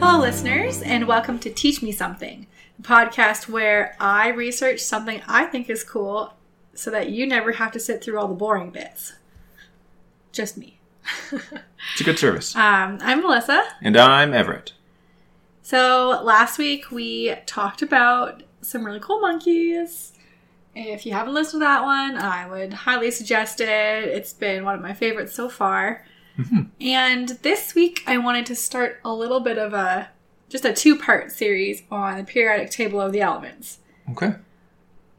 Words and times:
Hello, 0.00 0.18
listeners, 0.18 0.82
and 0.82 1.06
welcome 1.06 1.38
to 1.38 1.50
Teach 1.50 1.80
Me 1.80 1.92
Something, 1.92 2.48
podcast 2.82 3.48
where 3.48 3.96
I 4.00 4.28
research 4.30 4.80
something 4.80 5.22
I 5.28 5.44
think 5.44 5.70
is 5.70 5.84
cool 5.84 6.34
so 6.74 6.90
that 6.90 7.10
you 7.10 7.24
never 7.24 7.52
have 7.52 7.70
to 7.72 7.80
sit 7.80 8.02
through 8.02 8.18
all 8.18 8.26
the 8.26 8.34
boring 8.34 8.70
bits. 8.70 9.12
Just 10.32 10.58
me. 10.58 10.73
It's 11.32 12.00
a 12.00 12.04
good 12.04 12.18
service. 12.18 12.54
Um, 12.64 12.98
I'm 13.02 13.20
Melissa. 13.20 13.62
And 13.82 13.96
I'm 13.96 14.32
Everett. 14.32 14.72
So, 15.62 16.20
last 16.22 16.58
week 16.58 16.90
we 16.90 17.34
talked 17.46 17.82
about 17.82 18.42
some 18.60 18.84
really 18.84 19.00
cool 19.00 19.20
monkeys. 19.20 20.12
If 20.74 21.06
you 21.06 21.12
haven't 21.12 21.34
listened 21.34 21.60
to 21.60 21.64
that 21.64 21.82
one, 21.82 22.16
I 22.16 22.48
would 22.48 22.72
highly 22.72 23.10
suggest 23.10 23.60
it. 23.60 23.68
It's 23.68 24.32
been 24.32 24.64
one 24.64 24.74
of 24.74 24.80
my 24.80 24.92
favorites 24.92 25.34
so 25.34 25.48
far. 25.48 26.04
And 26.80 27.28
this 27.42 27.74
week 27.76 28.02
I 28.06 28.18
wanted 28.18 28.44
to 28.46 28.56
start 28.56 28.98
a 29.04 29.12
little 29.14 29.38
bit 29.40 29.56
of 29.56 29.72
a 29.72 30.08
just 30.48 30.64
a 30.64 30.72
two 30.72 30.96
part 30.98 31.30
series 31.30 31.82
on 31.90 32.18
the 32.18 32.24
periodic 32.24 32.70
table 32.70 33.00
of 33.00 33.12
the 33.12 33.20
elements. 33.20 33.78
Okay. 34.10 34.34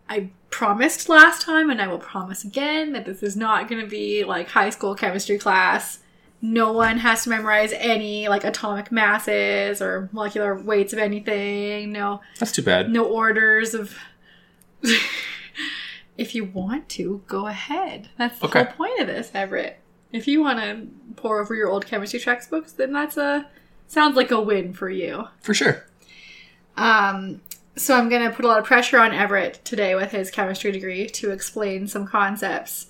I 0.10 0.30
promised 0.60 1.10
last 1.10 1.42
time, 1.42 1.70
and 1.70 1.82
I 1.82 1.88
will 1.88 2.00
promise 2.00 2.46
again, 2.46 2.94
that 2.94 3.06
this 3.06 3.22
is 3.22 3.36
not 3.36 3.68
going 3.68 3.82
to 3.82 3.88
be 3.88 4.24
like 4.24 4.48
high 4.48 4.70
school 4.70 4.96
chemistry 4.96 5.38
class. 5.38 6.00
No 6.42 6.72
one 6.72 7.00
has 7.00 7.24
to 7.24 7.30
memorize 7.30 7.74
any 7.74 8.30
like 8.30 8.46
atomic 8.46 8.90
masses 8.90 9.82
or 9.82 10.08
molecular 10.14 10.56
weights 10.56 10.94
of 10.94 11.00
anything. 11.00 11.92
No, 11.92 12.22
That's 12.40 12.54
too 12.54 12.62
bad. 12.62 12.90
no 12.90 13.04
orders 13.04 13.74
of. 13.74 13.98
if 16.18 16.34
you 16.34 16.46
want 16.46 16.88
to, 16.90 17.22
go 17.28 17.48
ahead. 17.48 18.08
That's 18.18 18.40
the 18.40 18.46
Okay. 18.48 18.64
whole 18.64 18.74
point 18.74 19.00
of 19.02 19.08
this, 19.08 19.32
Everett. 19.34 19.80
If 20.14 20.26
you 20.26 20.42
want 20.42 20.60
to 20.60 20.88
pour 21.18 21.42
over 21.42 21.54
your 21.54 21.68
old 21.70 21.86
chemistry 21.86 22.22
textbooks, 22.22 22.72
then 22.72 22.94
that's 22.94 23.18
a 23.18 23.48
sounds 23.88 24.16
like 24.16 24.32
a 24.32 24.40
win 24.40 24.72
for 24.72 24.90
you. 24.90 25.26
For 25.42 25.54
sure. 25.54 25.86
Um, 26.78 27.42
so 27.76 27.98
I'm 27.98 28.10
going 28.10 28.24
to 28.30 28.36
put 28.36 28.46
a 28.46 28.48
lot 28.48 28.60
of 28.60 28.66
pressure 28.66 29.00
on 29.00 29.14
Everett 29.14 29.64
today 29.66 29.96
with 29.96 30.12
his 30.12 30.32
chemistry 30.32 30.72
degree 30.72 31.08
to 31.08 31.32
explain 31.32 31.88
some 31.88 32.08
concepts 32.08 32.88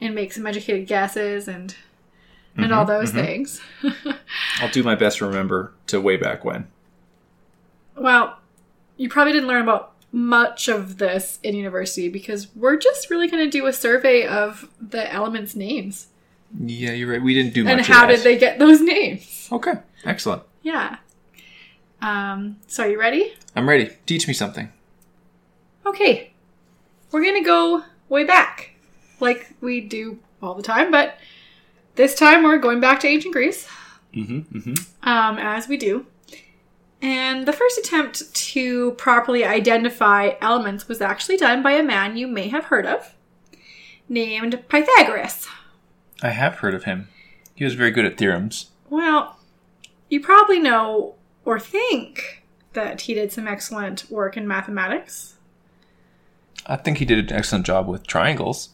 and 0.00 0.14
make 0.14 0.32
some 0.32 0.46
educated 0.46 0.86
guesses 0.86 1.48
and 1.48 1.74
and 2.56 2.72
all 2.72 2.84
mm-hmm, 2.84 2.92
those 2.92 3.10
mm-hmm. 3.10 3.18
things. 3.18 3.60
I'll 4.60 4.70
do 4.70 4.84
my 4.84 4.94
best 4.94 5.18
to 5.18 5.26
remember 5.26 5.72
to 5.88 6.00
way 6.00 6.16
back 6.16 6.44
when. 6.44 6.68
well, 7.96 8.38
you 8.96 9.08
probably 9.08 9.32
didn't 9.32 9.48
learn 9.48 9.62
about 9.62 9.92
much 10.12 10.68
of 10.68 10.98
this 10.98 11.40
in 11.42 11.56
university 11.56 12.08
because 12.08 12.54
we're 12.54 12.76
just 12.76 13.10
really 13.10 13.26
going 13.26 13.44
to 13.44 13.50
do 13.50 13.66
a 13.66 13.72
survey 13.72 14.24
of 14.24 14.68
the 14.80 15.12
elements' 15.12 15.56
names 15.56 16.06
Yeah, 16.60 16.92
you're 16.92 17.10
right. 17.10 17.20
We 17.20 17.34
didn't 17.34 17.52
do 17.54 17.64
much 17.64 17.72
and 17.72 17.80
how 17.86 18.06
did 18.06 18.20
they 18.20 18.38
get 18.38 18.60
those 18.60 18.80
names. 18.94 19.48
Okay. 19.50 19.74
Excellent. 20.04 20.42
Yeah. 20.62 20.98
Um, 22.04 22.58
so 22.66 22.82
are 22.84 22.88
you 22.88 23.00
ready? 23.00 23.32
I'm 23.56 23.66
ready. 23.68 23.90
Teach 24.04 24.28
me 24.28 24.34
something. 24.34 24.70
Okay. 25.86 26.32
We're 27.10 27.22
going 27.22 27.42
to 27.42 27.46
go 27.46 27.82
way 28.10 28.24
back, 28.24 28.74
like 29.20 29.54
we 29.62 29.80
do 29.80 30.18
all 30.42 30.54
the 30.54 30.62
time, 30.62 30.90
but 30.90 31.16
this 31.94 32.14
time 32.14 32.42
we're 32.42 32.58
going 32.58 32.80
back 32.80 33.00
to 33.00 33.08
ancient 33.08 33.32
Greece, 33.32 33.66
Mm-hmm. 34.14 34.58
Mm-hmm. 34.58 35.08
um, 35.08 35.38
as 35.38 35.66
we 35.66 35.76
do. 35.76 36.06
And 37.00 37.46
the 37.48 37.52
first 37.52 37.78
attempt 37.78 38.34
to 38.34 38.92
properly 38.92 39.44
identify 39.44 40.32
elements 40.40 40.86
was 40.88 41.00
actually 41.00 41.36
done 41.36 41.62
by 41.62 41.72
a 41.72 41.82
man 41.82 42.16
you 42.16 42.26
may 42.26 42.48
have 42.48 42.64
heard 42.64 42.86
of, 42.86 43.14
named 44.08 44.62
Pythagoras. 44.68 45.48
I 46.22 46.30
have 46.30 46.56
heard 46.56 46.74
of 46.74 46.84
him. 46.84 47.08
He 47.54 47.64
was 47.64 47.74
very 47.74 47.90
good 47.90 48.04
at 48.04 48.16
theorems. 48.18 48.70
Well, 48.90 49.38
you 50.10 50.20
probably 50.20 50.58
know 50.60 51.14
or 51.44 51.60
think 51.60 52.42
that 52.72 53.02
he 53.02 53.14
did 53.14 53.32
some 53.32 53.46
excellent 53.46 54.10
work 54.10 54.36
in 54.36 54.46
mathematics. 54.48 55.34
I 56.66 56.76
think 56.76 56.98
he 56.98 57.04
did 57.04 57.30
an 57.30 57.36
excellent 57.36 57.66
job 57.66 57.86
with 57.86 58.06
triangles. 58.06 58.70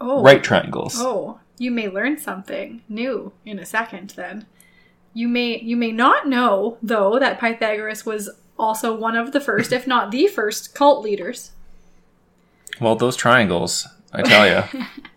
Oh, 0.00 0.22
Right 0.22 0.42
triangles. 0.42 0.94
Oh, 0.98 1.40
you 1.58 1.70
may 1.70 1.88
learn 1.88 2.18
something 2.18 2.82
new 2.88 3.32
in 3.44 3.58
a 3.58 3.66
second 3.66 4.10
then. 4.10 4.46
You 5.12 5.28
may 5.28 5.58
you 5.60 5.76
may 5.76 5.90
not 5.92 6.28
know 6.28 6.78
though 6.82 7.18
that 7.18 7.40
Pythagoras 7.40 8.06
was 8.06 8.30
also 8.58 8.94
one 8.94 9.16
of 9.16 9.32
the 9.32 9.40
first, 9.40 9.72
if 9.72 9.86
not 9.86 10.10
the 10.10 10.26
first, 10.28 10.74
cult 10.74 11.02
leaders. 11.02 11.52
Well, 12.80 12.96
those 12.96 13.16
triangles, 13.16 13.86
I 14.12 14.22
tell 14.22 14.46
you. 14.46 14.86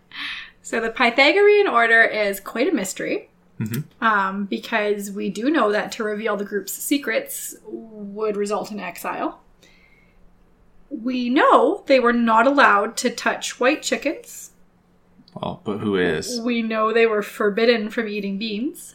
So 0.64 0.80
the 0.80 0.88
Pythagorean 0.88 1.68
order 1.68 2.02
is 2.02 2.40
quite 2.40 2.66
a 2.68 2.74
mystery. 2.74 3.28
Mhm. 3.60 3.84
Um, 4.00 4.46
because 4.46 5.10
we 5.12 5.30
do 5.30 5.48
know 5.48 5.70
that 5.70 5.92
to 5.92 6.04
reveal 6.04 6.36
the 6.36 6.44
group's 6.44 6.72
secrets 6.72 7.56
would 7.66 8.36
result 8.36 8.72
in 8.72 8.80
exile. 8.80 9.40
We 10.90 11.28
know 11.28 11.82
they 11.86 12.00
were 12.00 12.12
not 12.12 12.46
allowed 12.46 12.96
to 12.98 13.10
touch 13.10 13.58
white 13.60 13.82
chickens. 13.82 14.50
well, 15.34 15.60
but 15.64 15.78
who 15.78 15.96
is? 15.96 16.40
We 16.40 16.62
know 16.62 16.92
they 16.92 17.06
were 17.06 17.22
forbidden 17.22 17.90
from 17.90 18.06
eating 18.08 18.38
beans. 18.38 18.94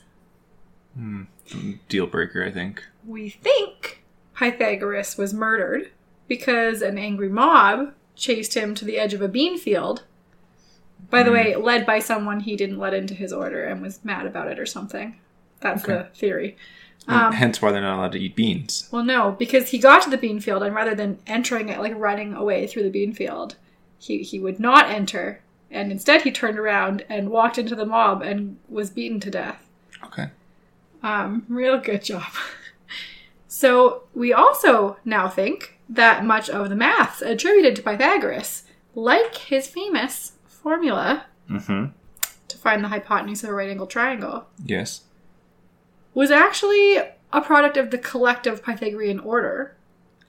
Deal 1.90 2.08
breaker, 2.08 2.44
I 2.44 2.52
think. 2.52 2.86
We 3.06 3.30
think 3.30 4.04
Pythagoras 4.36 5.18
was 5.18 5.34
murdered 5.34 5.92
because 6.28 6.82
an 6.82 6.98
angry 6.98 7.30
mob 7.30 7.94
chased 8.16 8.54
him 8.56 8.74
to 8.76 8.86
the 8.86 8.98
edge 8.98 9.14
of 9.14 9.22
a 9.22 9.28
bean 9.28 9.58
field. 9.58 10.04
By 11.10 11.24
the 11.24 11.32
way, 11.32 11.56
led 11.56 11.86
by 11.86 12.00
someone 12.00 12.42
he 12.42 12.56
didn't 12.56 12.78
let 12.78 12.94
into 12.94 13.14
his 13.14 13.34
order 13.34 13.66
and 13.66 13.82
was 13.82 14.04
mad 14.04 14.26
about 14.26 14.48
it 14.48 14.60
or 14.60 14.66
something. 14.66 15.20
That's 15.60 15.84
the 15.84 16.10
theory. 16.14 16.56
Um, 17.08 17.34
hence 17.34 17.62
why 17.62 17.72
they're 17.72 17.82
not 17.82 17.98
allowed 17.98 18.12
to 18.12 18.20
eat 18.20 18.36
beans. 18.36 18.88
Well, 18.92 19.04
no, 19.04 19.32
because 19.32 19.70
he 19.70 19.80
got 19.80 20.04
to 20.04 20.10
the 20.10 20.18
bean 20.18 20.40
field 20.40 20.62
and 20.62 20.76
rather 20.76 20.94
than 20.94 21.20
entering 21.26 21.70
it, 21.70 21.80
like 21.80 21.94
running 21.96 22.34
away 22.34 22.68
through 22.68 22.84
the 22.84 22.90
bean 22.90 23.14
field, 23.14 23.56
he, 23.98 24.22
he 24.22 24.40
would 24.40 24.60
not 24.60 24.90
enter. 24.90 25.42
And 25.72 25.92
instead, 25.92 26.22
he 26.22 26.32
turned 26.32 26.60
around 26.60 27.06
and 27.10 27.30
walked 27.30 27.58
into 27.58 27.76
the 27.76 27.86
mob 27.86 28.22
and 28.22 28.58
was 28.68 28.90
beaten 28.90 29.20
to 29.22 29.32
death. 29.32 29.68
Okay. 30.06 30.30
Um, 31.02 31.46
real 31.48 31.80
good 31.80 32.04
job. 32.04 32.32
so 33.48 34.04
we 34.14 34.34
also 34.34 34.98
now 35.04 35.28
think 35.28 35.80
that 35.90 36.26
much 36.26 36.50
of 36.50 36.70
the 36.70 36.76
maths 36.76 37.22
attributed 37.22 37.76
to 37.76 37.82
Pythagoras, 37.82 38.66
like 38.94 39.36
his 39.36 39.68
famous 39.68 40.34
formula 40.62 41.26
Mm-hmm. 41.50 41.86
to 42.48 42.58
find 42.58 42.84
the 42.84 42.90
hypotenuse 42.90 43.44
of 43.44 43.50
a 43.50 43.54
right 43.54 43.70
angle 43.70 43.88
triangle, 43.88 44.46
Yes. 44.64 45.02
was 46.14 46.30
actually 46.32 46.98
a 47.32 47.42
product 47.42 47.76
of 47.78 47.90
the 47.92 47.98
collective 47.98 48.64
Pythagorean 48.64 49.20
order, 49.20 49.76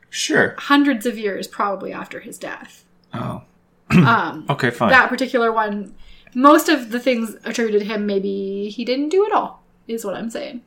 Sure. 0.08 0.54
hundreds 0.58 1.04
of 1.06 1.18
years 1.18 1.46
probably 1.46 1.92
after 1.92 2.20
his 2.20 2.38
death. 2.38 2.84
Oh. 3.12 3.42
Um, 3.90 4.46
Okay, 4.50 4.70
fine. 4.70 4.90
that 4.90 5.08
particular 5.08 5.50
one, 5.52 5.94
most 6.34 6.68
of 6.68 6.90
the 6.90 7.00
things 7.00 7.36
attributed 7.44 7.80
to 7.82 7.86
him, 7.92 8.06
maybe 8.06 8.68
he 8.70 8.84
didn't 8.84 9.08
do 9.08 9.26
at 9.26 9.32
all, 9.32 9.62
is 9.88 10.04
what 10.04 10.14
I'm 10.14 10.30
saying. 10.30 10.62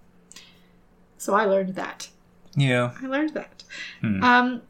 So 1.18 1.34
I 1.34 1.45
learned 1.45 1.75
that. 1.75 2.09
yeah. 2.56 2.91
I 3.01 3.07
learned 3.07 3.34
that. 3.34 3.63
Hmm. 4.01 4.24
Um, 4.24 4.62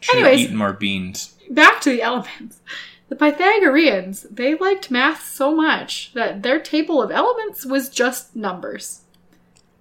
Should 0.00 0.16
Anyways. 0.16 0.40
eaten 0.40 0.56
more 0.56 0.74
beans. 0.74 1.34
back 1.50 1.80
to 1.80 1.90
the 1.90 2.02
elements. 2.02 2.60
The 3.08 3.16
Pythagoreans, 3.16 4.22
they 4.30 4.54
liked 4.54 4.90
math 4.90 5.26
so 5.26 5.54
much 5.54 6.12
that 6.14 6.42
their 6.42 6.58
table 6.58 7.02
of 7.02 7.10
elements 7.10 7.66
was 7.66 7.88
just 7.88 8.34
numbers. 8.34 9.02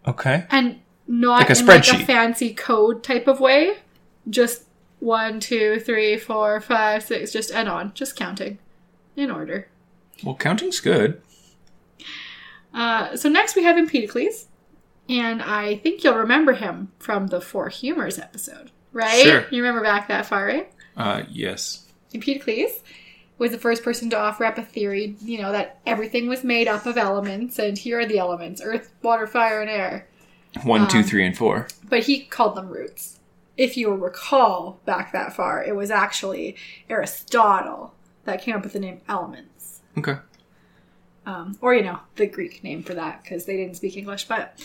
Okay. 0.05 0.45
And 0.49 0.81
not 1.07 1.39
Like 1.39 1.49
a 1.49 1.59
in 1.59 1.65
like 1.65 1.87
a 1.87 2.05
fancy 2.05 2.53
code 2.53 3.03
type 3.03 3.27
of 3.27 3.39
way. 3.39 3.77
Just 4.29 4.63
one, 4.99 5.39
two, 5.39 5.79
three, 5.79 6.17
four, 6.17 6.59
five, 6.61 7.03
six, 7.03 7.31
just 7.31 7.51
and 7.51 7.69
on. 7.69 7.93
Just 7.93 8.15
counting. 8.15 8.59
In 9.15 9.29
order. 9.29 9.67
Well, 10.23 10.35
counting's 10.35 10.79
good. 10.79 11.21
Uh, 12.73 13.15
so 13.15 13.29
next 13.29 13.55
we 13.55 13.63
have 13.63 13.77
Empedocles. 13.77 14.47
And 15.09 15.41
I 15.41 15.75
think 15.77 16.03
you'll 16.03 16.15
remember 16.15 16.53
him 16.53 16.91
from 16.97 17.27
the 17.27 17.41
Four 17.41 17.69
Humors 17.69 18.17
episode, 18.17 18.71
right? 18.93 19.21
Sure. 19.21 19.45
You 19.51 19.61
remember 19.61 19.83
back 19.83 20.07
that 20.07 20.25
far, 20.25 20.45
right? 20.45 20.71
Uh, 20.95 21.23
yes. 21.29 21.85
Empedocles 22.13 22.81
was 23.43 23.51
the 23.51 23.57
first 23.59 23.83
person 23.83 24.09
to 24.09 24.17
offer 24.17 24.45
up 24.45 24.57
a 24.57 24.63
theory, 24.63 25.15
you 25.21 25.39
know, 25.41 25.51
that 25.51 25.79
everything 25.85 26.27
was 26.27 26.43
made 26.43 26.67
up 26.67 26.85
of 26.85 26.97
elements, 26.97 27.59
and 27.59 27.77
here 27.77 27.99
are 27.99 28.05
the 28.05 28.17
elements 28.17 28.61
earth, 28.63 28.91
water, 29.03 29.27
fire, 29.27 29.59
and 29.61 29.69
air. 29.69 30.07
One, 30.63 30.87
two, 30.87 30.99
Um, 30.99 31.03
three, 31.03 31.25
and 31.25 31.37
four. 31.37 31.67
But 31.89 32.03
he 32.03 32.21
called 32.21 32.55
them 32.55 32.69
roots. 32.69 33.19
If 33.57 33.75
you 33.75 33.93
recall 33.93 34.79
back 34.85 35.11
that 35.11 35.35
far, 35.35 35.63
it 35.63 35.75
was 35.75 35.91
actually 35.91 36.55
Aristotle 36.89 37.93
that 38.23 38.41
came 38.41 38.55
up 38.55 38.63
with 38.63 38.73
the 38.73 38.79
name 38.79 39.01
elements. 39.09 39.81
Okay. 39.97 40.15
um, 41.25 41.57
or 41.61 41.73
you 41.75 41.83
know 41.83 41.99
the 42.15 42.25
Greek 42.27 42.63
name 42.63 42.81
for 42.83 42.93
that 42.93 43.23
because 43.23 43.45
they 43.45 43.57
didn't 43.57 43.75
speak 43.75 43.95
English. 43.97 44.25
But 44.27 44.57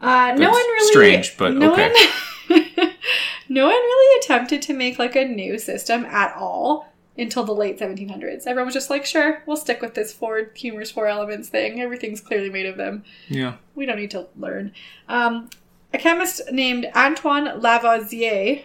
uh, 0.00 0.32
no 0.36 0.50
one 0.50 0.62
really 0.62 0.92
strange, 0.92 1.36
but 1.36 1.54
no 1.54 1.72
okay. 1.72 1.92
one 2.48 2.92
no 3.48 3.64
one 3.66 3.74
really 3.74 4.20
attempted 4.20 4.62
to 4.62 4.72
make 4.74 4.98
like 4.98 5.16
a 5.16 5.24
new 5.24 5.58
system 5.58 6.04
at 6.06 6.34
all 6.36 6.88
until 7.18 7.44
the 7.44 7.54
late 7.54 7.78
1700s. 7.78 8.46
Everyone 8.46 8.66
was 8.66 8.74
just 8.74 8.90
like, 8.90 9.06
sure, 9.06 9.42
we'll 9.46 9.56
stick 9.56 9.80
with 9.80 9.94
this 9.94 10.12
four 10.12 10.50
humors, 10.54 10.90
four 10.90 11.06
elements 11.06 11.48
thing. 11.48 11.80
Everything's 11.80 12.20
clearly 12.20 12.50
made 12.50 12.66
of 12.66 12.76
them. 12.76 13.04
Yeah. 13.28 13.54
We 13.74 13.86
don't 13.86 13.96
need 13.96 14.10
to 14.12 14.26
learn. 14.36 14.72
Um, 15.08 15.50
a 15.94 15.98
chemist 15.98 16.42
named 16.52 16.86
Antoine 16.94 17.60
Lavoisier, 17.60 18.64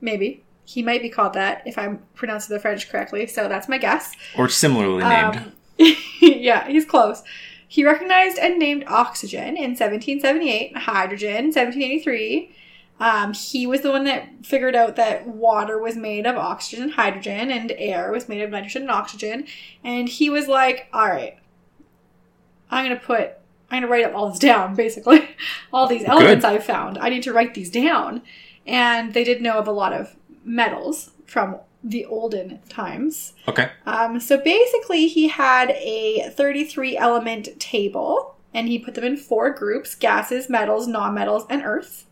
maybe. 0.00 0.44
He 0.64 0.82
might 0.82 1.02
be 1.02 1.08
called 1.08 1.32
that 1.32 1.62
if 1.66 1.76
I'm 1.76 2.00
pronouncing 2.14 2.54
the 2.54 2.60
French 2.60 2.88
correctly, 2.88 3.26
so 3.26 3.48
that's 3.48 3.68
my 3.68 3.78
guess. 3.78 4.14
Or 4.38 4.48
similarly 4.48 5.02
named. 5.02 5.36
Um, 5.36 5.52
yeah, 6.20 6.68
he's 6.68 6.84
close. 6.84 7.24
He 7.66 7.84
recognized 7.84 8.38
and 8.38 8.58
named 8.58 8.84
oxygen 8.86 9.56
in 9.56 9.70
1778, 9.70 10.76
hydrogen 10.76 11.28
in 11.28 11.44
1783. 11.46 12.54
Um, 13.00 13.32
he 13.32 13.66
was 13.66 13.80
the 13.80 13.90
one 13.90 14.04
that 14.04 14.28
figured 14.44 14.76
out 14.76 14.96
that 14.96 15.26
water 15.26 15.78
was 15.78 15.96
made 15.96 16.26
of 16.26 16.36
oxygen 16.36 16.84
and 16.84 16.92
hydrogen, 16.92 17.50
and 17.50 17.72
air 17.76 18.12
was 18.12 18.28
made 18.28 18.42
of 18.42 18.50
nitrogen 18.50 18.82
and 18.82 18.90
oxygen. 18.90 19.46
And 19.82 20.08
he 20.08 20.28
was 20.28 20.46
like, 20.46 20.88
"All 20.92 21.08
right, 21.08 21.38
I'm 22.70 22.84
gonna 22.84 23.00
put, 23.00 23.32
I'm 23.70 23.80
gonna 23.82 23.90
write 23.90 24.04
up 24.04 24.14
all 24.14 24.28
this 24.28 24.38
down. 24.38 24.74
Basically, 24.76 25.28
all 25.72 25.86
these 25.86 26.04
elements 26.04 26.44
I've 26.44 26.64
found. 26.64 26.98
I 26.98 27.08
need 27.08 27.22
to 27.24 27.32
write 27.32 27.54
these 27.54 27.70
down." 27.70 28.22
And 28.66 29.14
they 29.14 29.24
did 29.24 29.40
know 29.40 29.58
of 29.58 29.66
a 29.66 29.72
lot 29.72 29.92
of 29.94 30.14
metals 30.44 31.10
from 31.26 31.56
the 31.82 32.04
olden 32.04 32.60
times. 32.68 33.32
okay. 33.48 33.70
Um, 33.86 34.20
so 34.20 34.36
basically, 34.36 35.08
he 35.08 35.28
had 35.28 35.70
a 35.70 36.30
33 36.36 36.96
element 36.98 37.58
table 37.58 38.36
and 38.52 38.68
he 38.68 38.78
put 38.78 38.94
them 38.94 39.04
in 39.04 39.16
four 39.16 39.50
groups 39.50 39.94
gases, 39.94 40.50
metals, 40.50 40.86
non-metals, 40.86 41.46
and 41.48 41.62
earth. 41.64 42.06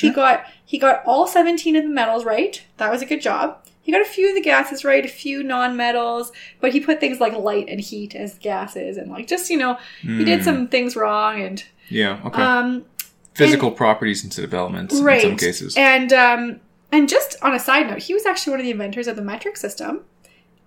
He 0.00 0.10
got 0.10 0.44
he 0.64 0.78
got 0.78 1.02
all 1.06 1.26
17 1.26 1.76
of 1.76 1.82
the 1.84 1.88
metals 1.90 2.24
right. 2.24 2.62
That 2.78 2.90
was 2.90 3.02
a 3.02 3.06
good 3.06 3.20
job. 3.20 3.58
He 3.80 3.92
got 3.92 4.00
a 4.00 4.04
few 4.04 4.28
of 4.28 4.34
the 4.34 4.40
gases 4.40 4.84
right, 4.84 5.04
a 5.04 5.08
few 5.08 5.44
non-metals, 5.44 6.32
but 6.60 6.72
he 6.72 6.80
put 6.80 6.98
things 6.98 7.20
like 7.20 7.32
light 7.34 7.68
and 7.68 7.80
heat 7.80 8.16
as 8.16 8.36
gases 8.38 8.96
and 8.96 9.10
like 9.12 9.28
just, 9.28 9.48
you 9.48 9.56
know, 9.56 9.78
he 10.02 10.24
did 10.24 10.38
Hmm. 10.40 10.44
some 10.44 10.68
things 10.68 10.96
wrong 10.96 11.40
and 11.40 11.62
Yeah. 11.88 12.20
Okay. 12.26 12.42
um 12.42 12.84
Physical 13.34 13.70
properties 13.70 14.24
instead 14.24 14.44
of 14.44 14.52
elements 14.54 14.94
right. 15.00 15.22
in 15.22 15.30
some 15.30 15.36
cases. 15.38 15.76
And 15.76 16.12
um, 16.12 16.60
and 16.90 17.08
just 17.08 17.36
on 17.42 17.54
a 17.54 17.60
side 17.60 17.86
note, 17.88 17.98
he 17.98 18.14
was 18.14 18.24
actually 18.26 18.52
one 18.52 18.60
of 18.60 18.64
the 18.64 18.70
inventors 18.72 19.06
of 19.06 19.14
the 19.16 19.22
metric 19.22 19.56
system. 19.56 20.00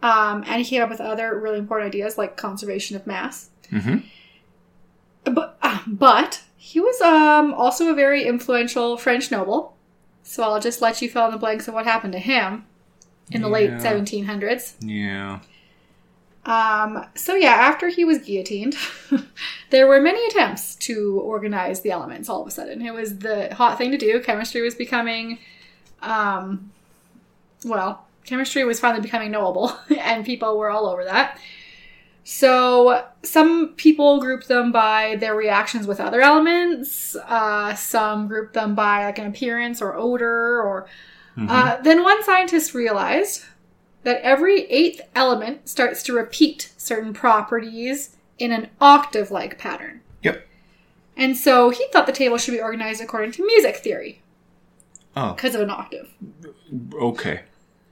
Um, 0.02 0.44
and 0.48 0.62
he 0.62 0.66
came 0.66 0.82
up 0.82 0.90
with 0.90 1.02
other 1.02 1.38
really 1.38 1.58
important 1.58 1.88
ideas 1.88 2.18
like 2.18 2.38
conservation 2.38 2.96
of 2.96 3.06
mass. 3.08 3.50
hmm 3.70 3.98
But 5.26 5.58
uh, 5.62 5.80
but 5.88 6.42
he 6.62 6.82
was 6.82 7.00
um 7.02 7.54
also 7.54 7.90
a 7.90 7.96
very 7.96 8.26
influential 8.26 8.98
French 8.98 9.32
noble. 9.32 9.78
So 10.24 10.44
I'll 10.44 10.60
just 10.60 10.82
let 10.82 11.02
you 11.02 11.10
fill 11.10 11.26
in 11.26 11.32
the 11.32 11.38
blanks 11.38 11.68
of 11.68 11.74
what 11.74 11.86
happened 11.86 12.14
to 12.14 12.20
him 12.20 12.66
in 13.32 13.42
the 13.42 13.48
late 13.48 13.72
1700s. 13.72 14.76
Yeah. 14.82 15.40
Um, 16.46 17.06
so 17.16 17.36
yeah, 17.36 17.54
after 17.54 17.88
he 17.88 18.04
was 18.06 18.20
guillotined, 18.20 18.76
there 19.70 19.88
were 19.88 20.02
many 20.02 20.24
attempts 20.28 20.76
to 20.76 21.20
organize 21.22 21.82
the 21.82 21.92
elements 21.92 22.28
all 22.28 22.42
of 22.42 22.48
a 22.48 22.52
sudden. 22.52 22.82
It 22.82 22.94
was 22.94 23.20
the 23.20 23.54
hot 23.56 23.78
thing 23.78 23.92
to 23.92 23.98
do. 23.98 24.20
Chemistry 24.22 24.62
was 24.62 24.76
becoming, 24.76 25.40
um, 26.02 26.72
well, 27.64 28.06
chemistry 28.26 28.64
was 28.66 28.80
finally 28.80 29.02
becoming 29.02 29.32
knowable, 29.32 29.78
and 29.98 30.26
people 30.26 30.58
were 30.58 30.70
all 30.70 30.88
over 30.88 31.06
that. 31.06 31.40
So 32.24 33.06
some 33.24 33.70
people 33.70 34.20
group 34.20 34.46
them 34.46 34.72
by 34.72 35.16
their 35.20 35.36
reactions 35.36 35.88
with 35.88 36.00
other 36.00 36.22
elements. 36.22 37.16
Uh, 37.16 37.74
some 37.76 38.28
group 38.28 38.54
them 38.54 38.76
by 38.76 39.06
like 39.06 39.18
an 39.20 39.28
appearance 39.28 39.82
or 39.82 39.96
odor. 39.96 40.62
Or 40.62 40.88
Mhm. 41.38 41.50
uh, 41.50 41.78
then 41.82 42.04
one 42.04 42.24
scientist 42.24 42.74
realized 42.74 43.44
that 44.04 44.22
every 44.22 44.62
eighth 44.66 45.02
element 45.16 45.68
starts 45.68 46.04
to 46.04 46.14
repeat 46.14 46.72
certain 46.78 47.14
properties 47.14 48.16
in 48.38 48.52
an 48.52 48.70
octave-like 48.80 49.58
pattern. 49.58 50.02
Yep. 50.24 50.48
And 51.18 51.36
so 51.36 51.70
he 51.70 51.86
thought 51.92 52.06
the 52.06 52.14
table 52.14 52.38
should 52.38 52.54
be 52.54 52.62
organized 52.62 53.02
according 53.02 53.32
to 53.34 53.46
music 53.46 53.78
theory 53.78 54.22
Oh. 55.16 55.34
because 55.34 55.56
of 55.56 55.62
an 55.62 55.70
octave, 55.70 56.10
Okay. 56.94 57.42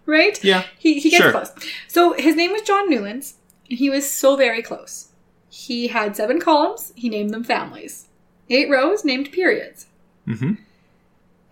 right? 0.05 0.41
Yeah. 0.43 0.63
He, 0.79 0.99
he 0.99 1.09
gets 1.09 1.23
Sure. 1.23 1.31
close. 1.31 1.51
So 1.89 2.13
his 2.13 2.35
name 2.35 2.51
was 2.53 2.61
John 2.61 2.89
Newlands, 2.89 3.33
and 3.33 3.46
he 3.67 3.89
was 3.89 4.09
so 4.09 4.35
very 4.35 4.61
close. 4.61 5.09
He 5.49 5.87
had 5.87 6.15
seven 6.15 6.39
columns. 6.39 6.93
He 6.95 7.09
named 7.09 7.31
them 7.31 7.43
families. 7.43 8.07
Eight 8.49 8.69
rows 8.69 9.03
named 9.03 9.31
periods. 9.31 9.87
hmm 10.25 10.53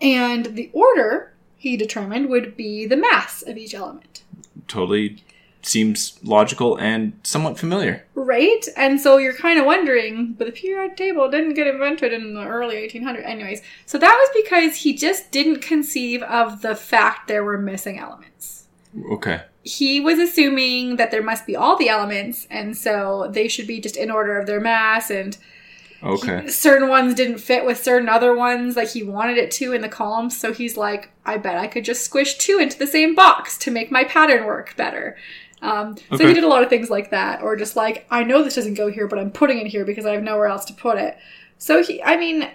And 0.01 0.55
the 0.55 0.69
order 0.73 1.33
he 1.57 1.77
determined 1.77 2.29
would 2.29 2.55
be 2.55 2.85
the 2.85 2.97
mass 2.97 3.41
of 3.41 3.57
each 3.57 3.73
element. 3.73 4.23
Totally 4.67 5.23
seems 5.65 6.19
logical 6.23 6.77
and 6.77 7.19
somewhat 7.23 7.57
familiar. 7.57 8.05
Right? 8.13 8.63
And 8.77 9.01
so 9.01 9.17
you're 9.17 9.33
kind 9.33 9.59
of 9.59 9.65
wondering, 9.65 10.33
but 10.33 10.45
the 10.45 10.51
periodic 10.51 10.95
table 10.95 11.29
didn't 11.29 11.55
get 11.55 11.67
invented 11.67 12.13
in 12.13 12.35
the 12.35 12.45
early 12.45 12.75
1800s. 12.75 13.25
Anyways, 13.25 13.61
so 13.85 13.97
that 13.97 14.13
was 14.13 14.43
because 14.43 14.77
he 14.77 14.93
just 14.93 15.31
didn't 15.31 15.61
conceive 15.61 16.21
of 16.23 16.61
the 16.61 16.75
fact 16.75 17.27
there 17.27 17.43
were 17.43 17.57
missing 17.57 17.97
elements. 17.99 18.67
Okay. 19.11 19.41
He 19.65 19.99
was 19.99 20.19
assuming 20.19 20.97
that 20.97 21.09
there 21.09 21.23
must 21.23 21.47
be 21.47 21.55
all 21.55 21.75
the 21.75 21.89
elements, 21.89 22.47
and 22.51 22.77
so 22.77 23.27
they 23.31 23.47
should 23.47 23.65
be 23.65 23.81
just 23.81 23.97
in 23.97 24.11
order 24.11 24.39
of 24.39 24.45
their 24.45 24.61
mass, 24.61 25.09
and 25.09 25.35
Okay. 26.03 26.47
certain 26.49 26.87
ones 26.87 27.15
didn't 27.15 27.39
fit 27.39 27.65
with 27.65 27.83
certain 27.83 28.07
other 28.07 28.35
ones 28.35 28.75
like 28.75 28.89
he 28.91 29.01
wanted 29.01 29.37
it 29.37 29.49
to 29.49 29.73
in 29.73 29.81
the 29.81 29.89
columns. 29.89 30.39
So 30.39 30.53
he's 30.53 30.77
like, 30.77 31.09
I 31.25 31.37
bet 31.37 31.57
I 31.57 31.65
could 31.65 31.83
just 31.83 32.05
squish 32.05 32.37
two 32.37 32.59
into 32.59 32.77
the 32.77 32.85
same 32.85 33.15
box 33.15 33.57
to 33.59 33.71
make 33.71 33.91
my 33.91 34.03
pattern 34.03 34.45
work 34.45 34.75
better. 34.77 35.17
Um, 35.63 35.95
so 35.97 36.13
Okay. 36.13 36.27
he 36.27 36.33
did 36.35 36.43
a 36.43 36.47
lot 36.47 36.61
of 36.61 36.69
things 36.69 36.91
like 36.91 37.09
that, 37.09 37.41
or 37.41 37.55
just 37.55 37.75
like, 37.75 38.05
I 38.11 38.23
know 38.23 38.43
this 38.43 38.53
doesn't 38.53 38.75
go 38.75 38.91
here, 38.91 39.07
but 39.07 39.17
I'm 39.17 39.31
putting 39.31 39.57
it 39.57 39.67
here 39.67 39.83
because 39.83 40.05
I 40.05 40.13
have 40.13 40.21
nowhere 40.21 40.45
else 40.45 40.65
to 40.65 40.73
put 40.73 40.99
it. 40.99 41.17
So 41.57 41.81
he, 41.81 42.03
I 42.03 42.17
mean, 42.17 42.49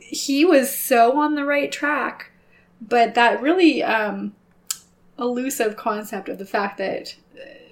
he 0.00 0.44
was 0.44 0.76
so 0.76 1.20
on 1.20 1.36
the 1.36 1.44
right 1.44 1.70
track, 1.70 2.32
but 2.80 3.14
that 3.14 3.40
really 3.40 3.84
um, 3.84 4.34
elusive 5.18 5.76
concept 5.76 6.28
of 6.28 6.38
the 6.38 6.46
fact 6.46 6.78
that 6.78 7.14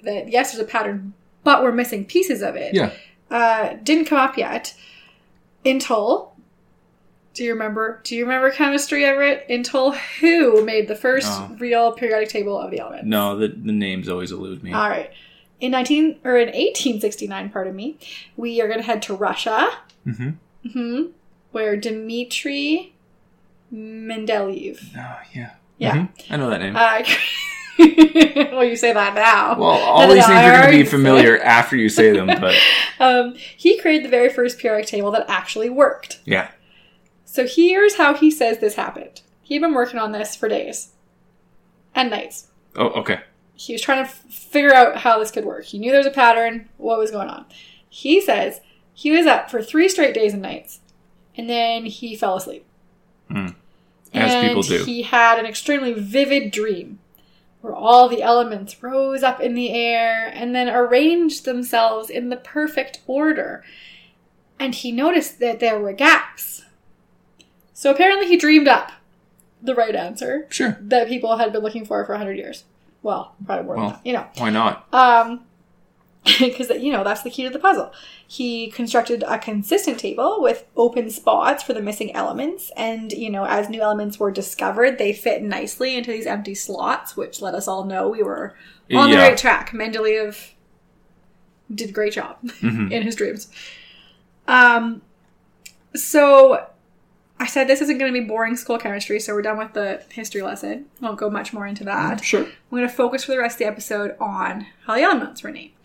that 0.02 0.28
yes, 0.30 0.52
there's 0.52 0.62
a 0.62 0.70
pattern, 0.70 1.14
but 1.42 1.62
we're 1.62 1.72
missing 1.72 2.04
pieces 2.04 2.42
of 2.42 2.56
it 2.56 2.74
Yeah. 2.74 2.90
uh, 3.30 3.74
didn't 3.82 4.06
come 4.06 4.18
up 4.18 4.36
yet 4.36 4.74
until. 5.64 6.32
Do 7.34 7.42
you 7.42 7.52
remember? 7.52 8.00
Do 8.04 8.14
you 8.14 8.22
remember 8.24 8.50
chemistry, 8.52 9.04
Everett? 9.04 9.44
Until 9.50 9.90
who 10.20 10.64
made 10.64 10.86
the 10.86 10.94
first 10.94 11.26
No. 11.26 11.56
real 11.58 11.90
periodic 11.92 12.28
table 12.28 12.56
of 12.56 12.70
the 12.70 12.78
elements? 12.78 13.06
No, 13.08 13.36
the, 13.36 13.48
the 13.48 13.72
names 13.72 14.08
always 14.08 14.30
elude 14.30 14.62
me. 14.62 14.72
All 14.72 14.88
right. 14.88 15.10
In 15.58 15.72
nineteen 15.72 16.20
or 16.22 16.36
in 16.36 16.50
eighteen 16.54 17.00
sixty 17.00 17.26
nine, 17.26 17.50
pardon 17.50 17.74
me, 17.74 17.98
we 18.36 18.60
are 18.60 18.68
going 18.68 18.78
to 18.78 18.84
head 18.86 19.02
to 19.02 19.14
Russia, 19.14 19.68
hmm 20.04 20.30
hmm 20.72 21.02
where 21.50 21.76
Dmitry 21.76 22.92
Mendeleev. 23.72 24.78
Oh, 24.96 25.18
yeah. 25.32 25.54
Yeah. 25.78 25.94
Mhm. 25.96 26.08
I 26.30 26.36
know 26.36 26.50
that 26.50 26.60
name. 26.60 26.76
Uh, 26.76 27.02
well, 28.54 28.64
you 28.64 28.76
say 28.76 28.92
that 28.92 29.14
now. 29.14 29.58
well, 29.58 29.70
all 29.70 30.02
these 30.08 30.26
names 30.28 30.30
are 30.46 30.52
going 30.52 30.70
to 30.70 30.70
be 30.70 30.84
familiar 30.84 31.38
after 31.40 31.76
you 31.76 31.88
say 31.88 32.12
them, 32.12 32.26
but 32.26 32.54
um, 33.00 33.34
he 33.56 33.78
created 33.78 34.04
the 34.04 34.08
very 34.10 34.28
first 34.28 34.58
periodic 34.58 34.86
table 34.88 35.10
that 35.10 35.28
actually 35.28 35.68
worked. 35.70 36.20
yeah. 36.24 36.50
So 37.26 37.48
here's 37.48 37.96
how 37.96 38.14
he 38.14 38.30
says 38.30 38.58
this 38.58 38.76
happened. 38.76 39.22
He'd 39.42 39.58
been 39.58 39.74
working 39.74 39.98
on 39.98 40.12
this 40.12 40.36
for 40.36 40.48
days 40.48 40.92
and 41.92 42.08
nights. 42.08 42.46
Oh, 42.76 42.90
okay. 43.00 43.20
He 43.54 43.72
was 43.72 43.82
trying 43.82 44.04
to 44.04 44.08
f- 44.10 44.18
figure 44.30 44.72
out 44.72 44.98
how 44.98 45.18
this 45.18 45.32
could 45.32 45.44
work. 45.44 45.64
He 45.64 45.80
knew 45.80 45.90
there 45.90 45.98
was 45.98 46.06
a 46.06 46.12
pattern, 46.12 46.68
what 46.76 46.96
was 46.98 47.10
going 47.10 47.28
on. 47.28 47.44
He 47.88 48.20
says 48.20 48.60
he 48.92 49.10
was 49.10 49.26
up 49.26 49.50
for 49.50 49.60
three 49.62 49.88
straight 49.88 50.14
days 50.14 50.32
and 50.32 50.42
nights, 50.42 50.78
and 51.36 51.50
then 51.50 51.86
he 51.86 52.14
fell 52.14 52.36
asleep. 52.36 52.64
Hmm. 53.28 53.46
As 54.14 54.32
and 54.32 54.48
people 54.48 54.62
do. 54.62 54.84
He 54.84 55.02
had 55.02 55.38
an 55.38 55.46
extremely 55.46 55.92
vivid 55.92 56.50
dream 56.52 56.98
where 57.60 57.74
all 57.74 58.08
the 58.08 58.22
elements 58.22 58.82
rose 58.82 59.22
up 59.22 59.40
in 59.40 59.54
the 59.54 59.70
air 59.70 60.30
and 60.34 60.54
then 60.54 60.68
arranged 60.68 61.44
themselves 61.44 62.10
in 62.10 62.28
the 62.28 62.36
perfect 62.36 63.00
order. 63.06 63.64
And 64.60 64.74
he 64.74 64.92
noticed 64.92 65.40
that 65.40 65.60
there 65.60 65.78
were 65.78 65.92
gaps. 65.92 66.62
So 67.72 67.90
apparently 67.90 68.26
he 68.28 68.36
dreamed 68.36 68.68
up 68.68 68.92
the 69.62 69.74
right 69.74 69.94
answer 69.96 70.46
Sure. 70.50 70.76
that 70.80 71.08
people 71.08 71.38
had 71.38 71.52
been 71.52 71.62
looking 71.62 71.84
for 71.86 72.04
for 72.04 72.12
100 72.12 72.36
years. 72.36 72.64
Well, 73.02 73.34
probably 73.44 73.64
more 73.66 73.76
than 73.76 73.86
that, 73.88 74.00
you 74.06 74.12
know. 74.12 74.26
Why 74.36 74.50
not? 74.50 74.86
Um, 74.92 75.40
because 76.40 76.70
you 76.70 76.90
know 76.90 77.04
that's 77.04 77.22
the 77.22 77.30
key 77.30 77.42
to 77.44 77.50
the 77.50 77.58
puzzle. 77.58 77.92
He 78.26 78.70
constructed 78.70 79.22
a 79.26 79.38
consistent 79.38 79.98
table 79.98 80.38
with 80.40 80.64
open 80.76 81.10
spots 81.10 81.62
for 81.62 81.74
the 81.74 81.82
missing 81.82 82.14
elements, 82.14 82.70
and 82.76 83.12
you 83.12 83.28
know, 83.30 83.44
as 83.44 83.68
new 83.68 83.82
elements 83.82 84.18
were 84.18 84.30
discovered, 84.30 84.96
they 84.98 85.12
fit 85.12 85.42
nicely 85.42 85.96
into 85.96 86.10
these 86.10 86.26
empty 86.26 86.54
slots, 86.54 87.16
which 87.16 87.42
let 87.42 87.54
us 87.54 87.68
all 87.68 87.84
know 87.84 88.08
we 88.08 88.22
were 88.22 88.54
on 88.94 89.10
the 89.10 89.16
right 89.16 89.36
track. 89.36 89.70
Mendeleev 89.72 90.52
did 91.74 91.90
a 91.90 91.92
great 91.92 92.12
job 92.12 92.38
Mhm. 92.42 92.90
in 92.90 93.02
his 93.02 93.16
dreams. 93.16 93.48
Um, 94.48 95.02
so 95.94 96.66
I 97.38 97.46
said 97.46 97.68
this 97.68 97.80
isn't 97.82 97.98
going 97.98 98.12
to 98.12 98.18
be 98.20 98.26
boring 98.26 98.56
school 98.56 98.78
chemistry, 98.78 99.20
so 99.20 99.34
we're 99.34 99.42
done 99.42 99.58
with 99.58 99.72
the 99.74 100.02
history 100.10 100.42
lesson. 100.42 100.86
Won't 101.00 101.18
go 101.18 101.28
much 101.30 101.52
more 101.52 101.66
into 101.66 101.84
that. 101.84 102.24
Sure. 102.24 102.44
I'm 102.44 102.52
going 102.70 102.82
to 102.82 102.88
focus 102.88 103.24
for 103.24 103.32
the 103.32 103.38
rest 103.38 103.56
of 103.56 103.58
the 103.60 103.66
episode 103.66 104.16
on 104.20 104.66
how 104.86 104.94
the 104.94 105.02
elements 105.02 105.42
were 105.42 105.50
named. 105.50 105.83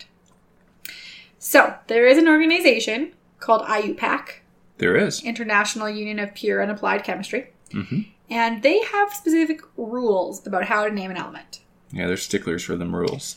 So 1.42 1.74
there 1.86 2.06
is 2.06 2.18
an 2.18 2.28
organization 2.28 3.14
called 3.38 3.62
IUPAC, 3.62 4.40
There 4.76 4.94
is. 4.94 5.24
International 5.24 5.88
Union 5.88 6.18
of 6.18 6.34
Pure 6.34 6.60
and 6.60 6.70
Applied 6.70 7.02
Chemistry, 7.02 7.48
Mm-hmm. 7.72 8.00
and 8.28 8.62
they 8.62 8.80
have 8.84 9.12
specific 9.14 9.62
rules 9.76 10.46
about 10.46 10.64
how 10.66 10.84
to 10.86 10.92
name 10.94 11.10
an 11.10 11.16
element. 11.16 11.60
Yeah, 11.92 12.06
they're 12.08 12.16
sticklers 12.18 12.62
for 12.62 12.76
them 12.76 12.94
rules. 12.94 13.36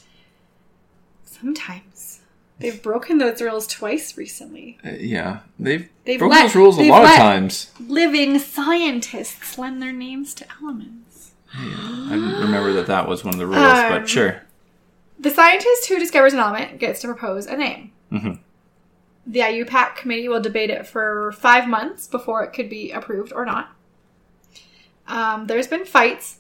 Sometimes 1.24 2.20
they've 2.60 2.82
broken 2.82 3.18
those 3.20 3.42
rules 3.42 3.68
twice 3.68 4.18
recently. 4.18 4.78
Uh, 4.86 4.90
yeah, 5.00 5.40
they've, 5.60 5.90
They've 6.06 6.20
broken 6.20 6.38
let- 6.38 6.44
those 6.48 6.56
rules 6.56 6.78
a 6.78 6.84
lot 6.90 7.04
of 7.06 7.10
times. 7.16 7.72
Living 7.80 8.38
scientists 8.40 9.58
lend 9.58 9.82
their 9.82 9.94
names 9.94 10.34
to 10.36 10.46
elements. 10.62 11.32
I 11.56 12.10
didn't 12.10 12.42
remember 12.42 12.74
that 12.74 12.88
that 12.88 13.08
was 13.08 13.24
one 13.24 13.34
of 13.36 13.40
the 13.40 13.46
rules, 13.48 13.60
Um, 13.60 13.90
but 13.92 14.10
sure. 14.10 14.42
The 15.20 15.30
scientist 15.30 15.88
who 15.88 16.00
discovers 16.00 16.34
an 16.34 16.40
element 16.40 16.80
gets 16.80 17.00
to 17.02 17.08
propose 17.08 17.46
a 17.46 17.56
name. 17.56 17.92
Mhm. 18.14 18.40
The 19.26 19.40
IUPAC 19.40 19.96
committee 19.96 20.28
will 20.30 20.42
debate 20.42 20.70
it 20.70 20.86
for 20.86 21.32
five 21.34 21.68
months 21.68 22.08
before 22.08 22.44
it 22.44 22.52
could 22.54 22.70
be 22.70 22.92
approved 22.92 23.32
or 23.34 23.46
not. 23.46 23.70
Um, 25.08 25.48
there's 25.48 25.68
been 25.68 25.86
fights. 25.86 26.40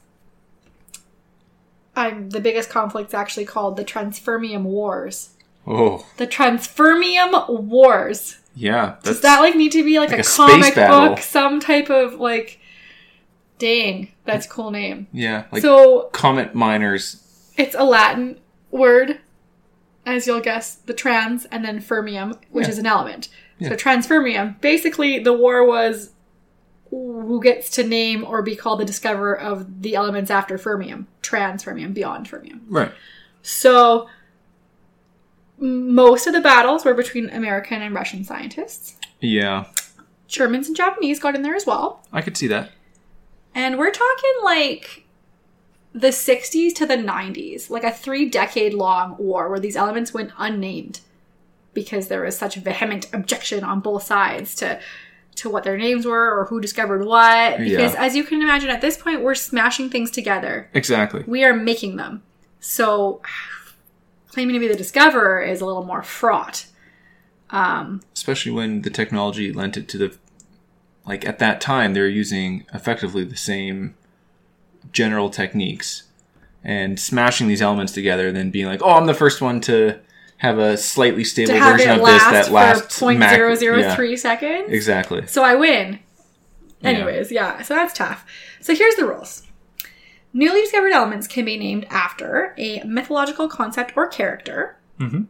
Um, 1.95 2.29
the 2.29 2.39
biggest 2.39 2.69
conflict's 2.69 3.13
actually 3.13 3.45
called 3.45 3.77
the 3.77 3.85
Transfermium 3.85 4.63
Wars. 4.63 5.29
Oh, 5.65 6.05
The 6.17 6.27
Transfermium 6.27 7.47
Wars. 7.69 8.39
yeah. 8.55 8.95
Does 9.03 9.21
that 9.21 9.39
like 9.39 9.55
need 9.55 9.71
to 9.73 9.83
be 9.83 9.99
like, 9.99 10.09
like 10.09 10.19
a, 10.19 10.21
a 10.21 10.25
comic 10.25 10.75
book, 10.75 11.19
some 11.19 11.59
type 11.59 11.89
of 11.89 12.15
like? 12.15 12.59
Dang, 13.59 14.11
that's 14.25 14.45
a 14.45 14.49
cool 14.49 14.71
name. 14.71 15.07
yeah, 15.13 15.45
like 15.51 15.61
so 15.61 16.09
comet 16.11 16.53
miners. 16.53 17.51
it's 17.55 17.75
a 17.75 17.83
Latin 17.83 18.39
word, 18.71 19.19
as 20.05 20.27
you'll 20.27 20.41
guess, 20.41 20.75
the 20.75 20.93
trans 20.93 21.45
and 21.45 21.63
then 21.63 21.79
fermium, 21.79 22.37
which 22.51 22.65
Yeah. 22.65 22.71
is 22.71 22.77
an 22.77 22.85
element. 22.85 23.29
Yeah. 23.59 23.69
So 23.69 23.75
transfermium. 23.75 24.59
Basically, 24.61 25.19
the 25.19 25.33
war 25.33 25.65
was 25.65 26.11
who 26.89 27.41
gets 27.41 27.69
to 27.71 27.83
name 27.83 28.23
or 28.23 28.41
be 28.43 28.55
called 28.55 28.79
the 28.79 28.85
discoverer 28.85 29.33
of 29.39 29.81
the 29.81 29.95
elements 29.95 30.29
after 30.29 30.57
fermium, 30.59 31.05
transfermium, 31.23 31.93
beyond 31.93 32.29
fermium. 32.29 32.59
Right. 32.67 32.91
So 33.41 34.07
most 35.57 36.27
of 36.27 36.33
the 36.33 36.41
battles 36.41 36.83
were 36.85 36.93
between 36.93 37.29
American 37.29 37.81
and 37.81 37.95
Russian 37.95 38.23
scientists. 38.23 38.97
Yeah, 39.19 39.65
Germans 40.27 40.67
and 40.67 40.75
Japanese 40.75 41.19
got 41.19 41.35
in 41.35 41.41
there 41.41 41.55
as 41.55 41.65
well. 41.65 42.05
I 42.11 42.21
could 42.21 42.35
see 42.37 42.47
that. 42.47 42.71
And 43.55 43.77
we're 43.77 43.91
talking 43.91 44.33
like 44.43 45.05
the 45.93 46.07
60s 46.07 46.73
to 46.75 46.85
the 46.85 46.95
90s, 46.97 47.69
like 47.69 47.83
a 47.83 47.91
three 47.91 48.27
decade 48.27 48.73
long 48.73 49.15
war 49.17 49.49
where 49.49 49.59
these 49.59 49.75
elements 49.75 50.13
went 50.13 50.31
unnamed 50.37 51.01
because 51.73 52.07
there 52.07 52.21
was 52.21 52.37
such 52.37 52.55
vehement 52.55 53.07
objection 53.13 53.63
on 53.63 53.79
both 53.79 54.03
sides 54.03 54.55
to 54.55 54.79
to 55.35 55.49
what 55.49 55.63
their 55.63 55.77
names 55.77 56.05
were 56.05 56.37
or 56.39 56.45
who 56.45 56.61
discovered 56.61 57.03
what 57.05 57.57
because 57.57 57.93
Yeah. 57.93 58.03
as 58.05 58.15
you 58.15 58.23
can 58.23 58.41
imagine 58.41 58.69
at 58.69 58.81
this 58.81 58.97
point 58.97 59.23
we're 59.23 59.33
smashing 59.33 59.89
things 59.89 60.11
together 60.11 60.69
Exactly. 60.75 61.23
we 61.25 61.43
are 61.43 61.55
making 61.55 61.95
them 61.95 62.21
so 62.59 63.19
claiming 64.29 64.53
to 64.53 64.59
be 64.59 64.67
the 64.67 64.75
discoverer 64.75 65.41
is 65.41 65.59
a 65.59 65.65
little 65.65 65.83
more 65.85 66.03
fraught 66.03 66.67
um, 67.49 68.01
Especially 68.13 68.51
when 68.51 68.81
the 68.83 68.89
technology 68.89 69.51
lent 69.53 69.77
it 69.77 69.87
to 69.89 69.97
the. 69.99 70.17
Like 71.05 71.23
at 71.27 71.37
that 71.39 71.61
time, 71.61 71.93
they 71.93 71.99
were 71.99 72.07
using 72.07 72.65
effectively 72.73 73.23
the 73.23 73.35
same 73.35 73.93
general 74.91 75.29
techniques 75.29 76.03
and 76.63 76.99
smashing 76.99 77.47
these 77.47 77.61
elements 77.61 77.91
together, 77.93 78.31
then 78.31 78.49
being 78.51 78.65
like, 78.67 78.81
"Oh, 78.83 78.91
I'm 78.91 79.05
the 79.05 79.13
first 79.13 79.41
one 79.41 79.59
to 79.61 79.99
have 80.37 80.57
a 80.59 80.75
slightly 80.77 81.23
stable 81.23 81.53
to 81.53 81.59
version 81.59 81.91
of 81.91 82.05
this 82.05 82.21
that 82.23 82.51
lasts 82.51 82.99
for 82.99 83.13
mac- 83.13 83.39
0.003 83.39 84.09
yeah, 84.11 84.15
seconds 84.17 84.69
exactly. 84.69 85.25
So 85.27 85.41
I 85.43 85.55
win. 85.55 85.99
Anyways, 86.83 87.31
yeah. 87.31 87.61
so 87.61 87.75
that's 87.75 87.93
tough. 87.93 88.25
So 88.59 88.75
here's 88.75 88.95
the 88.95 89.05
rules. 89.05 89.43
Newly 90.33 90.61
discovered 90.61 90.91
elements 90.91 91.27
can 91.27 91.45
be 91.45 91.57
named 91.57 91.85
after 91.89 92.53
a 92.57 92.81
mythological 92.83 93.47
concept 93.47 93.93
or 93.95 94.07
character, 94.07 94.75
Mhm. 94.99 95.27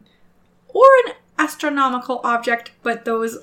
or 0.68 0.86
an 1.06 1.12
astronomical 1.38 2.20
object, 2.24 2.72
but 2.82 3.04
those 3.04 3.38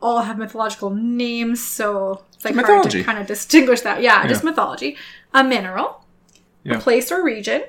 all 0.00 0.22
have 0.22 0.38
mythological 0.38 0.90
names, 0.90 1.62
so 1.62 2.24
it's 2.34 2.44
like 2.44 2.56
hard 2.56 2.90
to 2.90 3.04
kind 3.04 3.18
of 3.18 3.26
distinguish 3.26 3.82
that. 3.82 4.02
Yeah, 4.02 4.26
just 4.26 4.42
mythology. 4.42 4.96
A 5.34 5.42
mineral, 5.44 6.04
Yeah. 6.64 6.76
a 6.76 6.80
place 6.80 7.10
or 7.10 7.22
region, 7.22 7.64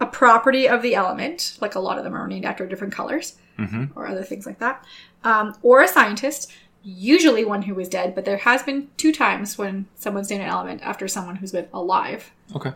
a 0.00 0.06
property 0.06 0.68
of 0.68 0.82
the 0.82 0.94
element, 0.94 1.56
like 1.60 1.74
a 1.74 1.80
lot 1.80 1.98
of 1.98 2.04
them 2.04 2.14
are 2.14 2.26
named 2.28 2.44
after 2.44 2.66
different 2.66 2.92
colors 2.94 3.36
Mhm. 3.58 3.90
or 3.96 4.06
other 4.06 4.22
things 4.22 4.46
like 4.46 4.58
that, 4.58 4.84
um, 5.24 5.56
or 5.62 5.80
a 5.82 5.88
scientist, 5.88 6.52
usually 6.82 7.44
one 7.44 7.62
who 7.62 7.78
is 7.80 7.88
dead, 7.88 8.14
but 8.14 8.24
there 8.24 8.36
has 8.38 8.62
been 8.62 8.88
two 8.96 9.12
times 9.12 9.58
when 9.58 9.86
someone's 9.96 10.30
named 10.30 10.42
an 10.42 10.48
element 10.48 10.80
after 10.82 11.08
someone 11.08 11.36
who's 11.36 11.52
been 11.52 11.68
alive. 11.72 12.30
Okay. 12.54 12.72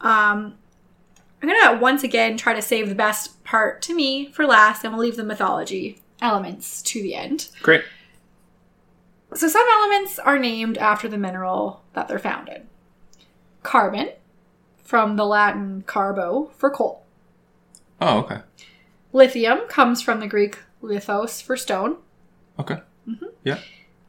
Um, 0.00 0.54
I'm 1.42 1.48
gonna 1.48 1.78
once 1.78 2.02
again 2.02 2.36
try 2.38 2.54
to 2.54 2.62
save 2.62 2.88
the 2.88 2.94
best 2.94 3.44
part 3.44 3.82
to 3.82 3.94
me 3.94 4.32
for 4.32 4.46
last, 4.46 4.82
and 4.82 4.92
we'll 4.94 5.02
leave 5.02 5.16
the 5.16 5.22
mythology 5.24 6.00
elements 6.22 6.80
to 6.82 7.02
the 7.02 7.14
end. 7.14 7.48
Great. 7.62 7.84
So 9.34 9.48
some 9.48 9.66
elements 9.80 10.18
are 10.18 10.38
named 10.38 10.78
after 10.78 11.06
the 11.08 11.18
mineral 11.18 11.82
that 11.92 12.08
they're 12.08 12.18
found 12.18 12.48
in. 12.48 12.66
Carbon, 13.64 14.10
from 14.84 15.16
the 15.16 15.26
Latin 15.26 15.82
carbo 15.86 16.52
for 16.56 16.70
coal. 16.70 17.02
Oh, 18.00 18.18
okay. 18.18 18.42
Lithium 19.12 19.66
comes 19.68 20.00
from 20.02 20.20
the 20.20 20.28
Greek 20.28 20.58
lithos 20.82 21.42
for 21.42 21.56
stone. 21.56 21.96
Okay. 22.58 22.78
Mm-hmm. 23.08 23.26
Yeah. 23.42 23.58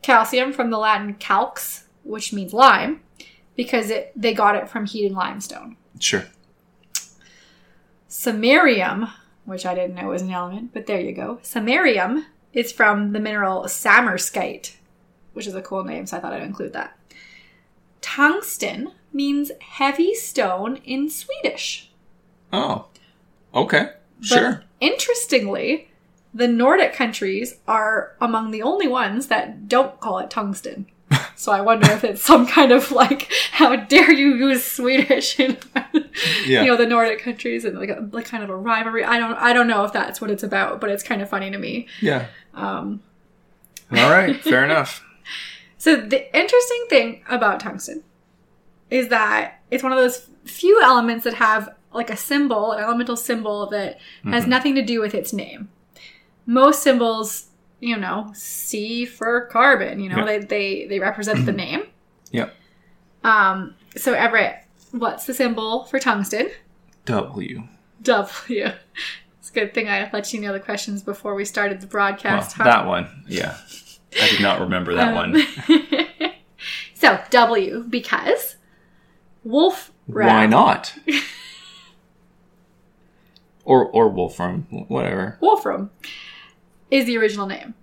Calcium 0.03 0.53
from 0.53 0.69
the 0.69 0.77
Latin 0.77 1.15
calx, 1.15 1.85
which 2.03 2.31
means 2.31 2.53
lime, 2.53 3.01
because 3.55 3.89
it, 3.89 4.11
they 4.15 4.33
got 4.33 4.55
it 4.55 4.69
from 4.69 4.85
heating 4.85 5.15
limestone. 5.15 5.77
Sure. 5.99 6.25
Samarium, 8.09 9.09
which 9.45 9.65
I 9.65 9.73
didn't 9.73 9.95
know 9.95 10.09
was 10.09 10.21
an 10.21 10.31
element, 10.31 10.71
but 10.73 10.85
there 10.85 10.99
you 10.99 11.13
go. 11.13 11.39
Samarium 11.41 12.25
is 12.53 12.71
from 12.71 13.13
the 13.13 13.19
mineral 13.19 13.63
samarskite, 13.63 14.75
which 15.33 15.47
is 15.47 15.55
a 15.55 15.61
cool 15.61 15.83
name, 15.83 16.05
so 16.05 16.17
I 16.17 16.19
thought 16.19 16.33
I'd 16.33 16.43
include 16.43 16.73
that. 16.73 16.97
Tungsten 18.01 18.91
means 19.15 19.51
heavy 19.61 20.13
stone 20.13 20.77
in 20.83 21.09
Swedish. 21.09 21.89
Oh. 22.53 22.85
Okay. 23.53 23.89
But 24.19 24.27
Sure. 24.27 24.63
interestingly, 24.81 25.89
the 26.33 26.47
Nordic 26.47 26.93
countries 26.93 27.55
are 27.67 28.13
among 28.19 28.51
the 28.51 28.61
only 28.61 28.87
ones 28.87 29.27
that 29.27 29.67
don't 29.69 29.99
call 29.99 30.19
it 30.19 30.29
tungsten. 30.29 30.85
So 31.37 31.51
I 31.51 31.59
wonder 31.59 31.91
if 31.91 32.05
it's 32.05 32.21
some 32.21 32.47
kind 32.47 32.71
of 32.71 32.91
like, 32.93 33.29
how 33.51 33.75
dare 33.75 34.09
you 34.13 34.35
use 34.35 34.63
Swedish 34.63 35.37
in 35.37 35.57
Yeah. 36.45 36.61
you 36.63 36.67
know 36.67 36.77
the 36.77 36.85
Nordic 36.85 37.19
countries 37.19 37.65
and 37.65 37.77
like 37.77 37.89
a, 37.89 38.07
like 38.13 38.25
kind 38.25 38.41
of 38.41 38.49
a 38.49 38.55
rivalry. 38.55 39.03
I 39.03 39.19
don't 39.19 39.33
I 39.35 39.51
don't 39.51 39.67
know 39.67 39.83
if 39.83 39.91
that's 39.91 40.21
what 40.21 40.31
it's 40.31 40.43
about, 40.43 40.79
but 40.79 40.89
it's 40.89 41.03
kind 41.03 41.21
of 41.21 41.29
funny 41.29 41.51
to 41.51 41.57
me. 41.57 41.87
yeah. 42.01 42.27
Um, 42.53 43.01
All 43.91 44.09
right. 44.09 44.39
Fair 44.41 44.63
enough. 44.69 45.03
so 45.77 45.97
the 45.97 46.21
interesting 46.35 46.85
thing 46.89 47.21
about 47.29 47.59
tungsten 47.59 48.01
is 48.89 49.09
that 49.09 49.61
it's 49.71 49.83
one 49.83 49.91
of 49.91 49.97
those 49.97 50.27
few 50.45 50.81
elements 50.81 51.23
that 51.23 51.33
have 51.35 51.69
like 51.93 52.09
a 52.09 52.17
symbol, 52.17 52.71
an 52.73 52.83
elemental 52.83 53.15
symbol 53.15 53.67
that 53.69 53.99
has 54.25 54.45
nothing 54.45 54.75
to 54.75 54.81
do 54.81 54.99
with 54.99 55.15
its 55.15 55.31
name. 55.33 55.69
Most 56.45 56.83
symbols, 56.83 57.47
you 57.79 57.97
know, 57.97 58.31
C 58.35 59.05
for 59.05 59.41
carbon, 59.47 59.99
you 59.99 60.09
know, 60.09 60.17
Yeah. 60.19 60.25
they, 60.25 60.39
they 60.39 60.85
they 60.87 60.99
represent 60.99 61.45
the 61.45 61.51
name. 61.65 61.83
Yeah. 62.31 62.49
Um, 63.23 63.75
so 63.95 64.13
Everett, 64.13 64.57
what's 64.91 65.25
the 65.25 65.33
symbol 65.33 65.85
for 65.85 65.99
tungsten? 65.99 66.49
W. 67.05 67.63
W. 68.03 68.65
It's 69.39 69.51
a 69.51 69.53
good 69.53 69.73
thing 69.75 69.87
I 69.87 70.09
let 70.11 70.33
you 70.33 70.41
know 70.41 70.51
the 70.53 70.59
questions 70.59 71.03
before 71.03 71.35
we 71.35 71.45
started 71.45 71.79
the 71.79 71.85
Well, 71.85 71.91
broadcast. 71.91 72.53
huh? 72.57 72.63
that 72.63 72.87
one. 72.87 73.23
Yeah. 73.27 73.55
I 74.19 74.27
did 74.29 74.41
not 74.41 74.59
remember 74.59 74.95
that 74.95 75.09
Um, 75.09 75.33
one. 75.33 75.35
so 76.95 77.19
W 77.29 77.83
because 77.87 78.55
wolf 79.45 79.91
rat. 80.07 80.27
Why 80.27 80.45
not? 80.47 80.95
or 83.63 83.85
or 83.85 84.09
Wolfram, 84.09 84.63
whatever. 84.87 85.37
Wolfram 85.39 85.91
is 86.91 87.05
the 87.05 87.17
original 87.17 87.47
name, 87.47 87.73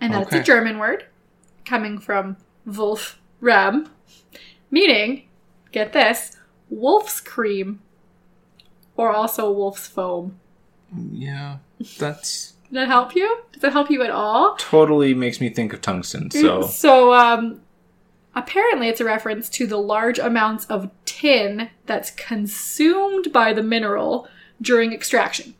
and 0.00 0.14
that's 0.14 0.32
a 0.32 0.42
German 0.42 0.78
word 0.78 1.06
coming 1.64 1.98
from 1.98 2.36
Wolf 2.64 3.18
Ram, 3.40 3.90
meaning 4.70 5.28
get 5.72 5.92
this 5.92 6.36
wolf's 6.68 7.20
cream, 7.20 7.80
or 8.96 9.12
also 9.12 9.50
wolf's 9.50 9.88
foam. 9.88 10.38
Yeah, 11.12 11.58
that's 11.98 12.52
Does 12.70 12.74
that 12.74 12.88
help 12.88 13.16
you? 13.16 13.38
Does 13.52 13.62
that 13.62 13.72
help 13.72 13.90
you 13.90 14.02
at 14.02 14.10
all? 14.10 14.54
totally 14.56 15.12
makes 15.12 15.40
me 15.40 15.50
think 15.50 15.72
of 15.72 15.80
tungsten. 15.80 16.30
So 16.30 16.62
So, 16.62 17.12
um, 17.12 17.60
apparently 18.34 18.88
it's 18.88 19.00
a 19.00 19.04
reference 19.04 19.48
to 19.50 19.66
the 19.66 19.76
large 19.78 20.18
amounts 20.18 20.64
of 20.66 20.90
tin 21.04 21.70
that's 21.86 22.10
consumed 22.10 23.32
by 23.32 23.52
the 23.52 23.62
mineral 23.62 24.28
during 24.60 24.92
extraction. 24.92 25.54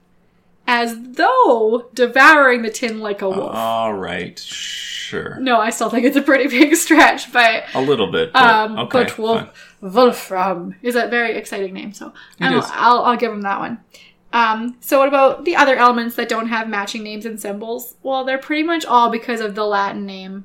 As 0.66 0.96
though 0.96 1.88
devouring 1.94 2.62
the 2.62 2.70
tin 2.70 3.00
like 3.00 3.22
a 3.22 3.28
wolf. 3.28 3.54
all 3.54 3.92
right, 3.94 4.38
sure, 4.38 5.36
no, 5.40 5.58
I 5.60 5.70
still 5.70 5.90
think 5.90 6.06
it's 6.06 6.16
a 6.16 6.22
pretty 6.22 6.48
big 6.58 6.76
stretch, 6.76 7.32
but 7.32 7.64
a 7.74 7.80
little 7.80 8.12
bit. 8.12 8.32
But, 8.32 8.42
um, 8.42 8.78
okay, 8.78 9.04
but 9.04 9.18
Wolf, 9.18 9.40
fine. 9.80 9.92
Wolfram 9.92 10.74
is 10.82 10.94
a 10.94 11.08
very 11.08 11.34
exciting 11.34 11.74
name, 11.74 11.92
so 11.92 12.12
I'll. 12.40 12.62
I'll, 12.72 13.02
I'll 13.02 13.16
give 13.16 13.32
him 13.32 13.42
that 13.42 13.58
one. 13.58 13.80
Um, 14.32 14.76
so 14.80 15.00
what 15.00 15.08
about 15.08 15.44
the 15.44 15.56
other 15.56 15.74
elements 15.74 16.14
that 16.16 16.28
don't 16.28 16.46
have 16.48 16.68
matching 16.68 17.02
names 17.02 17.26
and 17.26 17.40
symbols? 17.40 17.96
Well, 18.04 18.24
they're 18.24 18.38
pretty 18.38 18.62
much 18.62 18.84
all 18.84 19.10
because 19.10 19.40
of 19.40 19.56
the 19.56 19.64
Latin 19.64 20.06
name. 20.06 20.44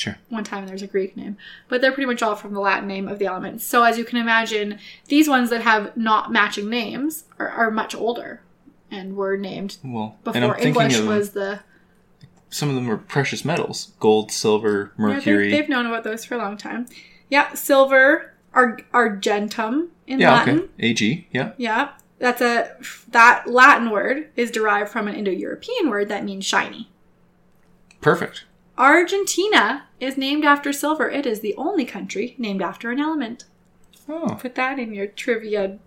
Sure. 0.00 0.16
One 0.30 0.44
time 0.44 0.66
there's 0.66 0.80
a 0.80 0.86
Greek 0.86 1.14
name, 1.14 1.36
but 1.68 1.82
they're 1.82 1.92
pretty 1.92 2.06
much 2.06 2.22
all 2.22 2.34
from 2.34 2.54
the 2.54 2.60
Latin 2.60 2.88
name 2.88 3.06
of 3.06 3.18
the 3.18 3.26
elements. 3.26 3.64
So 3.64 3.82
as 3.82 3.98
you 3.98 4.04
can 4.04 4.16
imagine, 4.18 4.78
these 5.08 5.28
ones 5.28 5.50
that 5.50 5.60
have 5.60 5.94
not 5.94 6.32
matching 6.32 6.70
names 6.70 7.24
are, 7.38 7.48
are 7.50 7.70
much 7.70 7.94
older 7.94 8.40
and 8.90 9.14
were 9.14 9.36
named 9.36 9.76
Well, 9.84 10.16
before 10.24 10.58
English 10.58 10.98
of 10.98 11.06
was 11.06 11.30
the. 11.32 11.60
some 12.48 12.70
of 12.70 12.76
them 12.76 12.90
are 12.90 12.96
precious 12.96 13.44
metals: 13.44 13.92
gold, 14.00 14.32
silver, 14.32 14.92
Yeah, 14.98 15.04
mercury. 15.04 15.50
they've, 15.50 15.60
they've 15.60 15.68
known 15.68 15.84
about 15.84 16.04
those 16.04 16.24
for 16.24 16.34
a 16.34 16.38
long 16.38 16.56
time. 16.56 16.86
Yeah, 17.28 17.52
silver, 17.52 18.32
ar- 18.54 18.78
argentum 18.94 19.90
in 20.06 20.18
yeah, 20.18 20.32
Latin. 20.32 20.68
okay. 20.78 20.90
Ag. 20.90 21.26
Yeah. 21.30 21.52
Yeah, 21.58 21.90
that's 22.18 22.40
a 22.40 22.74
that 23.08 23.48
Latin 23.50 23.90
word 23.90 24.30
is 24.34 24.50
derived 24.50 24.88
from 24.90 25.08
an 25.08 25.14
Indo-European 25.14 25.90
word 25.90 26.08
that 26.08 26.24
means 26.24 26.46
shiny. 26.46 26.88
Perfect. 28.00 28.46
Argentina 28.80 29.84
is 30.00 30.16
named 30.16 30.44
after 30.44 30.72
silver. 30.72 31.08
It 31.10 31.26
is 31.26 31.40
the 31.40 31.54
only 31.56 31.84
country 31.84 32.34
named 32.38 32.62
after 32.62 32.90
an 32.90 32.98
element. 32.98 33.44
Oh, 34.08 34.36
Put 34.40 34.54
that 34.56 34.78
in 34.78 34.94
your 34.94 35.06
trivia 35.06 35.78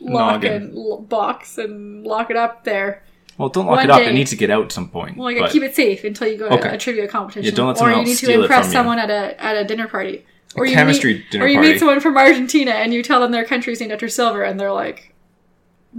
lock 0.00 0.42
Noggin. 0.42 0.52
and 0.52 0.76
l- 0.76 0.98
box 1.00 1.58
and 1.58 2.06
lock 2.06 2.30
it 2.30 2.36
up 2.36 2.64
there. 2.64 3.02
well, 3.38 3.48
don't 3.48 3.66
lock 3.66 3.76
One 3.76 3.84
it 3.86 3.90
up. 3.90 3.98
day- 4.00 4.06
It 4.10 4.12
needs 4.12 4.30
to 4.30 4.36
get 4.36 4.50
out 4.50 4.64
at 4.66 4.72
some 4.72 4.88
point. 4.90 5.16
Well, 5.16 5.30
you 5.30 5.38
gotta 5.38 5.48
but- 5.48 5.52
keep 5.52 5.62
it 5.62 5.74
safe 5.74 6.04
until 6.04 6.28
you 6.28 6.36
go 6.36 6.48
to 6.50 6.54
Okay. 6.56 6.68
a 6.74 6.78
trivia 6.78 7.08
competition, 7.08 7.44
Yeah, 7.44 7.56
don't 7.56 7.68
let 7.68 7.76
or 7.76 7.78
someone 7.78 7.92
you 7.94 7.98
else 8.00 8.06
need 8.08 8.12
to 8.12 8.16
steal 8.26 8.40
it 8.40 8.42
impress 8.44 8.66
from 8.66 8.68
you. 8.68 8.72
someone 8.72 8.98
at 8.98 9.10
a 9.10 9.42
at 9.42 9.56
a 9.56 9.64
dinner 9.64 9.88
party, 9.88 10.24
or 10.54 10.66
you 10.66 10.74
chemistry 10.74 11.14
meet, 11.14 11.30
dinner 11.30 11.44
or 11.44 11.48
you 11.48 11.56
party. 11.56 11.70
meet 11.70 11.78
someone 11.78 12.00
from 12.00 12.16
Argentina 12.18 12.72
and 12.72 12.92
you 12.92 13.02
tell 13.02 13.20
them 13.20 13.32
their 13.32 13.44
country's 13.44 13.80
named 13.80 13.92
after 13.92 14.08
silver, 14.08 14.42
and 14.42 14.60
they're 14.60 14.72
like, 14.72 15.14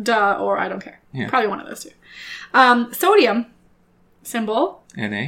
"Duh," 0.02 0.38
or 0.40 0.60
"I 0.60 0.70
don't 0.70 0.82
care." 0.84 1.00
Yeah. 1.12 1.28
Probably 1.30 1.48
one 1.50 1.60
of 1.60 1.68
those 1.68 1.84
two. 1.84 1.92
Um, 2.54 2.94
sodium 2.94 3.48
symbol 4.22 4.84
Na. 4.96 5.28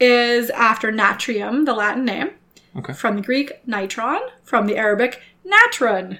Is 0.00 0.50
after 0.50 0.92
natrium, 0.92 1.64
the 1.64 1.72
Latin 1.74 2.04
name, 2.04 2.30
Okay. 2.76 2.92
from 2.92 3.16
the 3.16 3.22
Greek 3.22 3.64
nitron, 3.66 4.20
from 4.44 4.66
the 4.66 4.76
Arabic 4.76 5.22
natron. 5.44 6.18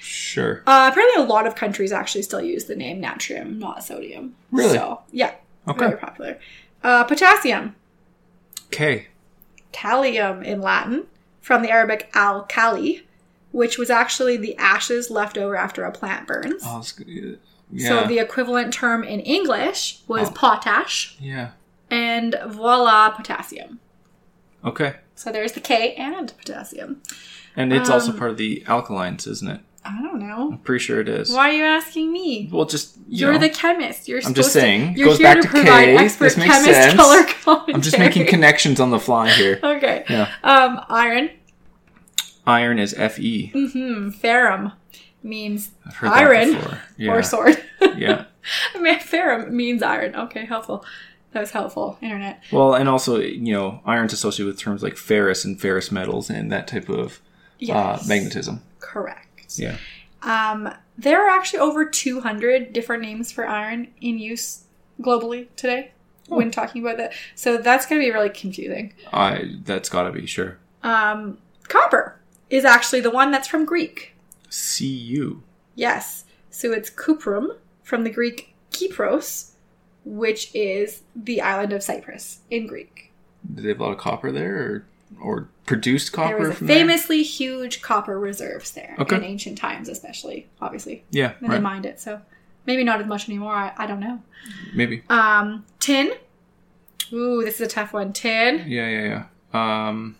Sure. 0.00 0.62
Uh, 0.66 0.88
apparently, 0.90 1.22
a 1.22 1.26
lot 1.26 1.46
of 1.46 1.54
countries 1.54 1.92
actually 1.92 2.22
still 2.22 2.42
use 2.42 2.64
the 2.66 2.76
name 2.76 3.00
natrium, 3.00 3.58
not 3.58 3.82
sodium. 3.84 4.34
Really? 4.50 4.74
So, 4.74 5.00
yeah, 5.10 5.32
Okay. 5.66 5.86
very 5.86 5.96
popular. 5.98 6.38
Uh, 6.82 7.04
potassium, 7.04 7.74
K. 8.70 9.08
Kalium 9.72 10.44
in 10.44 10.60
Latin, 10.60 11.06
from 11.40 11.62
the 11.62 11.70
Arabic 11.70 12.10
al-kali, 12.14 13.06
which 13.52 13.78
was 13.78 13.88
actually 13.90 14.36
the 14.36 14.56
ashes 14.56 15.10
left 15.10 15.38
over 15.38 15.56
after 15.56 15.84
a 15.84 15.92
plant 15.92 16.26
burns. 16.26 16.62
Oh, 16.64 16.82
yeah. 17.72 17.88
So 17.88 18.06
the 18.06 18.18
equivalent 18.18 18.72
term 18.74 19.02
in 19.02 19.20
English 19.20 20.00
was 20.06 20.28
Oh. 20.28 20.32
potash, 20.32 21.16
yeah. 21.18 21.50
And 21.90 22.34
voila, 22.46 23.10
potassium. 23.10 23.80
Okay. 24.64 24.96
So 25.14 25.32
there's 25.32 25.52
the 25.52 25.60
K 25.60 25.94
and 25.94 26.36
potassium. 26.36 27.02
And 27.54 27.72
it's 27.72 27.88
also 27.88 28.12
Um, 28.12 28.18
part 28.18 28.30
of 28.32 28.36
the 28.36 28.62
alkalines, 28.66 29.26
isn't 29.26 29.48
it? 29.48 29.60
I 29.84 30.02
don't 30.02 30.18
know. 30.18 30.50
I'm 30.52 30.58
pretty 30.58 30.84
sure 30.84 31.00
it 31.00 31.08
is. 31.08 31.30
Why 31.32 31.50
are 31.50 31.52
you 31.52 31.64
asking 31.64 32.12
me? 32.12 32.48
Well, 32.52 32.64
just 32.64 32.96
you 33.08 33.20
You're 33.26 33.34
know, 33.34 33.38
the 33.38 33.48
chemist. 33.48 34.08
You're 34.08 34.20
I'm 34.26 34.34
just 34.34 34.52
saying, 34.52 34.94
To, 34.94 34.98
you're 34.98 35.08
goes 35.10 35.18
here 35.18 35.26
back 35.28 35.36
to 35.36 35.42
to 35.42 35.48
provide 35.48 35.84
K. 35.84 35.96
expert 35.96 36.24
This 36.24 36.36
makes 36.36 36.52
chemist 36.54 36.72
sense. 36.72 36.94
color 36.94 37.24
commentary. 37.24 37.74
I'm 37.74 37.82
just 37.82 37.98
making 37.98 38.26
connections 38.26 38.80
on 38.80 38.90
the 38.90 38.98
fly 38.98 39.30
here. 39.30 39.60
okay. 39.62 40.04
Yeah. 40.10 40.28
Um, 40.42 40.80
iron. 40.88 41.30
Iron 42.46 42.78
is 42.80 42.94
Fe. 42.94 43.46
Hmm. 43.54 44.10
Ferrum 44.10 44.72
means 45.22 45.70
Iron. 46.02 46.58
Yeah. 46.96 47.12
or 47.12 47.22
sword. 47.22 47.62
yeah. 47.96 48.24
I 48.74 48.78
mean, 48.80 48.98
ferrum 49.00 49.56
means 49.56 49.82
iron. 49.82 50.14
Okay, 50.14 50.44
helpful. 50.46 50.84
That 51.36 51.40
was 51.42 51.50
helpful. 51.50 51.98
Internet. 52.00 52.42
Well, 52.50 52.72
and 52.72 52.88
also, 52.88 53.18
you 53.20 53.52
know, 53.52 53.80
iron's 53.84 54.14
associated 54.14 54.46
with 54.46 54.58
terms 54.58 54.82
like 54.82 54.96
ferrous 54.96 55.44
and 55.44 55.60
ferrous 55.60 55.92
metals 55.92 56.30
and 56.30 56.50
that 56.50 56.66
type 56.66 56.88
of 56.88 57.20
uh, 57.70 57.98
magnetism. 58.08 58.62
Correct. 58.80 59.58
Yeah. 59.58 59.76
Um, 60.22 60.72
there 60.96 61.22
are 61.22 61.28
actually 61.28 61.58
over 61.58 61.84
200 61.84 62.72
different 62.72 63.02
names 63.02 63.32
for 63.32 63.46
iron 63.46 63.88
in 64.00 64.18
use 64.18 64.64
globally 65.02 65.48
today 65.56 65.90
Oh. 66.30 66.36
when 66.36 66.50
talking 66.50 66.80
about 66.80 66.96
that. 66.96 67.12
So 67.34 67.58
that's 67.58 67.84
going 67.84 68.00
to 68.00 68.06
be 68.06 68.10
really 68.10 68.30
confusing. 68.30 68.94
I 69.12 69.56
that's 69.62 69.90
got 69.90 70.04
to 70.04 70.12
be 70.12 70.24
sure. 70.24 70.56
Um, 70.82 71.36
copper 71.68 72.18
is 72.48 72.64
actually 72.64 73.02
the 73.02 73.10
one 73.10 73.30
that's 73.30 73.46
from 73.46 73.66
Greek. 73.66 74.14
Cu. 74.50 75.42
Yes. 75.74 76.24
So 76.48 76.72
it's 76.72 76.88
cuprum 76.88 77.58
from 77.82 78.04
the 78.04 78.10
Greek 78.10 78.54
Kypros, 78.72 79.50
which 80.06 80.54
is 80.54 81.02
the 81.14 81.42
island 81.42 81.72
of 81.74 81.82
Cyprus 81.82 82.38
in 82.50 82.66
Greek. 82.66 83.12
Did 83.54 83.64
they 83.64 83.68
have 83.70 83.80
a 83.80 83.82
lot 83.82 83.92
of 83.92 83.98
copper 83.98 84.32
there, 84.32 84.56
or 84.56 84.86
or 85.20 85.48
produced 85.66 86.12
copper 86.12 86.38
there 86.38 86.48
was 86.48 86.58
from 86.58 86.66
there? 86.68 86.78
famously 86.78 87.22
huge 87.22 87.82
copper 87.82 88.18
reserves 88.18 88.70
there 88.70 88.94
Okay. 88.98 89.16
in 89.16 89.24
ancient 89.24 89.58
times, 89.58 89.88
especially, 89.88 90.48
obviously. 90.60 91.04
Yeah. 91.10 91.32
And 91.40 91.52
they 91.52 91.58
mined 91.60 91.84
it, 91.86 92.00
so 92.00 92.20
maybe 92.66 92.82
not 92.84 93.00
as 93.00 93.06
much 93.06 93.28
anymore. 93.28 93.52
I, 93.54 93.72
I 93.76 93.86
don't 93.86 94.00
know. 94.00 94.22
Maybe. 94.74 95.02
Um, 95.10 95.64
tin. 95.80 96.12
Ooh, 97.12 97.44
this 97.44 97.56
is 97.56 97.60
a 97.60 97.66
tough 97.68 97.92
one. 97.92 98.12
Tin. 98.12 98.64
Yeah. 98.68 98.88
Yeah. 98.88 99.24
Yeah. 99.52 99.88
Um. 99.88 100.16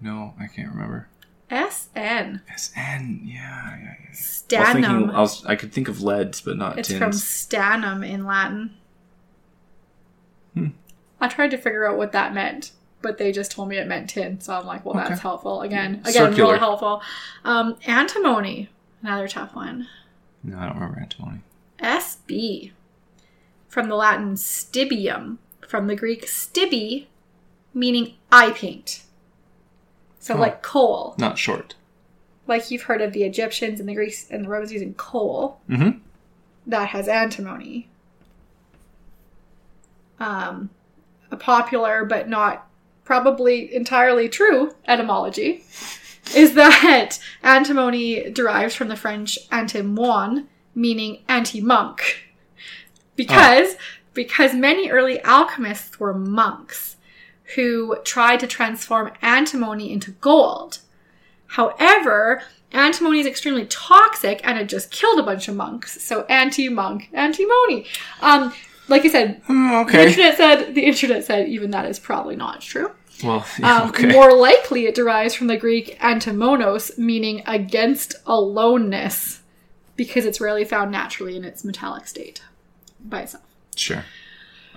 No, 0.00 0.34
I 0.40 0.46
can't 0.48 0.70
remember. 0.70 1.08
SN. 1.52 2.40
SN. 2.56 3.20
Yeah. 3.24 3.34
Yeah. 3.34 3.78
yeah. 3.82 3.94
I 4.06 4.08
was 4.08 4.18
Stannum. 4.18 4.72
thinking. 4.72 5.10
I 5.10 5.20
was. 5.20 5.44
I 5.44 5.56
could 5.56 5.72
think 5.72 5.88
of 5.88 6.02
leads, 6.02 6.40
but 6.40 6.56
not 6.56 6.72
tin. 6.72 6.78
It's 6.78 6.88
tins. 6.88 6.98
from 6.98 7.12
stannum 7.12 8.02
in 8.08 8.24
Latin. 8.24 8.74
Hmm. 10.54 10.68
I 11.20 11.28
tried 11.28 11.50
to 11.50 11.58
figure 11.58 11.86
out 11.86 11.98
what 11.98 12.12
that 12.12 12.32
meant, 12.34 12.72
but 13.02 13.18
they 13.18 13.32
just 13.32 13.52
told 13.52 13.68
me 13.68 13.76
it 13.76 13.86
meant 13.86 14.10
tin. 14.10 14.40
So 14.40 14.54
I'm 14.54 14.66
like, 14.66 14.84
well, 14.84 14.94
that's 14.94 15.20
helpful. 15.20 15.60
Again, 15.60 16.00
again, 16.04 16.12
Circular. 16.12 16.48
really 16.52 16.58
helpful. 16.58 17.02
Um, 17.44 17.76
antimony, 17.86 18.70
another 19.02 19.28
tough 19.28 19.54
one. 19.54 19.88
No, 20.42 20.58
I 20.58 20.64
don't 20.66 20.74
remember 20.74 21.00
antimony. 21.00 21.40
SB, 21.78 22.72
from 23.68 23.88
the 23.88 23.94
Latin 23.96 24.34
stibium, 24.34 25.38
from 25.66 25.86
the 25.86 25.96
Greek 25.96 26.26
stibi, 26.26 27.06
meaning 27.74 28.14
eye 28.30 28.50
paint. 28.52 29.02
So 30.22 30.34
Oh. 30.34 30.38
like 30.38 30.62
kohl, 30.62 31.16
Not 31.18 31.36
short. 31.36 31.74
like 32.46 32.70
you've 32.70 32.82
heard 32.82 33.02
of 33.02 33.12
the 33.12 33.24
Egyptians 33.24 33.80
and 33.80 33.88
the 33.88 33.94
Greeks 33.94 34.30
and 34.30 34.44
the 34.44 34.48
Romans 34.48 34.72
using 34.72 34.94
kohl. 34.94 35.60
Mm-hmm. 35.68 35.98
that 36.68 36.88
has 36.90 37.08
antimony. 37.08 37.88
Um, 40.20 40.70
a 41.32 41.36
popular 41.36 42.04
but 42.04 42.28
not 42.28 42.68
probably 43.04 43.74
entirely 43.74 44.28
true 44.28 44.70
etymology 44.86 45.64
is 46.36 46.54
that 46.54 47.18
antimony 47.42 48.30
derives 48.30 48.76
from 48.76 48.86
the 48.88 48.94
French 48.96 49.36
antimoine, 49.50 50.46
meaning 50.76 51.22
anti-monk, 51.28 52.28
because 53.16 53.74
because 54.14 54.54
many 54.54 54.88
early 54.90 55.20
alchemists 55.24 55.98
were 55.98 56.14
monks 56.14 56.96
who 57.54 57.96
tried 58.04 58.40
to 58.40 58.46
transform 58.46 59.12
antimony 59.22 59.92
into 59.92 60.10
gold. 60.12 60.78
However, 61.46 62.42
antimony 62.72 63.20
is 63.20 63.26
extremely 63.26 63.66
toxic 63.66 64.40
and 64.44 64.58
it 64.58 64.68
just 64.68 64.90
killed 64.90 65.18
a 65.18 65.22
bunch 65.22 65.48
of 65.48 65.56
monks. 65.56 66.02
So 66.02 66.24
anti-monk, 66.24 67.10
antimony. 67.12 67.86
Um, 68.20 68.52
like 68.88 69.04
I 69.04 69.08
said, 69.08 69.42
Mm, 69.44 69.70
the 69.70 69.76
okay. 69.90 70.06
internet 70.08 70.36
said 70.36 70.74
the 70.74 70.82
internet 70.84 71.24
said 71.24 71.48
even 71.48 71.70
that 71.70 71.84
is 71.86 71.98
probably 71.98 72.36
not 72.36 72.60
true. 72.60 72.90
Well. 73.22 73.44
Yeah, 73.58 73.82
Um, 73.82 73.88
okay. 73.90 74.06
More 74.12 74.32
likely, 74.34 74.86
it 74.86 74.94
derives 74.94 75.34
from 75.34 75.46
the 75.46 75.56
Greek 75.56 75.98
antimonos, 76.00 76.96
meaning 76.98 77.42
against 77.46 78.14
aloneness, 78.26 79.40
because 79.96 80.24
it's 80.24 80.40
rarely 80.40 80.64
found 80.64 80.90
naturally 80.90 81.36
in 81.36 81.44
its 81.44 81.62
metallic 81.64 82.06
state 82.08 82.42
by 83.04 83.20
itself. 83.22 83.44
Sure. 83.76 84.04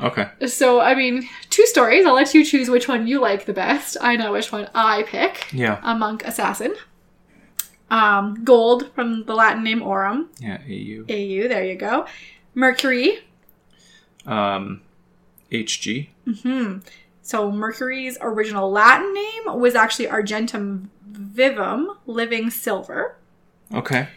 Okay. 0.01 0.29
So, 0.47 0.81
I 0.81 0.95
mean, 0.95 1.27
two 1.49 1.65
stories. 1.65 2.05
I'll 2.05 2.15
let 2.15 2.33
you 2.33 2.43
choose 2.43 2.69
which 2.69 2.87
one 2.87 3.07
you 3.07 3.21
like 3.21 3.45
the 3.45 3.53
best. 3.53 3.97
I 4.01 4.15
know 4.15 4.33
which 4.33 4.51
one 4.51 4.69
I 4.73 5.03
pick. 5.03 5.51
Yeah. 5.53 5.79
A 5.83 5.95
monk 5.95 6.25
assassin. 6.25 6.75
Um, 7.89 8.43
gold 8.43 8.91
from 8.93 9.25
the 9.25 9.35
Latin 9.35 9.63
name 9.63 9.81
aurum. 9.81 10.29
Yeah, 10.39 10.57
AU. 10.57 11.05
AU, 11.07 11.47
there 11.47 11.63
you 11.63 11.75
go. 11.75 12.05
Mercury. 12.53 13.19
Um, 14.25 14.81
HG. 15.51 16.09
Hmm. 16.41 16.79
So 17.21 17.51
Mercury's 17.51 18.17
original 18.21 18.71
Latin 18.71 19.13
name 19.13 19.59
was 19.59 19.75
actually 19.75 20.07
Argentum 20.07 20.91
vivum, 21.05 21.97
living 22.05 22.49
silver. 22.49 23.17
Okay. 23.73 24.09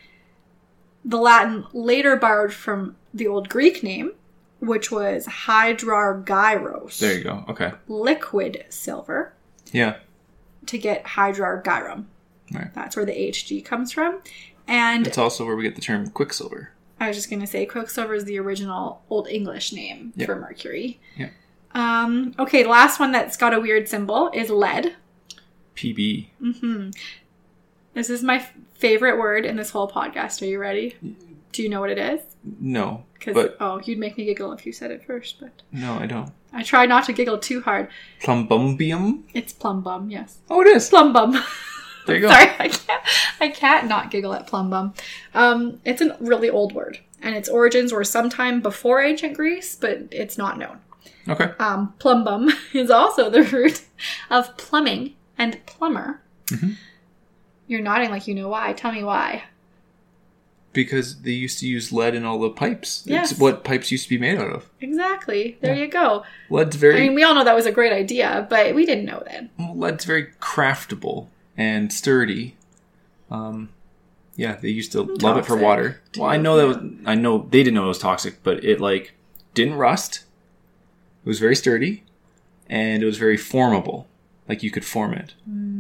The 1.05 1.17
Latin 1.17 1.65
later 1.73 2.17
borrowed 2.17 2.53
from 2.53 2.97
the 3.15 3.27
old 3.27 3.49
Greek 3.49 3.83
name, 3.83 4.13
which 4.61 4.91
was 4.91 5.27
hydrargyros, 5.27 6.99
There 6.99 7.17
you 7.17 7.25
go. 7.25 7.45
Okay. 7.49 7.73
liquid 7.87 8.65
silver, 8.69 9.33
Yeah. 9.73 9.97
to 10.67 10.79
get 10.79 11.05
hydrargyrum. 11.05 12.05
Right. 12.53 12.73
That's 12.75 12.97
where 12.97 13.05
the 13.05 13.13
HG 13.13 13.61
comes 13.65 13.93
from. 13.93 14.21
And 14.67 15.07
It's 15.07 15.19
also 15.19 15.45
where 15.47 15.57
we 15.57 15.63
get 15.65 15.75
the 15.75 15.81
term 15.81 16.11
quicksilver. 16.11 16.71
I 17.01 17.09
was 17.09 17.17
just 17.17 17.31
going 17.31 17.41
to 17.41 17.47
say 17.47 17.65
Quicksilver 17.65 18.15
is 18.15 18.25
the 18.25 18.39
original 18.41 19.03
Old 19.09 19.29
English 19.29 19.73
name 19.73 20.13
Yeah. 20.17 20.27
for 20.27 20.35
Mercury. 20.35 20.99
Yeah. 21.17 21.29
Um, 21.73 22.35
okay, 22.41 22.65
the 22.65 22.69
last 22.69 22.99
one 22.99 23.13
that's 23.13 23.37
got 23.37 23.55
a 23.55 23.61
weird 23.61 23.89
symbol 23.89 24.31
is 24.35 24.51
lead. 24.51 24.97
PB. 25.77 26.29
hmm 26.41 26.91
This 27.95 28.11
is 28.11 28.23
my 28.25 28.37
f- 28.39 28.53
favorite 28.75 29.17
word 29.19 29.45
in 29.47 29.57
this 29.57 29.71
whole 29.71 29.89
podcast. 29.89 30.43
Are 30.43 30.47
you 30.47 30.59
ready? 30.59 30.97
Do 31.53 31.63
you 31.63 31.69
know 31.69 31.81
what 31.81 31.91
it 31.91 31.99
is? 31.99 32.21
No. 32.59 33.05
Because 33.19 33.51
oh, 33.61 33.81
you'd 33.85 33.99
make 33.99 34.17
me 34.17 34.25
giggle 34.25 34.53
if 34.53 34.65
you 34.65 34.73
said 34.73 34.91
it 34.91 35.05
first, 35.05 35.41
but 35.41 35.51
No, 35.73 35.95
I 35.99 36.07
don't. 36.07 36.31
I 36.53 36.63
try 36.63 36.87
not 36.87 37.05
to 37.07 37.13
giggle 37.13 37.39
too 37.39 37.61
hard. 37.61 37.89
Plumbumbium? 38.23 39.23
It's 39.35 39.53
plumbum. 39.53 40.11
Yes, 40.11 40.39
Oh, 40.49 40.61
it 40.63 40.69
is. 40.69 40.89
plumbum. 40.89 41.33
There 42.07 42.17
you 42.17 42.23
go. 42.23 42.29
Sorry, 42.29 42.51
I 42.59 42.69
can't. 42.69 43.03
I 43.41 43.49
can't 43.49 43.89
not 43.89 44.11
giggle 44.11 44.33
at 44.35 44.47
plumbum. 44.47 44.95
Um, 45.35 45.81
it's 45.85 46.01
a 46.01 46.17
really 46.21 46.49
old 46.49 46.73
word, 46.75 46.99
and 47.21 47.35
its 47.35 47.49
origins 47.49 47.93
were 47.93 48.05
sometime 48.05 48.61
before 48.61 49.01
ancient 49.03 49.35
Greece, 49.35 49.75
but 49.77 49.99
it's 50.11 50.39
not 50.39 50.59
known. 50.59 50.79
Okay. 51.29 51.51
Um, 51.59 51.95
plumbum 51.99 52.51
is 52.73 52.91
also 52.91 53.29
the 53.29 53.43
root 53.43 53.85
of 54.31 54.57
plumbing 54.57 55.15
and 55.37 55.59
plumber. 55.67 56.23
Mhm. 56.47 56.77
You're 57.67 57.83
nodding 57.83 58.11
like 58.11 58.27
you 58.27 58.35
know 58.35 58.49
why. 58.49 58.73
Tell 58.73 58.93
me 58.93 59.05
why. 59.05 59.43
Because 60.85 61.23
they 61.23 61.33
used 61.33 61.59
to 61.59 61.67
use 61.67 61.91
lead 61.93 62.15
in 62.15 62.25
all 62.25 62.39
the 62.39 62.51
pipes. 62.51 63.03
Yes. 63.05 63.33
It's 63.33 63.41
what 63.41 63.65
pipes 63.65 63.91
used 63.91 64.05
to 64.05 64.11
be 64.11 64.19
made 64.19 64.39
out 64.39 64.51
of. 64.53 64.71
Exactly. 64.81 65.59
There 65.61 65.75
Yeah. 65.75 65.81
you 65.83 65.89
go. 65.89 66.23
Lead's 66.51 66.77
very. 66.77 66.95
I 66.97 67.01
mean, 67.01 67.15
we 67.17 67.25
all 67.25 67.35
know 67.35 67.43
that 67.43 67.57
was 67.57 67.67
a 67.67 67.73
great 67.73 67.93
idea, 67.93 68.47
but 68.49 68.77
we 68.77 68.87
didn't 68.87 69.05
know 69.05 69.21
then. 69.27 69.51
well, 69.59 69.77
lead's 69.77 70.05
very 70.05 70.27
craftable 70.41 71.27
and 71.57 71.93
sturdy. 71.93 72.55
Um, 73.29 73.71
yeah, 74.37 74.55
they 74.55 74.69
used 74.69 74.93
to 74.93 75.03
love 75.03 75.37
it 75.39 75.47
for 75.47 75.57
water. 75.57 76.01
too, 76.13 76.21
Well, 76.21 76.31
I 76.31 76.37
know 76.37 76.57
that 76.57 76.67
was, 76.69 76.77
I 77.07 77.17
know 77.17 77.39
they 77.51 77.65
didn't 77.65 77.75
know 77.75 77.87
it 77.87 77.89
was 77.89 77.99
toxic, 77.99 78.45
but 78.45 78.63
it 78.63 78.81
like 78.81 79.15
didn't 79.55 79.75
rust. 79.75 80.21
It 81.25 81.29
was 81.29 81.41
very 81.41 81.57
sturdy, 81.57 82.05
and 82.71 83.03
it 83.03 83.07
was 83.07 83.19
very 83.19 83.37
formable. 83.37 84.07
Like 84.49 84.63
you 84.63 84.71
could 84.71 84.85
form 84.85 85.13
it, 85.13 85.35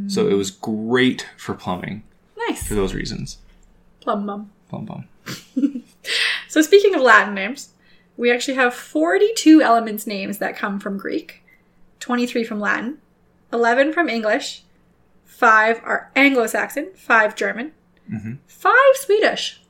so 0.08 0.26
it 0.28 0.34
was 0.34 0.50
great 0.50 1.28
for 1.36 1.54
plumbing 1.54 2.02
Nice. 2.36 2.66
for 2.66 2.74
those 2.74 2.94
reasons. 2.94 3.38
Plum 4.00 4.50
bum. 4.70 4.84
Bum. 4.84 5.04
So 6.48 6.62
speaking 6.62 6.94
of 6.94 7.02
Latin 7.02 7.34
names, 7.34 7.70
we 8.16 8.32
actually 8.32 8.54
have 8.54 8.72
42 8.72 9.60
elements 9.60 10.06
names 10.06 10.38
that 10.38 10.56
come 10.56 10.80
from 10.80 10.96
Greek, 10.96 11.42
23 12.00 12.42
from 12.44 12.58
Latin, 12.58 12.98
11 13.52 13.92
from 13.92 14.08
English, 14.08 14.62
5 15.26 15.80
are 15.84 16.10
Anglo-Saxon, 16.16 16.88
5 16.94 17.36
German, 17.36 17.72
Mhm. 18.10 18.38
5 18.46 18.74
Swedish, 18.96 19.60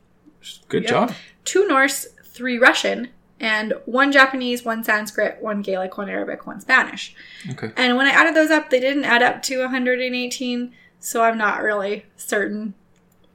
Good 0.69 0.85
Yep. 0.85 0.91
job. 0.91 1.13
2 1.45 1.67
Norse, 1.67 2.07
3 2.25 2.59
Russian, 2.59 3.09
and 3.41 3.75
1 3.87 4.13
Japanese, 4.13 4.65
1 4.65 4.85
Sanskrit, 4.85 5.39
1 5.43 5.61
Gaelic, 5.63 5.99
1 5.99 6.09
Arabic, 6.09 6.47
1 6.47 6.61
Spanish. 6.61 7.15
Okay. 7.51 7.73
And 7.77 7.97
when 7.97 8.07
I 8.07 8.11
added 8.11 8.35
those 8.37 8.51
up, 8.53 8.71
they 8.71 8.79
didn't 8.81 9.05
add 9.05 9.23
up 9.23 9.43
to 9.45 9.63
118, 9.63 10.73
so 11.01 11.23
I'm 11.25 11.37
not 11.37 11.61
really 11.63 12.07
certain 12.17 12.75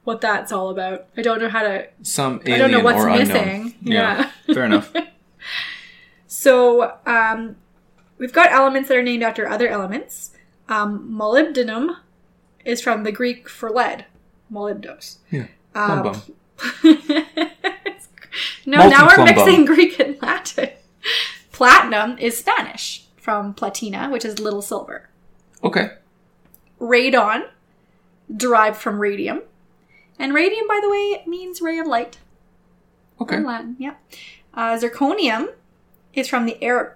what 0.04 0.20
that's 0.20 0.52
all 0.52 0.70
about. 0.70 1.06
I 1.16 1.22
don't 1.22 1.40
know 1.40 1.48
how 1.48 1.62
to 1.62 1.88
Some 2.02 2.40
I 2.46 2.58
don't 2.58 2.70
know 2.70 2.80
what's 2.80 3.02
or 3.02 3.08
unknown. 3.08 3.28
missing. 3.28 3.74
Yeah. 3.82 4.30
Yeah. 4.46 4.54
Fair 4.54 4.64
enough. 4.64 4.92
So 6.26 6.98
um, 7.06 7.56
we've 8.18 8.32
got 8.32 8.52
elements 8.52 8.88
that 8.88 8.98
are 8.98 9.02
named 9.02 9.22
after 9.22 9.48
other 9.48 9.68
elements. 9.68 10.32
Um, 10.68 11.08
molybdenum 11.10 11.96
is 12.64 12.82
from 12.82 13.04
the 13.04 13.12
Greek 13.12 13.48
for 13.48 13.70
lead, 13.70 14.04
molybdos. 14.52 15.18
Yeah. 15.30 15.46
Um, 15.74 16.20
no, 18.66 18.88
now 18.88 19.06
we're 19.06 19.24
mixing 19.24 19.64
Greek 19.66 19.98
and 20.00 20.20
Latin. 20.20 20.70
Platinum 21.52 22.18
is 22.18 22.36
Spanish 22.36 23.06
from 23.16 23.54
platina, 23.54 24.10
which 24.10 24.24
is 24.24 24.38
little 24.38 24.60
silver. 24.62 25.08
Okay. 25.62 25.90
Radon, 26.80 27.48
derived 28.34 28.76
from 28.76 28.98
radium. 28.98 29.42
And 30.18 30.32
radium, 30.34 30.66
by 30.68 30.80
the 30.82 30.88
way, 30.90 31.22
means 31.26 31.60
ray 31.60 31.78
of 31.78 31.86
light. 31.86 32.18
Okay. 33.20 33.36
In 33.36 33.44
Latin, 33.44 33.76
yeah. 33.78 33.94
Uh, 34.52 34.76
zirconium 34.78 35.48
is 36.12 36.28
from 36.28 36.46
the 36.46 36.62
Arab, 36.62 36.92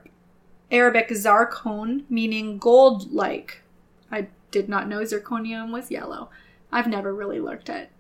Arabic 0.71 1.09
zarkon, 1.11 2.05
meaning 2.09 2.59
gold 2.59 3.13
like. 3.13 3.63
I 4.11 4.29
did 4.51 4.69
not 4.69 4.89
know 4.89 5.01
zirconium 5.01 5.73
was 5.73 5.91
yellow. 5.91 6.31
I've 6.73 6.87
never 6.87 7.15
really 7.15 7.41
looked 7.41 7.69
at 7.71 7.91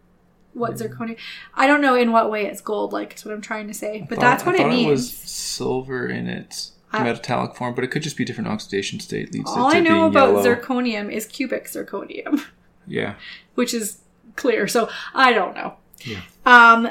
what 0.54 0.74
zirconium. 0.74 1.16
I 1.54 1.66
don't 1.66 1.80
know 1.80 1.94
in 1.94 2.12
what 2.12 2.30
way 2.30 2.46
it's 2.46 2.60
gold 2.60 2.92
like. 2.92 3.14
Is 3.14 3.24
what 3.24 3.34
I'm 3.34 3.40
trying 3.40 3.68
to 3.68 3.74
say, 3.74 4.06
but 4.08 4.16
thought- 4.16 4.20
that's 4.22 4.46
what 4.46 4.54
it 4.54 4.66
means. 4.68 4.86
It 4.86 4.90
was 4.90 5.12
silver 5.16 6.06
in 6.08 6.26
its 6.28 6.72
I- 6.92 7.02
metallic 7.04 7.54
form, 7.54 7.74
but 7.74 7.84
it 7.84 7.88
could 7.88 8.02
just 8.02 8.16
be 8.16 8.24
different 8.24 8.48
oxidation 8.48 9.00
state 9.00 9.32
leads 9.32 9.50
All 9.50 9.66
I 9.74 9.80
know 9.80 10.06
about 10.06 10.28
yellow. 10.34 10.44
zirconium 10.56 11.10
is 11.12 11.26
cubic 11.26 11.66
zirconium, 11.66 12.42
Yeah. 12.86 13.14
which 13.54 13.74
is 13.74 13.98
clear. 14.38 14.66
So 14.66 14.88
I 15.14 15.32
don't 15.34 15.54
know. 15.54 15.74
Yeah. 16.04 16.22
Um, 16.46 16.88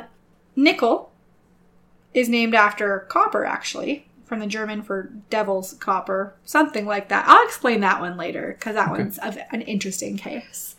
nickel 0.55 1.12
is 2.13 2.29
named 2.29 2.53
after 2.53 2.99
copper, 3.10 3.45
actually, 3.45 4.07
from 4.25 4.39
the 4.39 4.47
German 4.47 4.81
for 4.83 5.12
devil's 5.29 5.73
copper, 5.73 6.36
something 6.45 6.86
like 6.86 7.10
that. 7.10 7.25
I'll 7.27 7.45
explain 7.45 7.79
that 7.79 7.99
one 8.01 8.17
later 8.17 8.55
because 8.57 8.75
that 8.75 8.91
Okay. 8.91 9.01
one's 9.03 9.17
a, 9.19 9.53
an 9.53 9.62
interesting 9.62 10.17
case. 10.17 10.75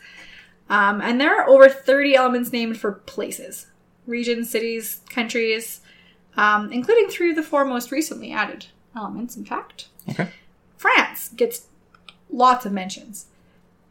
Um, 0.70 1.00
and 1.00 1.18
there 1.20 1.40
are 1.40 1.48
over 1.48 1.68
30 1.68 2.14
elements 2.14 2.52
named 2.52 2.76
for 2.78 2.92
places, 2.92 3.66
regions, 4.06 4.50
cities, 4.50 5.00
countries, 5.08 5.80
um, 6.36 6.70
including 6.70 7.08
through 7.08 7.34
the 7.34 7.42
four 7.42 7.64
most 7.64 7.90
recently 7.90 8.32
added 8.32 8.66
elements, 8.94 9.34
in 9.36 9.44
fact. 9.46 9.88
Okay. 10.10 10.28
France 10.76 11.30
gets 11.30 11.66
lots 12.30 12.66
of 12.66 12.72
mentions. 12.72 13.26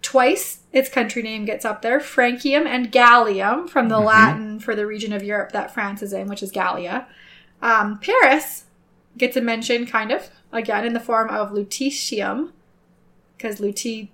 Twice 0.08 0.60
its 0.72 0.88
country 0.88 1.22
name 1.22 1.44
gets 1.44 1.66
up 1.66 1.82
there 1.82 2.00
Francium 2.00 2.66
and 2.66 2.94
Gallium 2.94 3.70
from 3.70 3.90
the 3.90 3.98
Mhm. 4.00 4.06
Latin 4.06 4.60
for 4.62 4.74
the 4.74 4.86
region 4.86 5.12
of 5.12 5.22
Europe 5.22 5.52
that 5.52 5.74
France 5.74 6.02
is 6.02 6.14
in, 6.14 6.30
which 6.30 6.42
is 6.42 6.50
Gallia. 6.50 7.08
Um, 7.62 8.00
Paris 8.00 8.64
gets 9.18 9.36
a 9.36 9.42
mention, 9.42 9.86
kind 9.86 10.14
of, 10.14 10.30
again 10.54 10.86
in 10.86 10.94
the 10.94 11.02
form 11.02 11.28
of 11.30 11.52
Lutetium, 11.52 12.52
because 13.36 13.60
Lutetia, 13.60 14.08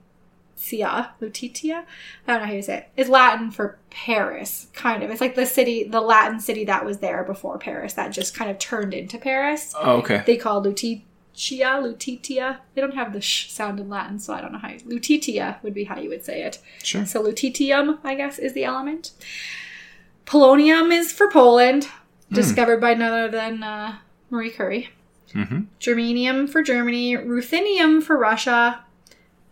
Lutetia, 1.21 1.83
I 2.27 2.31
don't 2.33 2.41
know 2.41 2.47
how 2.47 2.53
you 2.53 2.63
say 2.63 2.77
it, 2.77 2.89
is 2.99 3.07
Latin 3.07 3.51
for 3.51 3.77
Paris, 3.91 4.69
kind 4.73 5.03
of. 5.03 5.11
It's 5.11 5.21
like 5.21 5.35
the 5.35 5.45
city, 5.45 5.83
the 5.83 6.01
Latin 6.01 6.39
city 6.39 6.65
that 6.65 6.85
was 6.85 6.97
there 6.97 7.23
before 7.23 7.59
Paris 7.59 7.93
that 7.93 8.09
just 8.09 8.35
kind 8.35 8.49
of 8.49 8.57
turned 8.57 8.95
into 8.95 9.19
Paris 9.19 9.75
Oh, 9.79 9.97
okay. 9.97 10.23
they 10.25 10.37
call 10.37 10.63
Lutetia, 10.63 11.03
Lutetia. 11.35 12.57
They 12.73 12.81
don't 12.81 12.95
have 12.95 13.13
the 13.13 13.21
sh 13.21 13.51
sound 13.51 13.79
in 13.79 13.89
Latin, 13.89 14.19
so 14.19 14.33
I 14.33 14.41
don't 14.41 14.51
know 14.51 14.59
how. 14.59 14.69
You, 14.69 14.79
Lutetia 14.79 15.61
would 15.63 15.73
be 15.73 15.83
how 15.85 15.99
you 15.99 16.09
would 16.09 16.23
say 16.25 16.43
it. 16.43 16.59
Sure. 16.83 17.05
So 17.05 17.23
lutetium, 17.23 17.99
I 18.03 18.15
guess, 18.15 18.39
is 18.39 18.53
the 18.53 18.63
element. 18.63 19.11
Polonium 20.25 20.91
is 20.93 21.11
for 21.11 21.29
Poland, 21.29 21.87
discovered 22.31 22.79
by 22.79 22.93
none 22.93 23.11
other 23.11 23.29
than 23.29 23.63
uh, 23.63 23.97
Marie 24.29 24.51
Curie. 24.51 24.89
Mm-hmm. 25.33 25.61
Germanium 25.79 26.49
for 26.49 26.61
Germany. 26.61 27.15
Ruthenium 27.17 28.01
for 28.03 28.17
Russia. 28.17 28.83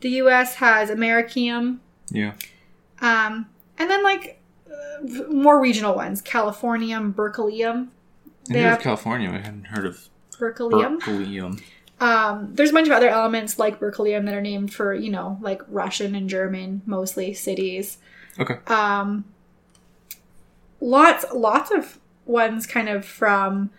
The 0.01 0.09
U.S. 0.09 0.55
has 0.55 0.89
Americium. 0.89 1.79
Yeah. 2.11 2.33
Um, 3.01 3.47
and 3.77 3.89
then 3.89 4.03
like 4.03 4.39
uh, 4.67 5.23
more 5.31 5.59
regional 5.59 5.95
ones: 5.95 6.21
Californium, 6.21 7.13
Berkelium, 7.13 7.87
I 8.49 8.53
knew 8.53 8.59
of 8.59 8.65
have- 8.65 8.79
California. 8.81 9.29
I 9.29 9.39
hadn't 9.39 9.65
heard 9.67 9.85
of 9.85 10.07
Berkelium. 10.41 10.99
berkelium. 10.99 11.61
Um, 11.99 12.49
there's 12.55 12.71
a 12.71 12.73
bunch 12.73 12.87
of 12.87 12.93
other 12.93 13.09
elements 13.09 13.59
like 13.59 13.79
berkelium 13.79 14.25
that 14.25 14.33
are 14.33 14.41
named 14.41 14.73
for, 14.73 14.93
you 14.93 15.11
know, 15.11 15.37
like 15.39 15.61
Russian 15.67 16.15
and 16.15 16.27
German, 16.27 16.81
mostly 16.87 17.33
cities. 17.35 17.99
Okay. 18.39 18.55
Um, 18.65 19.25
lots, 20.79 21.25
lots 21.31 21.69
of 21.69 21.99
ones 22.25 22.65
kind 22.65 22.89
of 22.89 23.05
from 23.05 23.69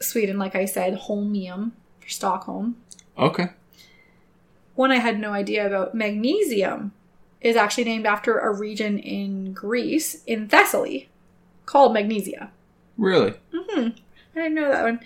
Sweden, 0.00 0.38
like 0.38 0.54
I 0.56 0.64
said, 0.64 0.98
holmium 0.98 1.72
for 2.00 2.08
Stockholm. 2.08 2.76
Okay. 3.18 3.48
One 4.74 4.90
I 4.90 4.96
had 4.96 5.20
no 5.20 5.32
idea 5.34 5.66
about, 5.66 5.94
magnesium, 5.94 6.92
is 7.42 7.54
actually 7.54 7.84
named 7.84 8.06
after 8.06 8.38
a 8.38 8.50
region 8.50 8.98
in 8.98 9.52
Greece, 9.52 10.24
in 10.24 10.48
Thessaly, 10.48 11.08
called 11.66 11.92
Magnesia. 11.92 12.50
Really? 12.96 13.34
hmm 13.52 13.88
I 14.34 14.42
didn't 14.44 14.54
know 14.54 14.70
that 14.70 14.84
one. 14.84 15.00